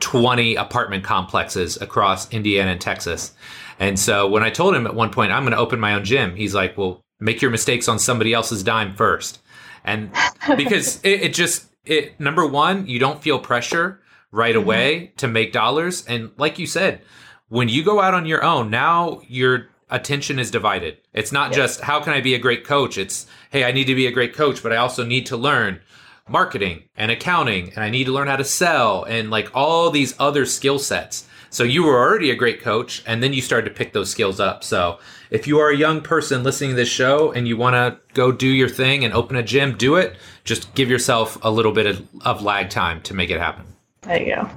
20 0.00 0.56
apartment 0.56 1.04
complexes 1.04 1.80
across 1.80 2.30
Indiana 2.30 2.72
and 2.72 2.80
Texas. 2.80 3.32
And 3.78 3.98
so 3.98 4.28
when 4.28 4.42
I 4.42 4.50
told 4.50 4.74
him 4.74 4.86
at 4.86 4.94
one 4.94 5.10
point, 5.10 5.32
I'm 5.32 5.42
going 5.42 5.52
to 5.52 5.58
open 5.58 5.80
my 5.80 5.94
own 5.94 6.04
gym, 6.04 6.36
he's 6.36 6.54
like, 6.54 6.76
well, 6.76 7.02
make 7.18 7.40
your 7.40 7.50
mistakes 7.50 7.88
on 7.88 7.98
somebody 7.98 8.34
else's 8.34 8.62
dime 8.62 8.94
first. 8.94 9.40
And 9.84 10.10
because 10.56 11.00
it, 11.02 11.22
it 11.22 11.34
just, 11.34 11.66
it, 11.86 12.18
number 12.20 12.46
one, 12.46 12.86
you 12.86 12.98
don't 12.98 13.22
feel 13.22 13.38
pressure 13.38 14.00
right 14.30 14.54
Mm-hmm. 14.54 14.64
away 14.64 15.12
to 15.18 15.28
make 15.28 15.52
dollars. 15.52 16.04
And 16.06 16.30
like 16.36 16.58
you 16.58 16.66
said, 16.66 17.02
when 17.48 17.68
you 17.68 17.84
go 17.84 18.00
out 18.00 18.14
on 18.14 18.26
your 18.26 18.42
own, 18.42 18.70
now 18.70 19.20
your 19.28 19.68
attention 19.90 20.38
is 20.38 20.50
divided. 20.50 20.98
It's 21.12 21.30
not 21.30 21.52
just 21.52 21.82
how 21.82 22.00
can 22.00 22.12
I 22.14 22.20
be 22.20 22.34
a 22.34 22.38
great 22.38 22.64
coach? 22.64 22.98
It's 22.98 23.26
hey, 23.50 23.64
I 23.64 23.70
need 23.72 23.84
to 23.84 23.94
be 23.94 24.06
a 24.06 24.12
great 24.12 24.34
coach, 24.34 24.62
but 24.62 24.72
I 24.72 24.76
also 24.76 25.04
need 25.04 25.26
to 25.26 25.36
learn 25.36 25.80
marketing 26.28 26.84
and 26.96 27.10
accounting 27.10 27.68
and 27.74 27.84
I 27.84 27.90
need 27.90 28.04
to 28.04 28.12
learn 28.12 28.28
how 28.28 28.36
to 28.36 28.44
sell 28.44 29.04
and 29.04 29.30
like 29.30 29.50
all 29.54 29.90
these 29.90 30.14
other 30.18 30.46
skill 30.46 30.78
sets. 30.78 31.26
So 31.54 31.62
you 31.62 31.84
were 31.84 31.96
already 31.96 32.32
a 32.32 32.34
great 32.34 32.60
coach 32.60 33.00
and 33.06 33.22
then 33.22 33.32
you 33.32 33.40
started 33.40 33.68
to 33.68 33.74
pick 33.76 33.92
those 33.92 34.10
skills 34.10 34.40
up. 34.40 34.64
So 34.64 34.98
if 35.30 35.46
you 35.46 35.60
are 35.60 35.70
a 35.70 35.76
young 35.76 36.00
person 36.00 36.42
listening 36.42 36.70
to 36.70 36.76
this 36.76 36.88
show 36.88 37.30
and 37.30 37.46
you 37.46 37.56
want 37.56 37.74
to 37.74 37.96
go 38.12 38.32
do 38.32 38.48
your 38.48 38.68
thing 38.68 39.04
and 39.04 39.14
open 39.14 39.36
a 39.36 39.42
gym, 39.44 39.76
do 39.76 39.94
it. 39.94 40.16
Just 40.42 40.74
give 40.74 40.90
yourself 40.90 41.38
a 41.42 41.50
little 41.52 41.70
bit 41.70 41.86
of, 41.86 42.08
of 42.22 42.42
lag 42.42 42.70
time 42.70 43.00
to 43.02 43.14
make 43.14 43.30
it 43.30 43.38
happen. 43.38 43.66
There 44.00 44.20
you 44.20 44.34
go. 44.34 44.50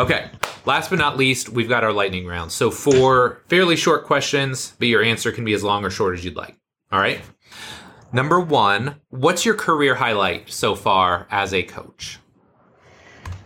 Okay. 0.00 0.28
Last 0.66 0.90
but 0.90 0.98
not 0.98 1.16
least, 1.16 1.50
we've 1.50 1.68
got 1.68 1.84
our 1.84 1.92
lightning 1.92 2.26
round. 2.26 2.50
So 2.50 2.72
four 2.72 3.42
fairly 3.46 3.76
short 3.76 4.04
questions, 4.04 4.74
but 4.80 4.88
your 4.88 5.04
answer 5.04 5.30
can 5.30 5.44
be 5.44 5.54
as 5.54 5.62
long 5.62 5.84
or 5.84 5.90
short 5.90 6.18
as 6.18 6.24
you'd 6.24 6.34
like. 6.34 6.56
All 6.90 6.98
right. 6.98 7.20
Number 8.12 8.40
one, 8.40 8.96
what's 9.10 9.44
your 9.44 9.54
career 9.54 9.94
highlight 9.94 10.50
so 10.50 10.74
far 10.74 11.28
as 11.30 11.54
a 11.54 11.62
coach? 11.62 12.18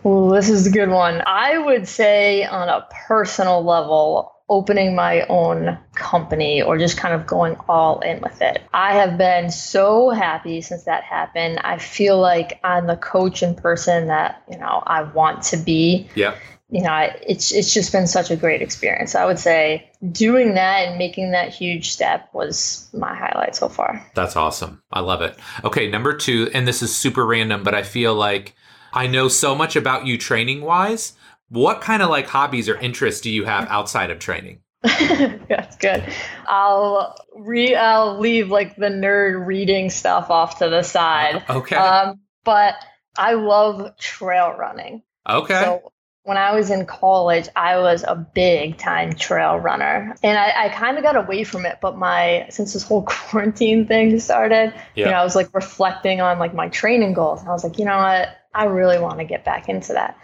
Well, 0.05 0.29
this 0.29 0.51
is 0.51 0.67
a 0.67 0.69
good 0.71 0.89
one. 0.89 1.23
I 1.25 1.57
would 1.57 1.87
say, 1.87 2.45
on 2.45 2.69
a 2.69 2.87
personal 3.07 3.63
level, 3.63 4.31
opening 4.47 4.93
my 4.93 5.21
own 5.23 5.79
company 5.95 6.61
or 6.61 6.77
just 6.77 6.95
kind 6.95 7.15
of 7.15 7.25
going 7.25 7.55
all 7.67 8.01
in 8.01 8.21
with 8.21 8.39
it. 8.39 8.61
I 8.71 8.93
have 8.93 9.17
been 9.17 9.49
so 9.49 10.11
happy 10.11 10.61
since 10.61 10.83
that 10.83 11.03
happened. 11.03 11.59
I 11.63 11.79
feel 11.79 12.19
like 12.19 12.59
I'm 12.63 12.85
the 12.85 12.97
coach 12.97 13.41
and 13.41 13.57
person 13.57 14.05
that, 14.09 14.43
you 14.47 14.59
know, 14.59 14.83
I 14.85 15.01
want 15.01 15.41
to 15.45 15.57
be. 15.57 16.07
Yeah. 16.13 16.35
You 16.69 16.83
know, 16.83 16.91
I- 16.91 17.17
it's 17.27 17.51
it's 17.51 17.73
just 17.73 17.91
been 17.91 18.05
such 18.05 18.29
a 18.29 18.35
great 18.35 18.61
experience. 18.61 19.15
I 19.15 19.25
would 19.25 19.39
say 19.39 19.89
doing 20.11 20.53
that 20.53 20.87
and 20.87 20.99
making 20.99 21.31
that 21.31 21.51
huge 21.51 21.91
step 21.91 22.29
was 22.31 22.87
my 22.93 23.15
highlight 23.15 23.55
so 23.55 23.69
far. 23.69 24.05
That's 24.13 24.35
awesome. 24.35 24.83
I 24.91 24.99
love 24.99 25.23
it. 25.23 25.35
Okay, 25.63 25.89
number 25.89 26.15
two, 26.15 26.51
and 26.53 26.67
this 26.67 26.83
is 26.83 26.95
super 26.95 27.25
random, 27.25 27.63
but 27.63 27.73
I 27.73 27.81
feel 27.81 28.13
like 28.13 28.55
I 28.95 29.07
know 29.07 29.27
so 29.27 29.53
much 29.55 29.75
about 29.75 30.07
you 30.07 30.17
training 30.17 30.61
wise. 30.61 31.13
What 31.49 31.81
kind 31.81 32.01
of 32.01 32.09
like 32.09 32.27
hobbies 32.27 32.69
or 32.69 32.77
interests 32.77 33.21
do 33.21 33.29
you 33.29 33.45
have 33.45 33.67
outside 33.69 34.09
of 34.09 34.19
training? 34.19 34.59
That's 34.83 35.75
good. 35.77 36.03
I'll 36.47 37.15
re 37.35 37.75
I'll 37.75 38.19
leave 38.19 38.49
like 38.49 38.75
the 38.75 38.87
nerd 38.87 39.45
reading 39.45 39.89
stuff 39.89 40.29
off 40.29 40.59
to 40.59 40.69
the 40.69 40.83
side. 40.83 41.43
Okay. 41.49 41.75
Um, 41.75 42.19
but 42.43 42.75
I 43.17 43.33
love 43.33 43.97
trail 43.97 44.51
running. 44.53 45.01
okay. 45.27 45.59
So 45.61 45.91
when 46.23 46.37
I 46.37 46.55
was 46.55 46.71
in 46.71 46.85
college, 46.87 47.47
I 47.55 47.77
was 47.77 48.03
a 48.03 48.15
big 48.15 48.77
time 48.77 49.13
trail 49.13 49.57
runner, 49.57 50.15
and 50.23 50.37
I, 50.39 50.65
I 50.65 50.69
kind 50.69 50.97
of 50.97 51.03
got 51.03 51.15
away 51.15 51.43
from 51.43 51.65
it. 51.67 51.77
But 51.81 51.97
my 51.97 52.47
since 52.49 52.73
this 52.73 52.83
whole 52.83 53.03
quarantine 53.07 53.87
thing 53.87 54.19
started, 54.19 54.73
you 54.95 55.03
Yeah. 55.05 55.11
know, 55.11 55.17
I 55.17 55.23
was 55.23 55.35
like 55.35 55.53
reflecting 55.53 56.21
on 56.21 56.39
like 56.39 56.53
my 56.53 56.69
training 56.69 57.13
goals. 57.13 57.43
I 57.45 57.49
was 57.51 57.63
like, 57.63 57.77
you 57.79 57.85
know 57.85 57.97
what, 57.97 58.29
I 58.55 58.65
really 58.65 58.99
want 58.99 59.19
to 59.19 59.25
get 59.25 59.43
back 59.45 59.69
into 59.69 59.93
that. 59.93 60.17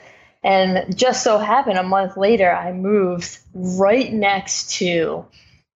And 0.43 0.97
just 0.97 1.23
so 1.23 1.37
happened, 1.37 1.77
a 1.77 1.83
month 1.83 2.17
later, 2.17 2.51
I 2.51 2.71
moved 2.71 3.37
right 3.53 4.11
next 4.11 4.71
to 4.77 5.25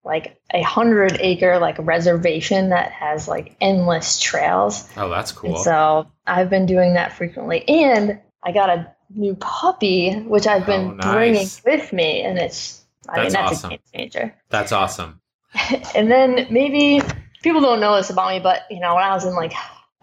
like 0.04 0.40
a 0.54 0.62
hundred 0.62 1.18
acre 1.20 1.58
like 1.60 1.76
reservation 1.80 2.70
that 2.70 2.92
has 2.92 3.28
like 3.28 3.56
endless 3.62 4.20
trails. 4.20 4.88
oh, 4.98 5.10
that's 5.10 5.32
And 5.32 5.40
cool. 5.40 5.58
so 5.58 6.08
I've 6.28 6.50
been 6.50 6.66
doing 6.66 6.94
that 6.94 7.14
frequently. 7.14 7.68
And 7.68 8.20
I 8.44 8.52
got 8.52 8.70
a 8.70 8.92
new 9.14 9.36
puppy, 9.36 10.14
which 10.14 10.48
I've 10.48 10.66
been 10.66 10.92
Oh, 10.92 10.94
nice. 10.94 11.14
bringing 11.14 11.48
with 11.66 11.94
me. 11.94 12.22
And 12.22 12.38
it's, 12.40 12.84
I 13.10 13.18
mean, 13.18 13.32
That's 13.32 13.34
that's 13.36 13.52
awesome. 13.66 13.72
a 13.72 13.78
game 13.78 13.80
changer. 14.12 14.36
that's 14.50 14.72
awesome. 14.72 15.22
and 15.96 16.10
then 16.12 16.48
maybe 16.50 17.02
people 17.44 17.62
don't 17.62 17.80
know 17.80 17.96
this 17.96 18.10
about 18.10 18.30
me, 18.32 18.40
but 18.40 18.64
you 18.72 18.80
know, 18.80 18.96
when 18.96 19.04
I 19.04 19.14
was 19.14 19.26
in 19.26 19.36
like 19.36 19.54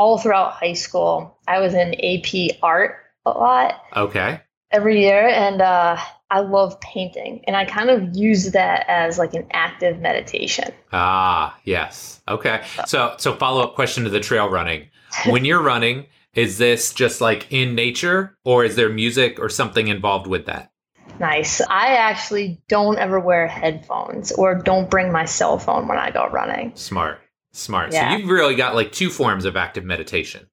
all 0.03 0.19
throughout 0.19 0.53
high 0.55 0.73
school, 0.73 1.39
I 1.47 1.61
was 1.61 1.75
in 1.75 1.95
AP 1.95 2.57
art 2.61 2.97
a 3.25 3.31
lot 3.31 3.81
Okay. 3.97 4.41
every 4.73 5.01
year. 5.01 5.29
And 5.29 5.63
uh, 5.63 5.97
I 6.29 6.41
love 6.41 6.81
painting. 6.81 7.45
And 7.47 7.57
I 7.57 7.65
kind 7.67 7.89
of 7.89 8.17
use 8.17 8.51
that 8.51 8.85
as 8.89 9.17
like 9.17 9.33
an 9.35 9.47
active 9.53 10.01
meditation. 10.01 10.73
Ah, 10.93 11.57
yes. 11.63 12.21
Okay. 12.27 12.63
So, 12.87 13.15
so 13.19 13.37
follow 13.37 13.63
up 13.63 13.77
question 13.77 14.03
to 14.03 14.11
the 14.11 14.19
trail 14.19 14.49
running. 14.51 14.89
When 15.27 15.45
you're 15.45 15.63
running, 15.63 16.07
is 16.35 16.59
this 16.59 16.93
just 16.93 17.21
like 17.21 17.47
in 17.53 17.77
nature, 17.77 18.37
or 18.45 18.65
is 18.65 18.75
there 18.75 18.89
music 18.89 19.39
or 19.39 19.49
something 19.51 19.87
involved 19.87 20.27
with 20.27 20.47
that? 20.47 20.73
Nice. 21.21 21.61
I 21.61 21.95
actually 21.95 22.61
don't 22.69 22.99
ever 22.99 23.21
wear 23.21 23.47
headphones 23.47 24.33
or 24.33 24.55
don't 24.57 24.91
bring 24.91 25.13
my 25.13 25.27
cell 25.27 25.59
phone 25.59 25.87
when 25.87 25.99
I 25.99 26.11
go 26.11 26.27
running. 26.29 26.73
Smart, 26.75 27.21
smart. 27.53 27.93
Yeah. 27.93 28.11
So 28.13 28.17
you've 28.19 28.29
really 28.31 28.55
got 28.55 28.75
like 28.75 28.93
two 28.93 29.11
forms 29.11 29.45
of 29.45 29.57
active 29.57 29.85
meditation 29.85 30.47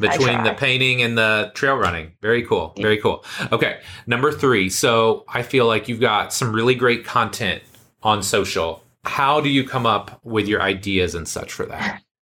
between 0.00 0.42
the 0.44 0.54
painting 0.54 1.02
and 1.02 1.18
the 1.18 1.50
trail 1.54 1.76
running. 1.76 2.12
Very 2.22 2.42
cool. 2.44 2.72
Very 2.78 2.98
cool. 2.98 3.24
Okay. 3.50 3.80
Number 4.06 4.30
three. 4.32 4.68
So 4.70 5.24
I 5.28 5.42
feel 5.42 5.66
like 5.66 5.88
you've 5.88 6.00
got 6.00 6.32
some 6.32 6.52
really 6.52 6.74
great 6.74 7.04
content 7.04 7.62
on 8.02 8.22
social. 8.22 8.82
How 9.04 9.40
do 9.40 9.48
you 9.48 9.66
come 9.66 9.86
up 9.86 10.20
with 10.24 10.46
your 10.46 10.62
ideas 10.62 11.14
and 11.14 11.26
such 11.26 11.52
for 11.52 11.66
that? 11.66 12.02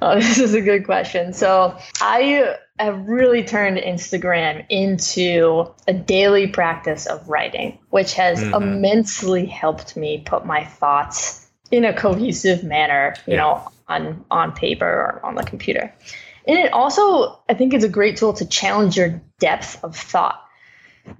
Oh, 0.00 0.14
this 0.14 0.38
is 0.38 0.54
a 0.54 0.60
good 0.60 0.84
question. 0.84 1.32
So 1.32 1.76
I 2.00 2.54
have 2.78 3.04
really 3.08 3.42
turned 3.42 3.78
Instagram 3.78 4.64
into 4.68 5.66
a 5.88 5.92
daily 5.92 6.46
practice 6.46 7.06
of 7.06 7.28
writing, 7.28 7.80
which 7.90 8.14
has 8.14 8.40
Mhm. 8.40 8.54
immensely 8.62 9.44
helped 9.46 9.96
me 9.96 10.22
put 10.24 10.46
my 10.46 10.62
thoughts 10.64 11.47
in 11.70 11.84
a 11.84 11.92
cohesive 11.92 12.64
manner, 12.64 13.14
you 13.26 13.34
Yeah. 13.34 13.40
know, 13.40 13.62
on 13.88 14.24
on 14.30 14.52
paper 14.52 14.86
or 14.86 15.20
on 15.24 15.34
the 15.34 15.42
computer. 15.42 15.92
And 16.46 16.58
it 16.58 16.72
also, 16.72 17.38
I 17.48 17.54
think, 17.54 17.74
it's 17.74 17.84
a 17.84 17.88
great 17.88 18.16
tool 18.16 18.32
to 18.34 18.46
challenge 18.46 18.96
your 18.96 19.20
depth 19.38 19.82
of 19.84 19.96
thought. 19.96 20.42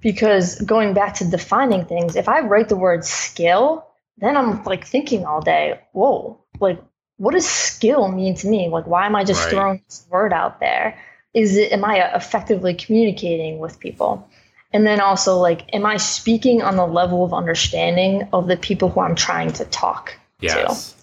Because 0.01 0.59
going 0.61 0.93
back 0.93 1.15
to 1.15 1.25
defining 1.25 1.85
things, 1.85 2.15
if 2.15 2.29
I 2.29 2.41
write 2.41 2.69
the 2.69 2.75
word 2.75 3.03
skill, 3.05 3.85
then 4.17 4.37
I'm 4.37 4.63
like 4.63 4.85
thinking 4.85 5.25
all 5.25 5.41
day, 5.41 5.79
whoa, 5.93 6.39
like 6.59 6.79
what 7.17 7.33
does 7.33 7.47
skill 7.47 8.09
mean 8.09 8.35
to 8.35 8.47
me? 8.47 8.69
Like, 8.69 8.87
why 8.87 9.05
am 9.05 9.15
I 9.15 9.23
just 9.25 9.41
Right. 9.43 9.49
throwing 9.51 9.81
this 9.85 10.05
word 10.09 10.31
out 10.31 10.59
there? 10.61 10.97
Is 11.33 11.57
it, 11.57 11.71
am 11.73 11.83
I 11.83 12.15
effectively 12.15 12.73
communicating 12.73 13.59
with 13.59 13.79
people? 13.79 14.27
And 14.71 14.85
then 14.87 15.01
also, 15.01 15.37
like, 15.37 15.73
am 15.73 15.85
I 15.85 15.97
speaking 15.97 16.61
on 16.61 16.75
the 16.77 16.87
level 16.87 17.25
of 17.25 17.33
understanding 17.33 18.29
of 18.31 18.47
the 18.47 18.55
people 18.55 18.89
who 18.89 19.01
I'm 19.01 19.15
trying 19.15 19.51
to 19.53 19.65
talk 19.65 20.13
Yes. 20.39 20.93
to? 20.93 20.99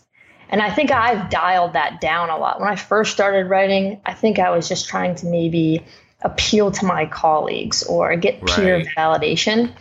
And 0.48 0.62
I 0.62 0.72
think 0.72 0.90
I've 0.92 1.28
dialed 1.28 1.72
that 1.72 2.00
down 2.00 2.30
a 2.30 2.38
lot. 2.38 2.60
When 2.60 2.68
I 2.68 2.76
first 2.76 3.12
started 3.12 3.48
writing, 3.48 4.00
I 4.06 4.14
think 4.14 4.38
I 4.38 4.50
was 4.50 4.68
just 4.68 4.88
trying 4.88 5.16
to 5.16 5.26
maybe 5.26 5.84
appeal 6.22 6.70
to 6.70 6.84
my 6.86 7.06
colleagues 7.06 7.82
or 7.82 8.14
get 8.16 8.44
peer 8.46 8.76
Right. 8.76 8.86
validation. 8.96 9.74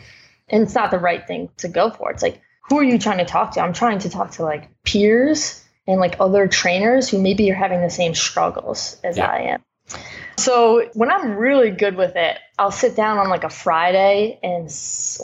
And 0.50 0.64
it's 0.64 0.76
not 0.76 0.92
the 0.92 1.00
right 1.00 1.26
thing 1.28 1.50
to 1.58 1.68
go 1.68 1.92
for. 1.92 2.12
It's 2.12 2.24
like, 2.24 2.42
who 2.68 2.80
are 2.80 2.84
you 2.84 2.98
trying 2.98 3.20
to 3.20 3.26
talk 3.26 3.52
to? 3.52 3.62
I'm 3.62 3.74
trying 3.74 4.00
to 4.00 4.10
talk 4.10 4.32
to 4.32 4.44
like 4.44 4.70
peers 4.84 5.64
and 5.88 6.00
like 6.00 6.16
other 6.20 6.48
trainers 6.48 7.10
who 7.10 7.22
maybe 7.22 7.50
are 7.52 7.56
having 7.56 7.82
the 7.82 7.90
same 7.92 8.16
struggles 8.16 8.98
as 9.04 9.18
Yeah. 9.18 9.28
I 9.28 9.38
am. 9.42 9.64
So 10.38 10.90
when 10.94 11.12
I'm 11.12 11.36
really 11.36 11.70
good 11.72 11.96
with 11.96 12.16
it, 12.16 12.38
I'll 12.58 12.72
sit 12.72 12.96
down 12.96 13.20
on 13.20 13.30
like 13.30 13.44
a 13.44 13.50
Friday 13.50 14.40
and 14.42 14.66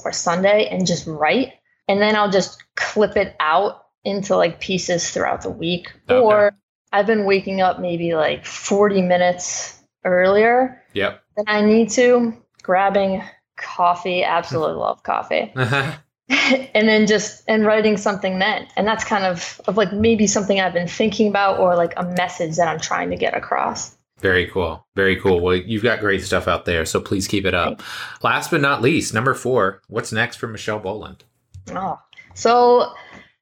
or 0.05 0.11
Sunday 0.11 0.67
and 0.69 0.85
just 0.85 1.07
write, 1.07 1.53
and 1.87 1.99
then 1.99 2.15
I'll 2.15 2.29
just 2.29 2.63
clip 2.75 3.17
it 3.17 3.35
out 3.39 3.80
into 4.03 4.35
like 4.35 4.59
pieces 4.59 5.09
throughout 5.11 5.41
the 5.41 5.49
week. 5.49 5.91
Okay. 6.09 6.19
Or 6.19 6.53
I've 6.91 7.07
been 7.07 7.25
waking 7.25 7.61
up 7.61 7.79
maybe 7.79 8.13
like 8.15 8.45
40 8.45 9.01
minutes 9.01 9.79
earlier 10.03 10.81
Yep. 10.93 11.21
than 11.37 11.45
I 11.47 11.61
need 11.61 11.89
to, 11.91 12.33
grabbing 12.63 13.23
coffee. 13.57 14.23
Absolutely 14.23 14.75
love 14.75 15.03
coffee 15.03 15.51
uh-huh. 15.55 15.91
and 16.73 16.87
then 16.87 17.05
just 17.07 17.43
and 17.47 17.65
writing 17.65 17.97
something 17.97 18.39
then 18.39 18.65
and 18.75 18.87
that's 18.87 19.03
kind 19.03 19.25
of 19.25 19.59
of 19.67 19.75
like 19.77 19.91
maybe 19.91 20.25
something 20.25 20.61
i've 20.61 20.71
been 20.73 20.87
thinking 20.87 21.27
about 21.27 21.59
or 21.59 21.75
like 21.75 21.93
a 21.97 22.03
message 22.15 22.55
that 22.55 22.67
i'm 22.69 22.79
trying 22.79 23.09
to 23.09 23.17
get 23.17 23.35
across 23.35 23.97
Very 24.19 24.47
cool. 24.47 24.85
Very 24.95 25.15
cool. 25.19 25.41
Well, 25.41 25.55
you've 25.55 25.83
got 25.83 25.99
great 25.99 26.23
stuff 26.23 26.47
out 26.47 26.65
there, 26.65 26.85
so 26.85 27.01
please 27.01 27.27
keep 27.27 27.43
it 27.45 27.55
up. 27.55 27.81
Last 28.21 28.51
but 28.51 28.61
not 28.61 28.81
least, 28.81 29.13
number 29.15 29.33
four. 29.33 29.81
What's 29.87 30.11
next 30.11 30.37
for 30.37 30.47
Michelle 30.47 30.79
Boland? 30.79 31.23
oh 31.71 31.99
so 32.33 32.93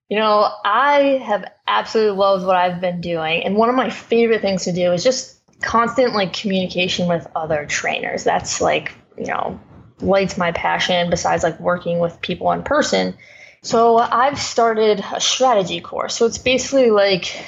You 0.10 0.18
know, 0.18 0.52
I 0.66 1.22
have 1.24 1.46
absolutely 1.68 2.18
loved 2.18 2.46
what 2.46 2.56
I've 2.56 2.82
been 2.82 3.00
doing. 3.00 3.44
And 3.44 3.56
one 3.56 3.70
of 3.70 3.76
my 3.76 3.90
favorite 3.90 4.42
things 4.42 4.64
to 4.66 4.72
do 4.72 4.92
is 4.92 5.04
just 5.04 5.38
constant 5.62 6.14
like 6.14 6.34
communication 6.34 7.08
with 7.08 7.28
other 7.36 7.66
trainers. 7.66 8.24
That's 8.24 8.60
like, 8.60 8.94
you 9.18 9.28
know, 9.28 9.60
lights 10.02 10.38
my 10.38 10.52
passion 10.52 11.10
besides 11.10 11.44
like 11.44 11.60
working 11.60 12.00
with 12.00 12.22
people 12.22 12.52
in 12.52 12.64
person. 12.64 13.16
So 13.62 13.98
I've 13.98 14.40
started 14.40 15.04
a 15.14 15.22
strategy 15.22 15.80
course. 15.82 16.16
So 16.16 16.26
it's 16.26 16.38
basically 16.38 16.90
like 16.90 17.46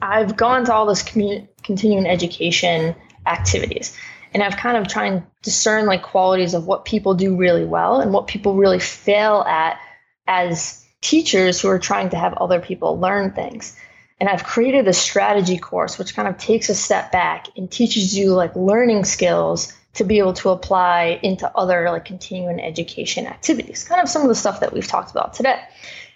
I've 0.00 0.36
gone 0.36 0.64
to 0.66 0.74
all 0.74 0.86
this 0.86 1.02
commun- 1.02 1.48
continuing 1.62 2.06
education 2.06 2.94
activities 3.26 3.96
and 4.36 4.42
I've 4.42 4.56
kind 4.56 4.76
of 4.76 4.86
tried 4.86 5.10
to 5.10 5.26
discern 5.42 5.86
like 5.86 6.02
qualities 6.02 6.52
of 6.52 6.66
what 6.66 6.84
people 6.84 7.14
do 7.14 7.36
really 7.36 7.64
well 7.64 8.00
and 8.00 8.12
what 8.12 8.26
people 8.26 8.54
really 8.54 8.78
fail 8.78 9.40
at 9.48 9.80
as 10.26 10.84
teachers 11.00 11.60
who 11.60 11.68
are 11.68 11.78
trying 11.78 12.10
to 12.10 12.16
have 12.16 12.34
other 12.34 12.60
people 12.60 12.98
learn 12.98 13.32
things. 13.32 13.76
And 14.18 14.28
I've 14.28 14.44
created 14.44 14.88
a 14.88 14.92
strategy 14.92 15.58
course 15.58 15.98
which 15.98 16.14
kind 16.14 16.26
of 16.26 16.38
takes 16.38 16.68
a 16.68 16.74
step 16.74 17.12
back 17.12 17.48
and 17.56 17.70
teaches 17.70 18.16
you 18.16 18.32
like 18.32 18.56
learning 18.56 19.04
skills 19.04 19.72
to 19.94 20.04
be 20.04 20.18
able 20.18 20.34
to 20.34 20.50
apply 20.50 21.18
into 21.22 21.50
other 21.56 21.90
like 21.90 22.04
continuing 22.04 22.60
education 22.60 23.26
activities, 23.26 23.84
kind 23.84 24.00
of 24.00 24.08
some 24.08 24.22
of 24.22 24.28
the 24.28 24.34
stuff 24.34 24.60
that 24.60 24.72
we've 24.72 24.86
talked 24.86 25.10
about 25.10 25.34
today. 25.34 25.60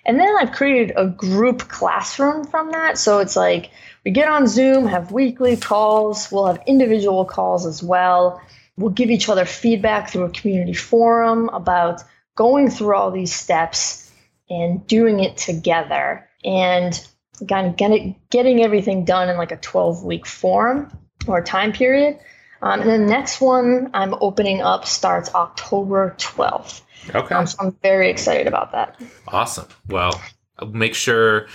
And 0.05 0.19
then 0.19 0.35
I've 0.39 0.53
created 0.53 0.95
a 0.97 1.07
group 1.07 1.69
classroom 1.69 2.45
from 2.45 2.71
that. 2.73 2.99
So 2.99 3.19
it's 3.19 3.37
like 3.37 3.71
we 4.05 4.11
get 4.11 4.29
on 4.29 4.47
Zoom, 4.47 4.87
have 4.87 5.13
weekly 5.13 5.57
calls, 5.57 6.31
we'll 6.33 6.47
have 6.47 6.63
individual 6.67 7.25
calls 7.25 7.67
as 7.67 7.83
well. 7.83 8.41
We'll 8.77 8.91
give 8.91 9.11
each 9.11 9.29
other 9.29 9.45
feedback 9.45 10.11
through 10.11 10.25
a 10.25 10.31
community 10.31 10.73
forum 10.73 11.51
about 11.51 12.03
going 12.35 12.71
through 12.71 12.95
all 12.95 13.11
these 13.11 13.35
steps 13.35 14.10
and 14.51 14.87
doing 14.87 15.21
it 15.21 15.37
together 15.37 16.29
and 16.45 17.07
kind 17.49 17.67
of 17.69 17.77
getting, 17.77 18.17
getting 18.31 18.63
everything 18.63 19.05
done 19.05 19.29
in 19.29 19.37
like 19.37 19.53
a 19.53 19.57
12 19.57 20.05
week 20.05 20.27
form 20.27 20.93
or 21.27 21.43
time 21.43 21.73
period. 21.73 22.19
Um, 22.63 22.83
and 22.83 22.91
the 22.91 22.99
next 22.99 23.41
one 23.41 23.91
I'm 23.95 24.15
opening 24.21 24.61
up 24.61 24.85
starts 24.85 25.35
October 25.35 26.15
12th. 26.19 26.83
Okay. 27.15 27.35
Um, 27.35 27.47
so 27.47 27.57
I'm 27.61 27.77
very 27.83 28.11
excited 28.11 28.47
about 28.47 28.73
that. 28.73 29.01
Awesome. 29.29 29.69
Well, 29.89 30.21
make 30.69 30.95
sure 30.95 31.47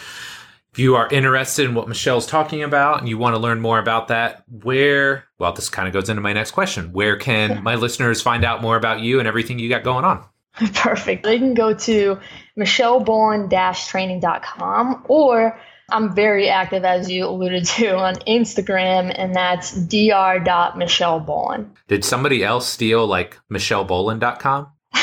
if 0.72 0.80
you 0.80 0.96
are 0.96 1.08
interested 1.10 1.66
in 1.66 1.76
what 1.76 1.88
Michelle's 1.88 2.26
talking 2.26 2.64
about 2.64 3.00
and 3.00 3.08
you 3.08 3.18
want 3.18 3.36
to 3.36 3.40
learn 3.40 3.62
more 3.62 3.80
about 3.80 4.08
that, 4.08 4.44
where, 4.50 5.26
well, 5.38 5.54
this 5.54 5.70
kind 5.70 5.88
of 5.88 5.94
goes 5.94 6.10
into 6.10 6.22
my 6.22 6.34
next 6.34 6.52
question. 6.52 6.92
Where 6.92 7.18
can 7.18 7.64
my 7.64 7.76
listeners 7.76 8.22
find 8.22 8.44
out 8.44 8.62
more 8.62 8.76
about 8.76 9.02
you 9.02 9.20
and 9.20 9.28
everything 9.28 9.60
you 9.60 9.70
got 9.70 9.84
going 9.84 10.06
on? 10.06 10.26
Perfect. 10.74 11.24
They 11.24 11.38
can 11.38 11.54
go 11.54 11.74
to 11.74 12.20
michelleboland-training.com 12.58 15.06
or 15.08 15.60
I'm 15.90 16.16
very 16.16 16.50
active, 16.50 16.84
as 16.84 17.12
you 17.12 17.26
alluded 17.26 17.66
to, 17.66 17.96
on 17.96 18.16
Instagram, 18.28 19.14
and 19.16 19.36
that's 19.36 19.72
dr.michelleboland. 19.72 21.70
Did 21.88 22.04
somebody 22.04 22.44
else 22.44 22.68
steal 22.68 23.06
like 23.06 23.40
michelleboland.com? 23.52 24.72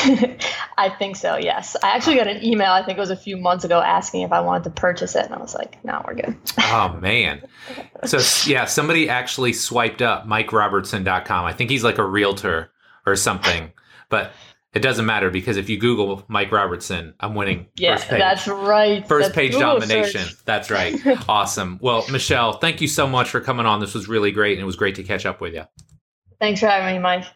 I 0.79 0.89
think 0.99 1.17
so, 1.17 1.37
yes. 1.37 1.77
I 1.83 1.91
actually 1.91 2.17
got 2.17 2.27
an 2.27 2.45
email, 2.45 2.73
I 2.73 2.85
think 2.85 2.97
it 2.97 3.01
was 3.01 3.11
a 3.11 3.17
few 3.17 3.37
months 3.37 3.65
ago, 3.65 3.81
asking 3.81 4.23
if 4.23 4.33
I 4.33 4.41
wanted 4.41 4.65
to 4.65 4.71
purchase 4.71 5.15
it. 5.15 5.27
And 5.27 5.35
I 5.35 5.39
was 5.39 5.55
like, 5.55 5.85
no, 5.85 6.03
we're 6.07 6.15
good. 6.15 6.37
oh, 6.59 6.99
man. 7.01 7.43
So, 8.05 8.19
yeah, 8.51 8.65
somebody 8.65 9.09
actually 9.09 9.53
swiped 9.53 10.03
up 10.03 10.27
MikeRobertson.com. 10.27 11.45
I 11.45 11.53
think 11.53 11.71
he's 11.71 11.85
like 11.85 11.99
a 11.99 12.05
realtor 12.05 12.73
or 13.07 13.15
something. 13.15 13.73
But 14.09 14.33
it 14.75 14.81
doesn't 14.81 15.05
matter 15.05 15.29
because 15.31 15.59
if 15.59 15.69
you 15.69 15.79
Google 15.79 16.25
Mike 16.29 16.51
Robertson, 16.51 17.13
I'm 17.21 17.35
winning. 17.35 17.67
Yeah, 17.77 17.97
that's 18.09 18.49
right. 18.49 19.07
First 19.07 19.27
that's 19.29 19.35
page 19.35 19.53
Google 19.53 19.81
domination. 19.81 20.23
search. 20.23 20.45
That's 20.47 20.71
right. 20.71 20.99
awesome. 21.29 21.79
Well, 21.83 22.07
Michelle, 22.11 22.55
thank 22.55 22.81
you 22.81 22.89
so 22.89 23.07
much 23.07 23.29
for 23.29 23.41
coming 23.41 23.67
on. 23.67 23.81
This 23.81 23.93
was 23.93 24.09
really 24.09 24.31
great, 24.33 24.53
and 24.53 24.63
it 24.63 24.67
was 24.67 24.77
great 24.77 24.95
to 24.95 25.03
catch 25.03 25.27
up 25.27 25.43
with 25.43 25.53
you. 25.53 25.65
Thanks 26.41 26.61
for 26.61 26.69
having 26.69 26.97
me, 26.97 27.03
Mike. 27.03 27.27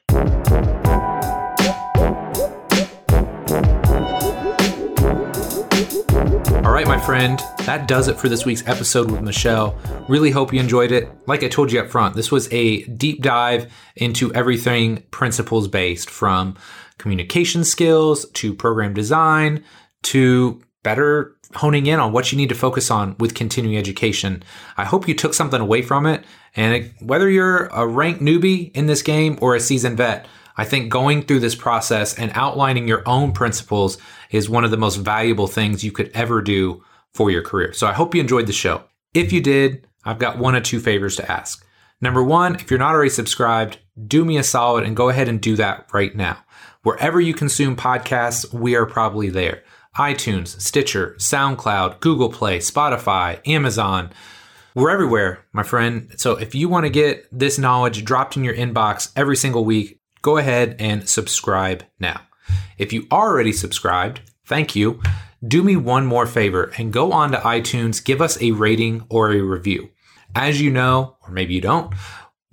All 6.64 6.72
right, 6.72 6.86
my 6.86 6.98
friend, 6.98 7.38
that 7.60 7.86
does 7.86 8.08
it 8.08 8.16
for 8.16 8.30
this 8.30 8.46
week's 8.46 8.66
episode 8.66 9.10
with 9.10 9.20
Michelle. 9.20 9.78
Really 10.08 10.30
hope 10.30 10.54
you 10.54 10.60
enjoyed 10.60 10.90
it. 10.90 11.08
Like 11.26 11.42
I 11.42 11.48
told 11.48 11.70
you 11.70 11.80
up 11.80 11.90
front, 11.90 12.16
this 12.16 12.32
was 12.32 12.50
a 12.50 12.82
deep 12.84 13.22
dive 13.22 13.70
into 13.94 14.32
everything 14.34 15.02
principles 15.10 15.68
based 15.68 16.08
from 16.08 16.56
communication 16.98 17.64
skills 17.64 18.28
to 18.30 18.54
program 18.54 18.94
design 18.94 19.64
to 20.02 20.60
better 20.82 21.36
honing 21.54 21.86
in 21.86 22.00
on 22.00 22.12
what 22.12 22.30
you 22.30 22.38
need 22.38 22.48
to 22.48 22.54
focus 22.54 22.90
on 22.90 23.16
with 23.18 23.34
continuing 23.34 23.76
education. 23.76 24.42
I 24.76 24.84
hope 24.84 25.08
you 25.08 25.14
took 25.14 25.34
something 25.34 25.60
away 25.60 25.82
from 25.82 26.06
it. 26.06 26.24
And 26.54 26.74
it, 26.74 26.92
whether 27.00 27.28
you're 27.28 27.66
a 27.66 27.86
ranked 27.86 28.20
newbie 28.20 28.74
in 28.76 28.86
this 28.86 29.02
game 29.02 29.38
or 29.40 29.54
a 29.54 29.60
seasoned 29.60 29.96
vet, 29.96 30.26
I 30.56 30.64
think 30.64 30.90
going 30.90 31.22
through 31.22 31.40
this 31.40 31.54
process 31.54 32.18
and 32.18 32.32
outlining 32.34 32.88
your 32.88 33.02
own 33.06 33.32
principles 33.32 33.98
is 34.30 34.48
one 34.48 34.64
of 34.64 34.70
the 34.70 34.76
most 34.76 34.96
valuable 34.96 35.46
things 35.46 35.84
you 35.84 35.92
could 35.92 36.10
ever 36.14 36.40
do 36.40 36.82
for 37.14 37.30
your 37.30 37.42
career. 37.42 37.72
So 37.72 37.86
I 37.86 37.92
hope 37.92 38.14
you 38.14 38.20
enjoyed 38.20 38.46
the 38.46 38.52
show. 38.52 38.84
If 39.12 39.32
you 39.32 39.40
did, 39.40 39.86
I've 40.04 40.18
got 40.18 40.38
one 40.38 40.54
or 40.54 40.60
two 40.60 40.80
favors 40.80 41.16
to 41.16 41.30
ask. 41.30 41.66
Number 42.00 42.22
one, 42.22 42.56
if 42.56 42.70
you're 42.70 42.78
not 42.78 42.94
already 42.94 43.10
subscribed, 43.10 43.78
do 44.06 44.24
me 44.24 44.36
a 44.36 44.42
solid 44.42 44.84
and 44.84 44.96
go 44.96 45.08
ahead 45.08 45.28
and 45.28 45.40
do 45.40 45.56
that 45.56 45.88
right 45.92 46.14
now. 46.14 46.38
Wherever 46.86 47.20
you 47.20 47.34
consume 47.34 47.74
podcasts, 47.74 48.54
we 48.54 48.76
are 48.76 48.86
probably 48.86 49.28
there. 49.28 49.64
iTunes, 49.96 50.60
Stitcher, 50.60 51.16
SoundCloud, 51.18 51.98
Google 51.98 52.28
Play, 52.28 52.60
Spotify, 52.60 53.40
Amazon. 53.44 54.10
We're 54.72 54.90
everywhere, 54.90 55.44
my 55.52 55.64
friend. 55.64 56.12
So 56.16 56.36
if 56.36 56.54
you 56.54 56.68
want 56.68 56.86
to 56.86 56.90
get 56.90 57.26
this 57.36 57.58
knowledge 57.58 58.04
dropped 58.04 58.36
in 58.36 58.44
your 58.44 58.54
inbox 58.54 59.10
every 59.16 59.34
single 59.34 59.64
week, 59.64 60.00
go 60.22 60.36
ahead 60.36 60.76
and 60.78 61.08
subscribe 61.08 61.82
now. 61.98 62.20
If 62.78 62.92
you 62.92 63.08
already 63.10 63.50
subscribed, 63.50 64.20
thank 64.44 64.76
you. 64.76 65.02
Do 65.44 65.64
me 65.64 65.74
one 65.74 66.06
more 66.06 66.24
favor 66.24 66.72
and 66.78 66.92
go 66.92 67.10
on 67.10 67.32
to 67.32 67.38
iTunes, 67.38 68.04
give 68.04 68.22
us 68.22 68.40
a 68.40 68.52
rating 68.52 69.04
or 69.08 69.32
a 69.32 69.40
review. 69.40 69.90
As 70.36 70.60
you 70.60 70.70
know, 70.70 71.16
or 71.22 71.32
maybe 71.32 71.54
you 71.54 71.60
don't, 71.60 71.92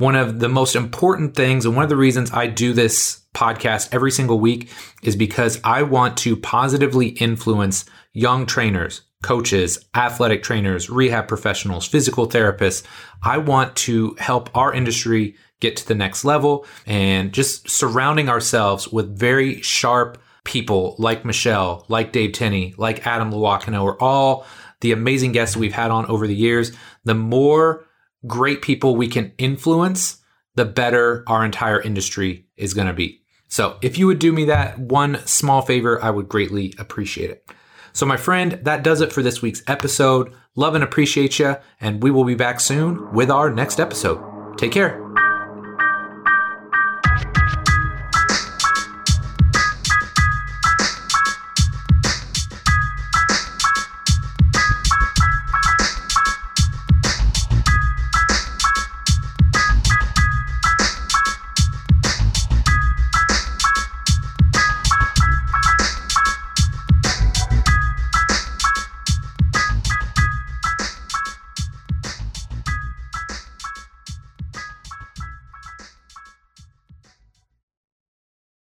one 0.03 0.15
of 0.15 0.39
the 0.39 0.49
most 0.49 0.75
important 0.75 1.33
things 1.33 1.65
and 1.65 1.77
one 1.77 1.83
of 1.83 1.89
the 1.89 1.95
reasons 1.95 2.29
I 2.33 2.47
do 2.47 2.73
this 2.73 3.21
podcast 3.33 3.87
every 3.93 4.11
single 4.11 4.37
week 4.37 4.69
is 5.01 5.15
because 5.15 5.61
I 5.63 5.83
want 5.83 6.17
to 6.17 6.35
positively 6.35 7.07
influence 7.07 7.85
young 8.11 8.45
trainers, 8.45 9.03
coaches, 9.23 9.79
athletic 9.95 10.43
trainers, 10.43 10.89
rehab 10.89 11.29
professionals, 11.29 11.87
physical 11.87 12.27
therapists. 12.27 12.83
I 13.23 13.37
want 13.37 13.77
to 13.77 14.17
help 14.19 14.53
our 14.53 14.73
industry 14.73 15.35
get 15.61 15.77
to 15.77 15.87
the 15.87 15.95
next 15.95 16.25
level 16.25 16.65
and 16.85 17.31
just 17.31 17.69
surrounding 17.69 18.27
ourselves 18.27 18.89
with 18.89 19.17
very 19.17 19.61
sharp 19.61 20.17
people 20.43 20.95
like 20.99 21.23
Michelle, 21.23 21.85
like 21.87 22.11
Dave 22.11 22.33
Tenney, 22.33 22.73
like 22.75 23.07
Adam 23.07 23.31
Loiacono, 23.31 23.81
or 23.81 24.03
all 24.03 24.45
the 24.81 24.91
amazing 24.91 25.31
guests 25.31 25.55
we've 25.55 25.71
had 25.71 25.91
on 25.91 26.05
over 26.07 26.27
the 26.27 26.35
years. 26.35 26.73
The 27.05 27.15
more 27.15 27.85
great 28.27 28.61
people 28.61 28.95
we 28.95 29.07
can 29.07 29.33
influence, 29.37 30.21
the 30.55 30.65
better 30.65 31.23
our 31.27 31.43
entire 31.43 31.81
industry 31.81 32.45
is 32.57 32.73
going 32.73 32.87
to 32.87 32.93
be. 32.93 33.21
So 33.47 33.77
if 33.81 33.97
you 33.97 34.07
would 34.07 34.19
do 34.19 34.31
me 34.31 34.45
that 34.45 34.79
one 34.79 35.25
small 35.27 35.61
favor, 35.61 36.03
I 36.03 36.09
would 36.09 36.27
greatly 36.27 36.73
appreciate 36.79 37.29
it. 37.29 37.47
So, 37.95 38.07
my 38.07 38.17
friend, 38.17 38.59
that 38.63 38.83
does 38.83 39.01
it 39.01 39.13
for 39.13 39.21
this 39.21 39.43
week's 39.43 39.61
episode. 39.67 40.33
Love 40.55 40.73
and 40.73 40.83
appreciate 40.83 41.37
you, 41.37 41.57
and 41.79 42.01
we 42.01 42.09
will 42.09 42.23
be 42.23 42.33
back 42.33 42.59
soon 42.59 43.13
with 43.13 43.29
our 43.29 43.51
next 43.51 43.79
episode. 43.79 44.57
Take 44.57 44.71
care. 44.71 44.99